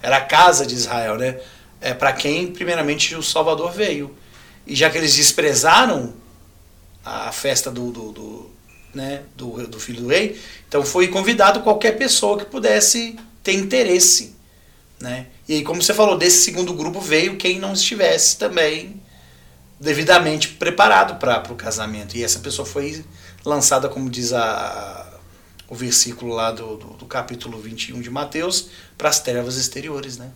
Era 0.00 0.16
a 0.16 0.20
casa 0.22 0.64
de 0.64 0.74
Israel, 0.74 1.18
né? 1.18 1.38
É 1.82 1.92
para 1.92 2.14
quem 2.14 2.46
primeiramente 2.46 3.14
o 3.14 3.22
Salvador 3.22 3.72
veio. 3.72 4.16
E 4.66 4.74
já 4.74 4.88
que 4.88 4.96
eles 4.96 5.14
desprezaram 5.14 6.14
a 7.04 7.30
festa 7.30 7.70
do, 7.70 7.90
do, 7.90 8.12
do 8.12 8.50
né, 8.94 9.24
do, 9.36 9.66
do 9.66 9.78
filho 9.78 10.00
do 10.00 10.08
rei, 10.08 10.40
então 10.66 10.82
foi 10.82 11.08
convidado 11.08 11.60
qualquer 11.60 11.98
pessoa 11.98 12.38
que 12.38 12.46
pudesse 12.46 13.18
ter 13.42 13.52
interesse, 13.52 14.34
né? 14.98 15.26
E 15.46 15.56
aí, 15.56 15.62
como 15.62 15.82
você 15.82 15.92
falou, 15.92 16.16
desse 16.16 16.42
segundo 16.42 16.72
grupo 16.72 17.02
veio 17.02 17.36
quem 17.36 17.58
não 17.58 17.74
estivesse 17.74 18.38
também 18.38 18.98
devidamente 19.80 20.48
preparado 20.48 21.18
para 21.18 21.52
o 21.52 21.56
casamento. 21.56 22.16
E 22.16 22.24
essa 22.24 22.40
pessoa 22.40 22.66
foi 22.66 23.04
lançada, 23.44 23.88
como 23.88 24.10
diz 24.10 24.32
a, 24.32 25.18
o 25.68 25.74
versículo 25.74 26.34
lá 26.34 26.50
do, 26.50 26.76
do, 26.76 26.86
do 26.94 27.06
capítulo 27.06 27.58
21 27.58 28.00
de 28.00 28.10
Mateus, 28.10 28.70
para 28.96 29.08
as 29.08 29.20
trevas 29.20 29.56
exteriores. 29.56 30.18
Né? 30.18 30.30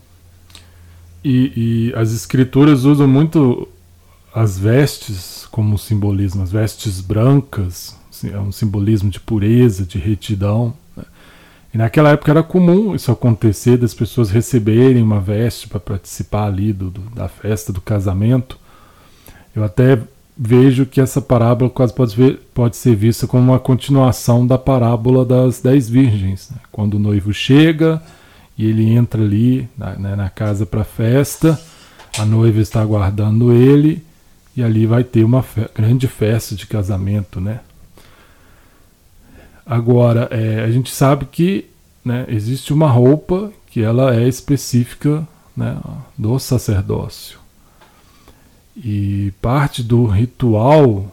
E, 1.24 1.90
e, 1.90 1.94
as 1.94 2.12
escrituras 2.12 2.84
usam 2.84 3.08
muito 3.08 3.68
as 4.34 4.58
vestes 4.58 5.46
como 5.50 5.78
simbolismo, 5.78 6.42
as 6.42 6.50
vestes 6.50 7.00
brancas, 7.00 7.96
é 8.24 8.38
um 8.38 8.52
simbolismo 8.52 9.10
de 9.10 9.18
pureza, 9.18 9.84
de 9.84 9.98
retidão. 9.98 10.74
Né? 10.96 11.04
E 11.74 11.78
naquela 11.78 12.10
época 12.10 12.30
era 12.30 12.42
comum 12.42 12.94
isso 12.94 13.10
acontecer, 13.10 13.76
das 13.76 13.94
pessoas 13.94 14.30
receberem 14.30 15.02
uma 15.02 15.20
veste 15.20 15.66
para 15.66 15.80
participar 15.80 16.46
ali 16.46 16.72
do, 16.72 16.90
do, 16.90 17.00
da 17.10 17.28
festa 17.28 17.72
do 17.72 17.80
casamento. 17.80 18.61
Eu 19.54 19.64
até 19.64 19.98
vejo 20.36 20.86
que 20.86 21.00
essa 21.00 21.20
parábola 21.20 21.70
quase 21.70 21.92
pode, 21.92 22.16
ver, 22.16 22.40
pode 22.54 22.76
ser 22.76 22.96
vista 22.96 23.26
como 23.26 23.52
uma 23.52 23.58
continuação 23.58 24.46
da 24.46 24.56
parábola 24.56 25.24
das 25.24 25.60
dez 25.60 25.88
virgens. 25.88 26.50
Né? 26.50 26.56
Quando 26.70 26.94
o 26.94 26.98
noivo 26.98 27.32
chega 27.32 28.02
e 28.56 28.66
ele 28.66 28.90
entra 28.90 29.22
ali 29.22 29.68
na, 29.76 29.94
né, 29.94 30.16
na 30.16 30.30
casa 30.30 30.64
para 30.64 30.80
a 30.80 30.84
festa, 30.84 31.60
a 32.18 32.24
noiva 32.24 32.60
está 32.60 32.80
aguardando 32.80 33.52
ele 33.52 34.02
e 34.56 34.62
ali 34.62 34.86
vai 34.86 35.04
ter 35.04 35.24
uma 35.24 35.42
fe 35.42 35.68
grande 35.74 36.06
festa 36.06 36.54
de 36.54 36.66
casamento. 36.66 37.40
Né? 37.40 37.60
Agora, 39.66 40.28
é, 40.30 40.62
a 40.64 40.70
gente 40.70 40.90
sabe 40.90 41.26
que 41.26 41.66
né, 42.04 42.24
existe 42.28 42.72
uma 42.72 42.88
roupa 42.88 43.52
que 43.66 43.80
ela 43.80 44.14
é 44.14 44.26
específica 44.26 45.26
né, 45.56 45.76
do 46.16 46.38
sacerdócio. 46.38 47.41
E 48.76 49.32
parte 49.40 49.82
do 49.82 50.06
ritual 50.06 51.12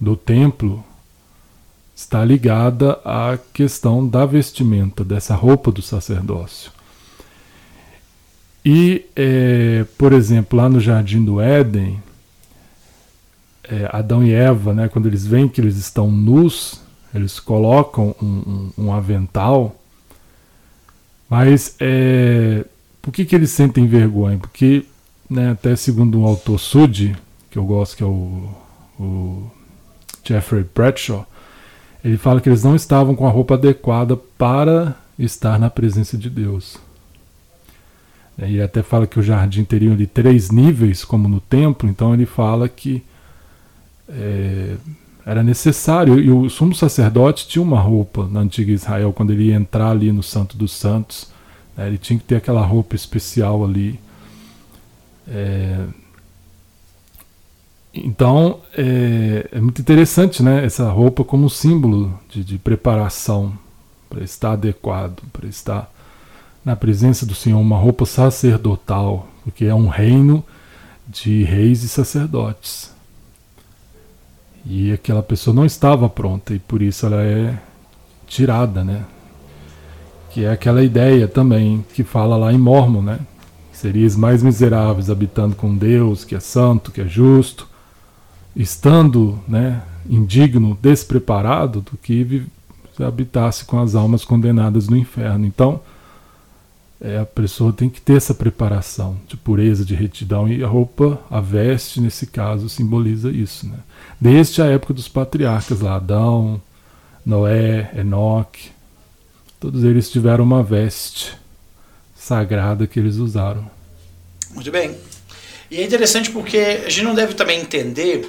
do 0.00 0.16
templo 0.16 0.84
está 1.94 2.24
ligada 2.24 2.98
à 3.04 3.38
questão 3.52 4.06
da 4.06 4.26
vestimenta, 4.26 5.04
dessa 5.04 5.34
roupa 5.34 5.70
do 5.70 5.80
sacerdócio. 5.80 6.72
E, 8.64 9.06
é, 9.14 9.84
por 9.96 10.12
exemplo, 10.12 10.58
lá 10.58 10.68
no 10.68 10.80
Jardim 10.80 11.24
do 11.24 11.40
Éden, 11.40 12.02
é, 13.62 13.88
Adão 13.92 14.24
e 14.24 14.32
Eva, 14.32 14.74
né, 14.74 14.88
quando 14.88 15.06
eles 15.06 15.26
veem 15.26 15.48
que 15.48 15.60
eles 15.60 15.76
estão 15.76 16.10
nus, 16.10 16.80
eles 17.14 17.38
colocam 17.38 18.14
um, 18.20 18.26
um, 18.26 18.84
um 18.86 18.92
avental, 18.92 19.76
mas 21.28 21.76
é, 21.78 22.64
por 23.00 23.12
que, 23.12 23.24
que 23.24 23.34
eles 23.34 23.50
sentem 23.50 23.86
vergonha? 23.86 24.38
Porque 24.38 24.84
né, 25.34 25.50
até 25.50 25.74
segundo 25.74 26.20
um 26.20 26.24
autor 26.24 26.58
Sud, 26.58 27.16
que 27.50 27.58
eu 27.58 27.64
gosto, 27.64 27.96
que 27.96 28.02
é 28.02 28.06
o, 28.06 28.48
o 28.98 29.50
Jeffrey 30.22 30.64
Bradshaw, 30.74 31.26
ele 32.04 32.16
fala 32.16 32.40
que 32.40 32.48
eles 32.48 32.62
não 32.62 32.76
estavam 32.76 33.16
com 33.16 33.26
a 33.26 33.30
roupa 33.30 33.54
adequada 33.54 34.16
para 34.16 34.96
estar 35.18 35.58
na 35.58 35.68
presença 35.68 36.16
de 36.16 36.30
Deus. 36.30 36.76
E 38.38 38.60
até 38.60 38.82
fala 38.82 39.06
que 39.06 39.18
o 39.18 39.22
jardim 39.22 39.64
teria 39.64 39.92
ali 39.92 40.06
três 40.06 40.50
níveis, 40.50 41.04
como 41.04 41.28
no 41.28 41.40
templo, 41.40 41.88
então 41.88 42.14
ele 42.14 42.26
fala 42.26 42.68
que 42.68 43.02
é, 44.08 44.76
era 45.26 45.42
necessário, 45.42 46.20
e 46.20 46.30
o 46.30 46.48
sumo 46.48 46.74
sacerdote 46.74 47.48
tinha 47.48 47.62
uma 47.62 47.80
roupa 47.80 48.28
na 48.28 48.40
antiga 48.40 48.70
Israel, 48.70 49.12
quando 49.12 49.32
ele 49.32 49.44
ia 49.44 49.54
entrar 49.54 49.90
ali 49.90 50.12
no 50.12 50.22
Santo 50.22 50.56
dos 50.56 50.72
Santos, 50.72 51.28
né, 51.76 51.88
ele 51.88 51.98
tinha 51.98 52.18
que 52.18 52.24
ter 52.24 52.36
aquela 52.36 52.64
roupa 52.64 52.94
especial 52.94 53.64
ali, 53.64 53.98
é, 55.28 55.86
Então 57.94 58.60
é, 58.76 59.48
é, 59.52 59.60
muito 59.60 59.80
interessante 59.80 60.42
né, 60.42 60.64
essa 60.64 60.90
roupa 60.90 61.24
como 61.24 61.48
símbolo 61.48 62.18
de, 62.28 62.42
de 62.42 62.58
preparação 62.58 63.52
para 64.10 64.22
estar 64.24 64.52
adequado, 64.52 65.22
para 65.32 65.46
estar 65.48 65.90
na 66.64 66.74
presença 66.74 67.26
do 67.26 67.34
Senhor, 67.34 67.60
uma 67.60 67.76
roupa 67.76 68.06
sacerdotal, 68.06 69.28
porque 69.44 69.66
é 69.66 69.74
um 69.74 69.88
reino 69.88 70.44
de 71.06 71.44
reis 71.44 71.82
e 71.82 71.88
sacerdotes. 71.88 72.92
E 74.64 74.92
aquela 74.92 75.22
pessoa 75.22 75.54
não 75.54 75.66
estava 75.66 76.08
pronta 76.08 76.54
e 76.54 76.58
por 76.58 76.80
isso 76.80 77.04
ela 77.04 77.22
é 77.22 77.58
tirada, 78.26 78.82
né? 78.82 79.04
Que 80.30 80.44
é 80.44 80.50
aquela 80.50 80.82
ideia 80.82 81.28
também 81.28 81.84
que 81.94 82.02
fala 82.02 82.36
lá 82.36 82.52
em 82.52 82.58
Mormon, 82.58 83.02
né? 83.02 83.20
Seríeis 83.74 84.14
mais 84.14 84.42
miseráveis 84.42 85.10
habitando 85.10 85.56
com 85.56 85.76
Deus, 85.76 86.24
que 86.24 86.36
é 86.36 86.40
santo, 86.40 86.92
que 86.92 87.00
é 87.00 87.06
justo, 87.06 87.68
estando, 88.54 89.38
né, 89.48 89.82
indigno, 90.08 90.78
despreparado, 90.80 91.80
do 91.80 91.96
que 91.96 92.44
habitasse 93.00 93.64
com 93.64 93.80
as 93.80 93.96
almas 93.96 94.24
condenadas 94.24 94.88
no 94.88 94.96
inferno. 94.96 95.44
Então, 95.44 95.80
é, 97.00 97.18
a 97.18 97.26
pessoa 97.26 97.72
tem 97.72 97.90
que 97.90 98.00
ter 98.00 98.16
essa 98.16 98.32
preparação 98.32 99.16
de 99.26 99.36
pureza, 99.36 99.84
de 99.84 99.94
retidão, 99.94 100.48
e 100.48 100.62
a 100.62 100.68
roupa, 100.68 101.20
a 101.28 101.40
veste, 101.40 102.00
nesse 102.00 102.28
caso, 102.28 102.68
simboliza 102.68 103.32
isso. 103.32 103.66
Né? 103.66 103.78
Desde 104.20 104.62
a 104.62 104.66
época 104.66 104.94
dos 104.94 105.08
patriarcas 105.08 105.80
lá, 105.80 105.96
Adão, 105.96 106.62
Noé, 107.26 107.90
Enoque, 107.96 108.70
todos 109.58 109.82
eles 109.82 110.08
tiveram 110.10 110.44
uma 110.44 110.62
veste 110.62 111.43
sagrada 112.24 112.86
que 112.86 112.98
eles 112.98 113.16
usaram. 113.16 113.70
Muito 114.50 114.70
bem. 114.70 114.96
E 115.70 115.80
é 115.80 115.84
interessante 115.84 116.30
porque 116.30 116.82
a 116.86 116.88
gente 116.88 117.02
não 117.02 117.14
deve 117.14 117.34
também 117.34 117.60
entender 117.60 118.28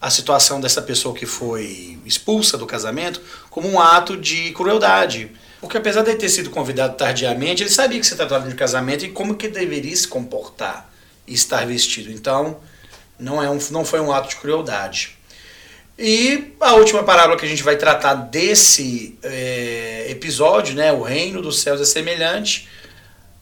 a 0.00 0.10
situação 0.10 0.60
dessa 0.60 0.80
pessoa 0.80 1.14
que 1.14 1.26
foi 1.26 1.98
expulsa 2.06 2.56
do 2.56 2.66
casamento 2.66 3.20
como 3.50 3.68
um 3.68 3.80
ato 3.80 4.16
de 4.16 4.52
crueldade 4.52 5.30
porque 5.60 5.76
apesar 5.76 6.02
de 6.02 6.14
ter 6.14 6.28
sido 6.28 6.50
convidado 6.50 6.96
tardiamente, 6.96 7.62
ele 7.62 7.70
sabia 7.70 7.98
que 7.98 8.06
se 8.06 8.14
tratava 8.14 8.48
de 8.48 8.54
casamento 8.54 9.04
e 9.04 9.08
como 9.08 9.34
que 9.34 9.48
deveria 9.48 9.94
se 9.94 10.06
comportar 10.06 10.88
e 11.26 11.34
estar 11.34 11.66
vestido. 11.66 12.12
Então, 12.12 12.58
não, 13.18 13.42
é 13.42 13.50
um, 13.50 13.58
não 13.70 13.84
foi 13.84 14.00
um 14.00 14.12
ato 14.12 14.28
de 14.28 14.36
crueldade. 14.36 15.18
E 15.98 16.52
a 16.60 16.74
última 16.74 17.02
parábola 17.02 17.36
que 17.36 17.44
a 17.44 17.48
gente 17.48 17.64
vai 17.64 17.76
tratar 17.76 18.14
desse 18.14 19.18
é, 19.20 20.06
episódio, 20.08 20.76
né, 20.76 20.92
o 20.92 21.02
reino 21.02 21.42
dos 21.42 21.60
céus 21.60 21.80
é 21.80 21.84
semelhante 21.84 22.68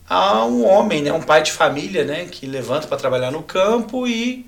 a 0.09 0.45
um 0.45 0.65
homem, 0.65 1.03
né, 1.03 1.13
um 1.13 1.23
pai 1.23 1.43
de 1.43 1.53
família, 1.53 2.05
né, 2.05 2.27
que 2.27 2.47
levanta 2.47 2.87
para 2.87 2.97
trabalhar 2.97 3.31
no 3.31 3.43
campo 3.43 4.07
e 4.07 4.47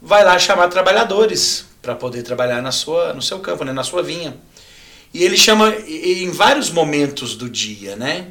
vai 0.00 0.24
lá 0.24 0.38
chamar 0.38 0.68
trabalhadores 0.68 1.66
para 1.80 1.94
poder 1.94 2.22
trabalhar 2.22 2.60
na 2.60 2.72
sua, 2.72 3.12
no 3.12 3.22
seu 3.22 3.38
campo, 3.40 3.64
né, 3.64 3.72
na 3.72 3.84
sua 3.84 4.02
vinha. 4.02 4.36
E 5.12 5.24
ele 5.24 5.36
chama 5.36 5.74
em 5.88 6.30
vários 6.30 6.70
momentos 6.70 7.34
do 7.34 7.48
dia, 7.48 7.96
né? 7.96 8.28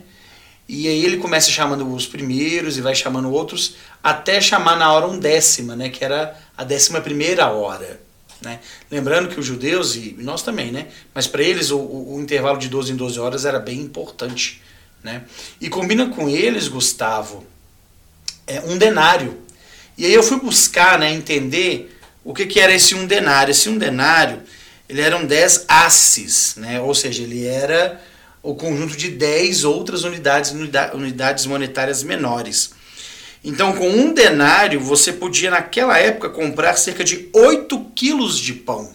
E 0.68 0.88
aí 0.88 1.04
ele 1.04 1.18
começa 1.18 1.50
chamando 1.50 1.92
os 1.94 2.06
primeiros 2.06 2.78
e 2.78 2.82
vai 2.82 2.96
chamando 2.96 3.32
outros, 3.32 3.76
até 4.04 4.40
chamar 4.40 4.78
na 4.78 4.94
hora 4.94 5.08
undécima, 5.08 5.76
né? 5.76 5.90
Que 5.90 6.06
era 6.06 6.40
a 6.56 6.64
décima 6.64 7.02
primeira 7.02 7.50
hora. 7.50 8.00
Né? 8.42 8.60
Lembrando 8.90 9.28
que 9.28 9.40
os 9.40 9.46
judeus, 9.46 9.96
e 9.96 10.16
nós 10.20 10.42
também, 10.42 10.72
né? 10.72 10.88
Mas 11.14 11.28
para 11.28 11.44
eles 11.44 11.72
o, 11.72 11.78
o, 11.78 12.16
o, 12.16 12.22
intervalo 12.22 12.58
de 12.58 12.70
12 12.70 12.94
em 12.94 12.96
12 12.96 13.20
horas 13.20 13.46
era 13.46 13.60
bem 13.60 13.82
importante. 13.82 14.62
Né? 15.04 15.24
E 15.60 15.70
combina 15.70 16.10
com 16.10 16.28
eles, 16.30 16.68
Gustavo, 16.68 17.46
é 18.46 18.62
um 18.62 18.78
denário. 18.78 19.38
E 19.98 20.06
aí 20.06 20.14
eu 20.14 20.24
fui 20.24 20.40
buscar 20.40 21.00
né, 21.00 21.12
entender 21.12 21.98
o 22.24 22.34
que, 22.34 22.46
que 22.46 22.60
era 22.60 22.74
esse 22.74 22.96
um 22.96 23.06
denário. 23.06 23.52
Esse 23.52 23.70
um 23.70 23.78
denário 23.78 24.42
ele 24.90 25.02
eram 25.02 25.24
10 25.24 25.66
asses, 25.68 26.56
né? 26.58 26.82
ou 26.82 26.96
seja, 26.96 27.22
ele 27.22 27.46
era 27.46 28.02
o 28.42 28.56
conjunto 28.56 28.98
de 28.98 29.10
10 29.10 29.64
outras 29.64 30.04
unidades, 30.04 30.52
unidades 30.94 31.46
monetárias 31.46 32.02
menores. 32.02 32.72
Então, 33.44 33.74
com 33.74 33.88
um 33.88 34.14
denário, 34.14 34.80
você 34.80 35.14
podia, 35.14 35.52
naquela 35.52 35.98
época, 36.00 36.30
comprar 36.30 36.76
cerca 36.76 37.04
de 37.04 37.30
8 37.34 37.92
quilos 37.96 38.38
de 38.38 38.54
pão. 38.54 38.92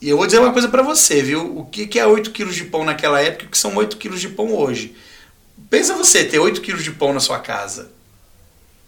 E 0.00 0.08
eu 0.08 0.16
vou 0.16 0.26
dizer 0.26 0.38
uma 0.38 0.52
coisa 0.52 0.68
para 0.68 0.82
você, 0.82 1.22
viu? 1.22 1.58
O 1.58 1.64
que 1.64 1.98
é 1.98 2.06
8 2.06 2.30
quilos 2.30 2.54
de 2.54 2.64
pão 2.64 2.84
naquela 2.84 3.20
época 3.20 3.44
e 3.44 3.46
o 3.46 3.50
que 3.50 3.58
são 3.58 3.74
8 3.74 3.96
quilos 3.96 4.20
de 4.20 4.28
pão 4.28 4.54
hoje? 4.54 4.94
Pensa 5.70 5.94
você 5.94 6.24
ter 6.24 6.38
8 6.38 6.60
quilos 6.60 6.84
de 6.84 6.92
pão 6.92 7.12
na 7.12 7.20
sua 7.20 7.38
casa. 7.38 7.90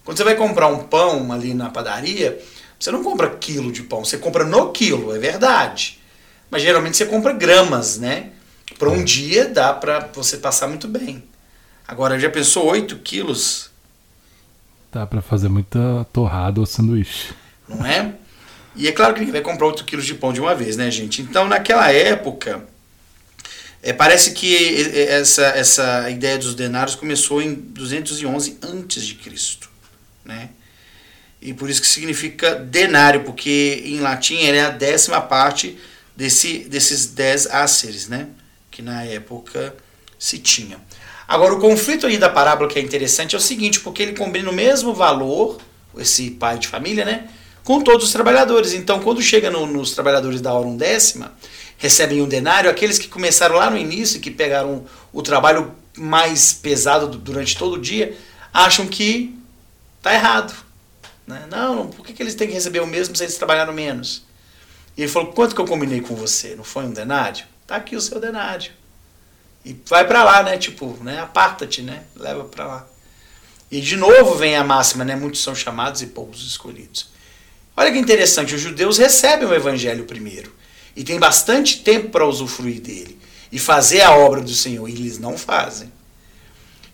Quando 0.05 0.17
você 0.17 0.25
vai 0.25 0.35
comprar 0.35 0.69
um 0.69 0.85
pão 0.85 1.33
ali 1.33 1.55
na 1.55 1.71
padaria, 1.71 2.39
você 2.79 2.91
não 2.91 3.03
compra 3.03 3.31
quilo 3.31 3.73
de 3.73 3.83
pão, 3.83 4.05
você 4.05 4.19
compra 4.19 4.45
no 4.45 4.71
quilo, 4.71 5.15
é 5.15 5.19
verdade. 5.19 5.99
Mas 6.51 6.63
geralmente 6.63 6.97
você 6.97 7.07
compra 7.07 7.33
gramas, 7.33 7.99
né? 7.99 8.31
Para 8.79 8.91
um 8.91 9.01
é. 9.01 9.03
dia 9.03 9.49
dá 9.49 9.73
para 9.73 10.09
você 10.15 10.37
passar 10.37 10.69
muito 10.69 10.87
bem. 10.87 11.25
Agora, 11.87 12.19
já 12.19 12.31
pensou 12.31 12.67
8 12.67 12.97
quilos? 12.99 13.71
Dá 14.93 15.07
para 15.07 15.23
fazer 15.23 15.49
muita 15.49 16.07
torrada 16.13 16.61
ou 16.61 16.67
sanduíche. 16.67 17.35
Não 17.67 17.85
é? 17.85 18.15
E 18.77 18.87
é 18.87 18.93
claro 18.93 19.15
que 19.15 19.21
ninguém 19.21 19.33
vai 19.33 19.43
comprar 19.43 19.67
8 19.67 19.85
quilos 19.85 20.07
de 20.07 20.15
pão 20.15 20.33
de 20.33 20.41
uma 20.41 20.55
vez, 20.55 20.77
né, 20.77 20.91
gente? 20.91 21.23
Então, 21.23 21.49
naquela 21.49 21.91
época, 21.91 22.65
é, 23.83 23.93
parece 23.93 24.33
que 24.33 24.77
essa, 25.09 25.47
essa 25.47 26.11
ideia 26.11 26.39
dos 26.39 26.55
denários 26.55 26.95
começou 26.95 27.41
em 27.41 27.55
211 27.55 28.59
antes 28.63 29.05
de 29.05 29.15
Cristo, 29.15 29.69
né? 30.25 30.51
e 31.41 31.55
por 31.55 31.71
isso 31.71 31.81
que 31.81 31.87
significa 31.87 32.57
denário, 32.57 33.23
porque 33.23 33.83
em 33.87 34.01
latim 34.01 34.39
ele 34.39 34.59
é 34.59 34.65
a 34.65 34.71
décima 34.71 35.21
parte 35.21 35.79
desse, 36.17 36.61
desses 36.61 37.07
dez 37.07 37.47
áceres, 37.47 38.09
né? 38.09 38.27
que 38.71 38.83
na 38.83 39.05
época 39.05 39.75
se 40.19 40.39
tinha. 40.39 40.79
Agora, 41.27 41.55
o 41.55 41.61
conflito 41.61 42.07
aí 42.07 42.19
da 42.19 42.29
parábola 42.29 42.69
que 42.69 42.79
é 42.79 42.83
interessante 42.83 43.35
é 43.35 43.39
o 43.39 43.41
seguinte, 43.41 43.81
porque 43.81 44.03
ele 44.03 44.15
combina 44.15 44.51
o 44.51 44.53
mesmo 44.53 44.95
valor, 44.95 45.61
esse 45.97 46.31
pai 46.31 46.59
de 46.59 46.67
família, 46.67 47.05
né? 47.05 47.29
Com 47.69 47.83
todos 47.83 48.07
os 48.07 48.13
trabalhadores. 48.13 48.73
Então, 48.73 48.99
quando 49.01 49.21
chega 49.21 49.51
no, 49.51 49.67
nos 49.67 49.93
trabalhadores 49.93 50.41
da 50.41 50.55
hora 50.55 50.67
undécima, 50.67 51.35
recebem 51.77 52.23
um 52.23 52.27
denário, 52.27 52.71
aqueles 52.71 52.99
que 52.99 53.09
começaram 53.09 53.57
lá 53.57 53.69
no 53.69 53.77
início, 53.77 54.21
que 54.21 54.31
pegaram 54.31 54.87
o 55.13 55.21
trabalho 55.21 55.75
mais 55.95 56.55
pesado 56.55 57.07
durante 57.07 57.59
todo 57.59 57.75
o 57.75 57.79
dia, 57.79 58.17
acham 58.55 58.87
que 58.87 59.39
está 59.99 60.15
errado 60.15 60.55
né? 61.27 61.47
Não, 61.51 61.89
por 61.89 62.07
que, 62.07 62.15
que 62.15 62.23
eles 62.23 62.35
têm 62.35 62.49
que 62.49 62.55
receber 62.55 62.81
o 62.81 62.87
mesmo 62.87 63.15
se 63.15 63.23
eles 63.23 63.37
trabalharam 63.37 63.75
menos? 63.75 64.25
E 64.97 65.03
ele 65.03 65.11
falou: 65.13 65.31
quanto 65.31 65.55
que 65.55 65.61
eu 65.61 65.67
combinei 65.67 66.01
com 66.01 66.17
você? 66.17 66.57
Não 66.57 66.65
foi 66.65 66.85
um 66.85 66.91
denário? 66.91 67.45
Tá 67.67 67.77
aqui 67.77 67.95
o 67.95 68.01
seu 68.01 68.19
denário. 68.19 68.73
E 69.63 69.77
vai 69.87 70.07
para 70.07 70.25
lá, 70.25 70.43
né? 70.43 70.57
Tipo, 70.57 70.97
né? 71.05 71.21
Aparta-te, 71.21 71.83
né? 71.83 72.05
Leva 72.17 72.45
para 72.45 72.67
lá. 72.67 72.87
E 73.71 73.79
de 73.83 73.95
novo 73.95 74.37
vem 74.37 74.57
a 74.57 74.65
máxima, 74.65 75.05
né? 75.05 75.15
Muitos 75.15 75.43
são 75.43 75.55
chamados 75.55 76.01
e 76.01 76.07
poucos 76.07 76.47
escolhidos. 76.47 77.18
Olha 77.79 77.93
que 77.93 77.99
interessante, 77.99 78.57
os 78.57 78.61
judeus 78.61 78.99
recebem 78.99 79.47
o 79.47 79.55
evangelho 79.55 80.05
primeiro 80.05 80.53
e 80.97 81.05
tem 81.05 81.17
bastante 81.17 81.81
tempo 81.85 82.09
para 82.09 82.27
usufruir 82.27 82.81
dele 82.81 83.17
e 83.53 83.59
fazer 83.61 84.01
a 84.01 84.17
obra 84.17 84.41
do 84.41 84.53
Senhor, 84.53 84.89
e 84.89 84.95
eles 84.95 85.21
não 85.21 85.39
fazem. 85.39 85.93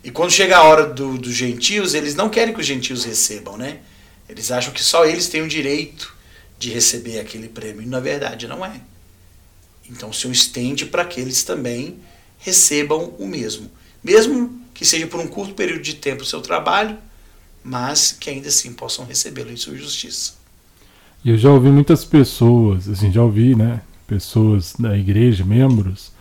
E 0.03 0.11
quando 0.11 0.29
chega 0.29 0.57
a 0.57 0.63
hora 0.63 0.85
do, 0.85 1.17
dos 1.17 1.33
gentios, 1.33 1.95
eles 1.95 2.13
não 2.13 2.29
querem 2.29 2.53
que 2.53 2.59
os 2.59 2.67
gentios 2.67 3.03
recebam, 3.03 3.57
né? 3.57 3.79
Eles 4.29 4.51
acham 4.51 4.71
que 4.71 4.83
só 4.83 5.07
eles 5.07 5.27
têm 5.27 5.41
o 5.41 5.47
direito 5.47 6.15
de 6.59 6.69
receber 6.69 7.19
aquele 7.19 7.49
prêmio, 7.49 7.81
e 7.81 7.87
na 7.87 7.99
verdade 7.99 8.47
não 8.47 8.63
é. 8.63 8.79
Então 9.89 10.11
o 10.11 10.13
Senhor 10.13 10.33
estende 10.33 10.85
para 10.85 11.03
que 11.03 11.19
eles 11.19 11.41
também 11.41 11.99
recebam 12.37 13.15
o 13.17 13.25
mesmo. 13.25 13.71
Mesmo 14.03 14.61
que 14.71 14.85
seja 14.85 15.07
por 15.07 15.19
um 15.19 15.25
curto 15.25 15.55
período 15.55 15.81
de 15.81 15.95
tempo 15.95 16.21
o 16.21 16.27
seu 16.27 16.41
trabalho, 16.41 16.95
mas 17.63 18.11
que 18.11 18.29
ainda 18.29 18.49
assim 18.49 18.71
possam 18.71 19.03
recebê-lo 19.03 19.51
em 19.51 19.57
sua 19.57 19.75
justiça. 19.75 20.44
E 21.25 21.31
eu 21.31 21.37
já 21.39 21.49
ouvi 21.49 21.69
muitas 21.69 22.05
pessoas, 22.05 22.87
assim, 22.87 23.11
já 23.11 23.23
ouvi, 23.23 23.55
né, 23.55 23.81
pessoas 24.05 24.75
da 24.77 24.95
igreja, 24.95 25.43
membros, 25.43 26.11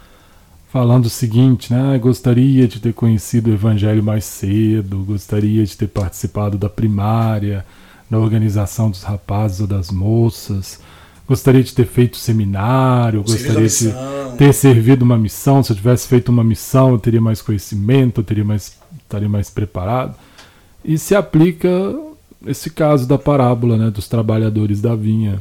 falando 0.73 1.05
o 1.05 1.11
seguinte, 1.11 1.71
né, 1.71 1.95
ah, 1.95 1.99
gostaria 1.99 2.67
de 2.67 2.81
ter 2.81 2.95
conhecido 2.95 3.51
o 3.51 3.53
evangelho 3.53 4.03
mais 4.03 4.25
cedo, 4.25 5.05
gostaria 5.05 5.63
de 5.63 5.77
ter 5.77 5.89
participado 5.89 6.57
da 6.57 6.71
primária, 6.71 7.67
na 8.09 8.19
organização 8.19 8.91
dos 8.91 9.03
rapazes 9.03 9.61
ou 9.61 9.67
das 9.67 9.91
moças. 9.91 10.81
Gostaria 11.29 11.63
de 11.63 11.75
ter 11.75 11.87
feito 11.87 12.17
seminário, 12.17 13.23
gostaria 13.23 13.69
de 13.69 13.95
ter 14.39 14.55
servido 14.55 15.05
uma 15.05 15.19
missão. 15.19 15.63
Se 15.63 15.73
eu 15.73 15.77
tivesse 15.77 16.09
feito 16.09 16.31
uma 16.31 16.45
missão, 16.45 16.93
eu 16.93 16.99
teria 16.99 17.21
mais 17.21 17.43
conhecimento, 17.43 18.21
eu 18.21 18.25
teria 18.25 18.45
mais, 18.45 18.79
estaria 19.03 19.29
mais 19.29 19.51
preparado. 19.51 20.15
E 20.83 20.97
se 20.99 21.15
aplica 21.15 21.69
esse 22.47 22.71
caso 22.71 23.07
da 23.07 23.19
parábola 23.19 23.77
né, 23.77 23.91
dos 23.91 24.09
trabalhadores 24.09 24.81
da 24.81 24.95
vinha, 24.95 25.39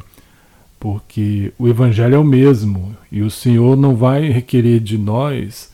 porque 0.78 1.52
o 1.58 1.68
evangelho 1.68 2.14
é 2.14 2.18
o 2.18 2.24
mesmo 2.24 2.94
e 3.10 3.22
o 3.22 3.30
Senhor 3.30 3.76
não 3.76 3.94
vai 3.94 4.28
requerer 4.28 4.80
de 4.80 4.98
nós 4.98 5.72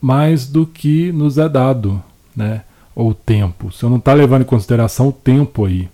mais 0.00 0.46
do 0.46 0.66
que 0.66 1.12
nos 1.12 1.38
é 1.38 1.48
dado, 1.48 2.02
né? 2.34 2.62
ou 2.94 3.14
tempo. 3.14 3.68
O 3.68 3.72
senhor 3.72 3.90
não 3.90 3.98
está 3.98 4.12
levando 4.12 4.42
em 4.42 4.46
consideração 4.46 5.08
o 5.08 5.12
tempo 5.12 5.64
aí. 5.64 5.88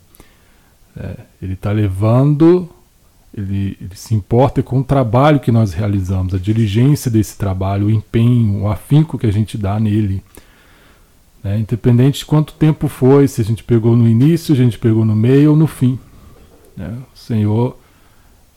É, 0.97 1.17
Ele 1.41 1.53
está 1.53 1.71
levando, 1.71 2.69
ele, 3.37 3.77
ele, 3.81 3.95
se 3.95 4.15
importa 4.15 4.63
com 4.63 4.81
o 4.81 4.85
trabalho 4.85 5.39
que 5.39 5.53
nós 5.53 5.73
realizamos, 5.73 6.35
a 6.35 6.39
diligência 6.39 7.11
desse 7.11 7.37
trabalho, 7.39 7.87
o 7.87 7.91
empenho, 7.91 8.63
o 8.63 8.69
afinco 8.69 9.19
que 9.19 9.27
a 9.27 9.33
gente 9.33 9.57
dá 9.57 9.79
nele. 9.79 10.23
Né? 11.43 11.59
Independente 11.61 12.21
de 12.21 12.27
quanto 12.27 12.53
tempo 12.55 12.89
foi, 12.89 13.29
se 13.29 13.41
a 13.41 13.45
gente 13.45 13.63
pegou 13.63 13.97
no 13.97 14.09
início, 14.09 14.55
a 14.55 14.57
gente 14.57 14.79
pegou 14.79 15.05
no 15.05 15.15
meio 15.15 15.51
ou 15.51 15.57
no 15.57 15.67
fim. 15.67 15.99
Né? 16.77 16.97
O 17.15 17.19
Senhor, 17.19 17.79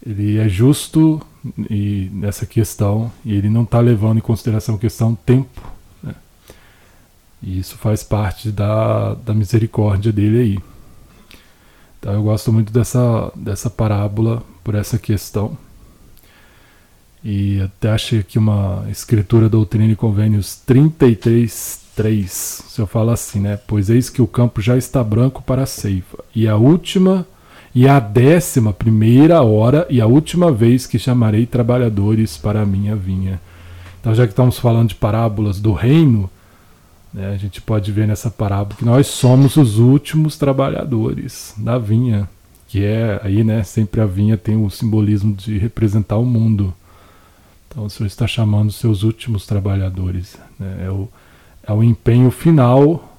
ele 0.05 0.37
é 0.37 0.47
justo 0.49 1.21
e 1.69 2.09
nessa 2.13 2.45
questão 2.45 3.11
e 3.25 3.33
ele 3.35 3.49
não 3.49 3.63
está 3.63 3.79
levando 3.79 4.17
em 4.17 4.21
consideração 4.21 4.75
a 4.75 4.79
questão 4.79 5.15
tempo. 5.15 5.61
Né? 6.03 6.15
E 7.41 7.59
isso 7.59 7.77
faz 7.77 8.03
parte 8.03 8.51
da, 8.51 9.15
da 9.15 9.33
misericórdia 9.33 10.11
dele 10.11 10.39
aí. 10.39 10.59
Então 11.99 12.13
eu 12.13 12.23
gosto 12.23 12.51
muito 12.51 12.73
dessa, 12.73 13.31
dessa 13.35 13.69
parábola 13.69 14.43
por 14.63 14.73
essa 14.73 14.97
questão. 14.97 15.55
E 17.23 17.61
até 17.61 17.91
achei 17.91 18.19
aqui 18.19 18.39
uma 18.39 18.85
escritura 18.89 19.47
Doutrina 19.47 19.91
e 19.91 19.95
Convênios 19.95 20.55
33, 20.65 21.81
3. 21.95 22.63
O 22.65 22.69
senhor 22.69 22.87
fala 22.87 23.13
assim, 23.13 23.39
né? 23.39 23.59
Pois 23.67 23.89
eis 23.89 24.09
que 24.09 24.21
o 24.21 24.27
campo 24.27 24.61
já 24.61 24.75
está 24.75 25.03
branco 25.03 25.43
para 25.43 25.63
a 25.63 25.67
ceifa. 25.67 26.17
E 26.33 26.47
a 26.47 26.55
última 26.55 27.25
e 27.73 27.87
a 27.87 27.99
décima 27.99 28.73
primeira 28.73 29.41
hora 29.41 29.87
e 29.89 30.01
a 30.01 30.05
última 30.05 30.51
vez 30.51 30.85
que 30.85 30.99
chamarei 30.99 31.45
trabalhadores 31.45 32.37
para 32.37 32.61
a 32.61 32.65
minha 32.65 32.95
vinha. 32.95 33.39
Então, 33.99 34.13
já 34.13 34.25
que 34.25 34.33
estamos 34.33 34.57
falando 34.57 34.89
de 34.89 34.95
parábolas 34.95 35.59
do 35.59 35.73
reino, 35.73 36.29
né, 37.13 37.31
a 37.33 37.37
gente 37.37 37.61
pode 37.61 37.91
ver 37.91 38.07
nessa 38.07 38.29
parábola 38.29 38.75
que 38.77 38.85
nós 38.85 39.07
somos 39.07 39.57
os 39.57 39.77
últimos 39.77 40.37
trabalhadores 40.37 41.53
da 41.57 41.77
vinha, 41.77 42.27
que 42.67 42.83
é 42.83 43.21
aí, 43.23 43.43
né, 43.43 43.63
sempre 43.63 44.01
a 44.01 44.05
vinha 44.05 44.37
tem 44.37 44.57
o 44.57 44.69
simbolismo 44.69 45.33
de 45.33 45.57
representar 45.57 46.17
o 46.17 46.25
mundo. 46.25 46.73
Então, 47.71 47.85
o 47.85 47.89
Senhor 47.89 48.07
está 48.07 48.27
chamando 48.27 48.67
os 48.69 48.75
seus 48.75 49.01
últimos 49.01 49.45
trabalhadores. 49.45 50.35
Né, 50.59 50.85
é, 50.85 50.89
o, 50.89 51.07
é 51.65 51.71
o 51.71 51.81
empenho 51.81 52.29
final 52.29 53.17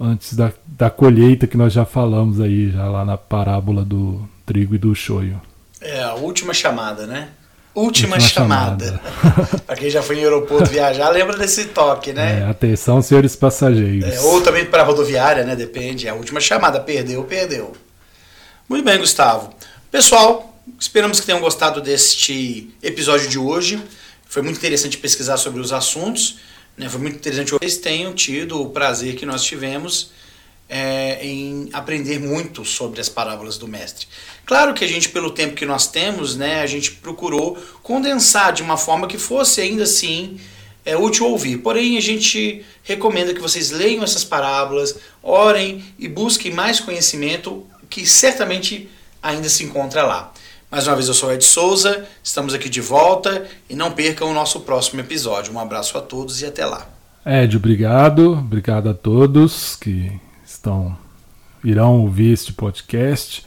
antes 0.00 0.34
da, 0.34 0.50
da 0.66 0.88
colheita 0.88 1.46
que 1.46 1.58
nós 1.58 1.74
já 1.74 1.84
falamos 1.84 2.40
aí, 2.40 2.70
já 2.70 2.88
lá 2.88 3.04
na 3.04 3.18
parábola 3.18 3.84
do 3.84 4.26
trigo 4.46 4.74
e 4.74 4.78
do 4.78 4.94
choio. 4.94 5.40
É, 5.80 6.02
a 6.02 6.14
última 6.14 6.54
chamada, 6.54 7.06
né? 7.06 7.28
Última, 7.74 8.14
última 8.14 8.20
chamada. 8.20 8.86
chamada. 8.86 9.58
para 9.66 9.76
quem 9.76 9.90
já 9.90 10.02
foi 10.02 10.16
em 10.16 10.22
aeroporto 10.22 10.70
viajar, 10.70 11.10
lembra 11.10 11.36
desse 11.36 11.66
toque, 11.66 12.14
né? 12.14 12.40
É, 12.40 12.50
atenção, 12.50 13.02
senhores 13.02 13.36
passageiros. 13.36 14.10
É, 14.10 14.20
ou 14.20 14.40
também 14.40 14.64
para 14.64 14.82
rodoviária, 14.82 15.44
né? 15.44 15.54
Depende. 15.54 16.06
É 16.06 16.10
a 16.10 16.14
última 16.14 16.40
chamada. 16.40 16.80
Perdeu, 16.80 17.22
perdeu. 17.24 17.76
Muito 18.66 18.82
bem, 18.82 18.98
Gustavo. 18.98 19.50
Pessoal, 19.90 20.45
esperamos 20.78 21.20
que 21.20 21.26
tenham 21.26 21.40
gostado 21.40 21.80
deste 21.80 22.70
episódio 22.82 23.28
de 23.28 23.38
hoje. 23.38 23.82
Foi 24.26 24.42
muito 24.42 24.56
interessante 24.56 24.98
pesquisar 24.98 25.36
sobre 25.36 25.60
os 25.60 25.72
assuntos. 25.72 26.38
Né? 26.76 26.88
Foi 26.88 27.00
muito 27.00 27.16
interessante. 27.16 27.52
Vocês 27.52 27.76
tenham 27.78 28.12
tido 28.12 28.60
o 28.60 28.70
prazer 28.70 29.14
que 29.14 29.24
nós 29.24 29.42
tivemos 29.42 30.10
é, 30.68 31.24
em 31.24 31.68
aprender 31.72 32.18
muito 32.18 32.64
sobre 32.64 33.00
as 33.00 33.08
parábolas 33.08 33.56
do 33.56 33.68
mestre. 33.68 34.06
Claro 34.44 34.74
que 34.74 34.84
a 34.84 34.88
gente, 34.88 35.08
pelo 35.08 35.30
tempo 35.30 35.54
que 35.54 35.64
nós 35.64 35.86
temos, 35.86 36.36
né, 36.36 36.60
a 36.60 36.66
gente 36.66 36.92
procurou 36.92 37.56
condensar 37.82 38.52
de 38.52 38.62
uma 38.62 38.76
forma 38.76 39.06
que 39.06 39.18
fosse 39.18 39.60
ainda 39.60 39.84
assim 39.84 40.40
é, 40.84 40.96
útil 40.96 41.26
ouvir. 41.26 41.58
Porém, 41.58 41.96
a 41.96 42.02
gente 42.02 42.64
recomenda 42.82 43.32
que 43.32 43.40
vocês 43.40 43.70
leiam 43.70 44.02
essas 44.02 44.24
parábolas, 44.24 44.96
orem 45.22 45.84
e 45.98 46.08
busquem 46.08 46.52
mais 46.52 46.80
conhecimento 46.80 47.66
que 47.88 48.04
certamente 48.04 48.88
ainda 49.22 49.48
se 49.48 49.64
encontra 49.64 50.02
lá. 50.04 50.32
Mais 50.76 50.86
uma 50.86 50.94
vez, 50.94 51.08
eu 51.08 51.14
sou 51.14 51.32
Ed 51.32 51.42
Souza, 51.42 52.04
estamos 52.22 52.52
aqui 52.52 52.68
de 52.68 52.82
volta 52.82 53.46
e 53.66 53.74
não 53.74 53.92
percam 53.92 54.30
o 54.30 54.34
nosso 54.34 54.60
próximo 54.60 55.00
episódio. 55.00 55.50
Um 55.50 55.58
abraço 55.58 55.96
a 55.96 56.02
todos 56.02 56.42
e 56.42 56.44
até 56.44 56.66
lá. 56.66 56.86
Ed, 57.24 57.56
obrigado. 57.56 58.34
Obrigado 58.34 58.90
a 58.90 58.92
todos 58.92 59.74
que 59.74 60.12
estão 60.44 60.94
irão 61.64 62.02
ouvir 62.02 62.30
este 62.30 62.52
podcast. 62.52 63.46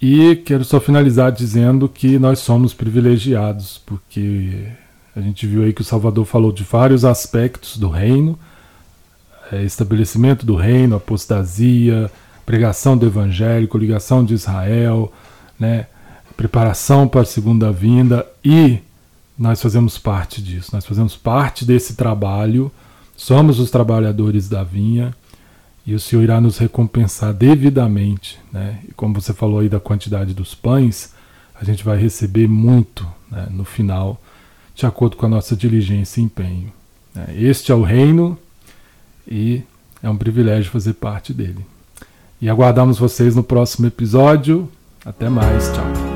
E 0.00 0.36
quero 0.36 0.64
só 0.64 0.80
finalizar 0.80 1.32
dizendo 1.32 1.86
que 1.86 2.18
nós 2.18 2.38
somos 2.38 2.72
privilegiados, 2.72 3.82
porque 3.84 4.68
a 5.14 5.20
gente 5.20 5.46
viu 5.46 5.64
aí 5.64 5.74
que 5.74 5.82
o 5.82 5.84
Salvador 5.84 6.24
falou 6.24 6.50
de 6.50 6.64
vários 6.64 7.04
aspectos 7.04 7.76
do 7.76 7.90
reino, 7.90 8.38
é, 9.52 9.64
estabelecimento 9.64 10.46
do 10.46 10.56
reino, 10.56 10.96
apostasia, 10.96 12.10
pregação 12.46 12.96
do 12.96 13.04
evangelho, 13.04 13.68
coligação 13.68 14.24
de 14.24 14.32
Israel, 14.32 15.12
né? 15.60 15.88
Preparação 16.38 17.08
para 17.08 17.22
a 17.22 17.24
segunda 17.24 17.72
vinda 17.72 18.24
e 18.44 18.78
nós 19.36 19.60
fazemos 19.60 19.98
parte 19.98 20.40
disso, 20.40 20.70
nós 20.72 20.86
fazemos 20.86 21.16
parte 21.16 21.64
desse 21.64 21.96
trabalho, 21.96 22.70
somos 23.16 23.58
os 23.58 23.72
trabalhadores 23.72 24.48
da 24.48 24.62
vinha 24.62 25.12
e 25.84 25.94
o 25.94 26.00
Senhor 26.00 26.22
irá 26.22 26.40
nos 26.40 26.56
recompensar 26.56 27.34
devidamente. 27.34 28.38
Né? 28.52 28.78
E 28.88 28.92
como 28.92 29.20
você 29.20 29.32
falou 29.32 29.58
aí 29.58 29.68
da 29.68 29.80
quantidade 29.80 30.32
dos 30.32 30.54
pães, 30.54 31.12
a 31.60 31.64
gente 31.64 31.84
vai 31.84 31.98
receber 31.98 32.46
muito 32.46 33.04
né, 33.28 33.48
no 33.50 33.64
final, 33.64 34.20
de 34.76 34.86
acordo 34.86 35.16
com 35.16 35.26
a 35.26 35.28
nossa 35.28 35.56
diligência 35.56 36.20
e 36.20 36.24
empenho. 36.24 36.72
Né? 37.12 37.34
Este 37.36 37.72
é 37.72 37.74
o 37.74 37.82
reino 37.82 38.38
e 39.26 39.62
é 40.00 40.08
um 40.08 40.16
privilégio 40.16 40.70
fazer 40.70 40.92
parte 40.92 41.32
dele. 41.32 41.66
E 42.40 42.48
aguardamos 42.48 42.96
vocês 42.96 43.34
no 43.34 43.42
próximo 43.42 43.88
episódio. 43.88 44.70
Até 45.04 45.28
mais, 45.28 45.72
tchau. 45.72 46.07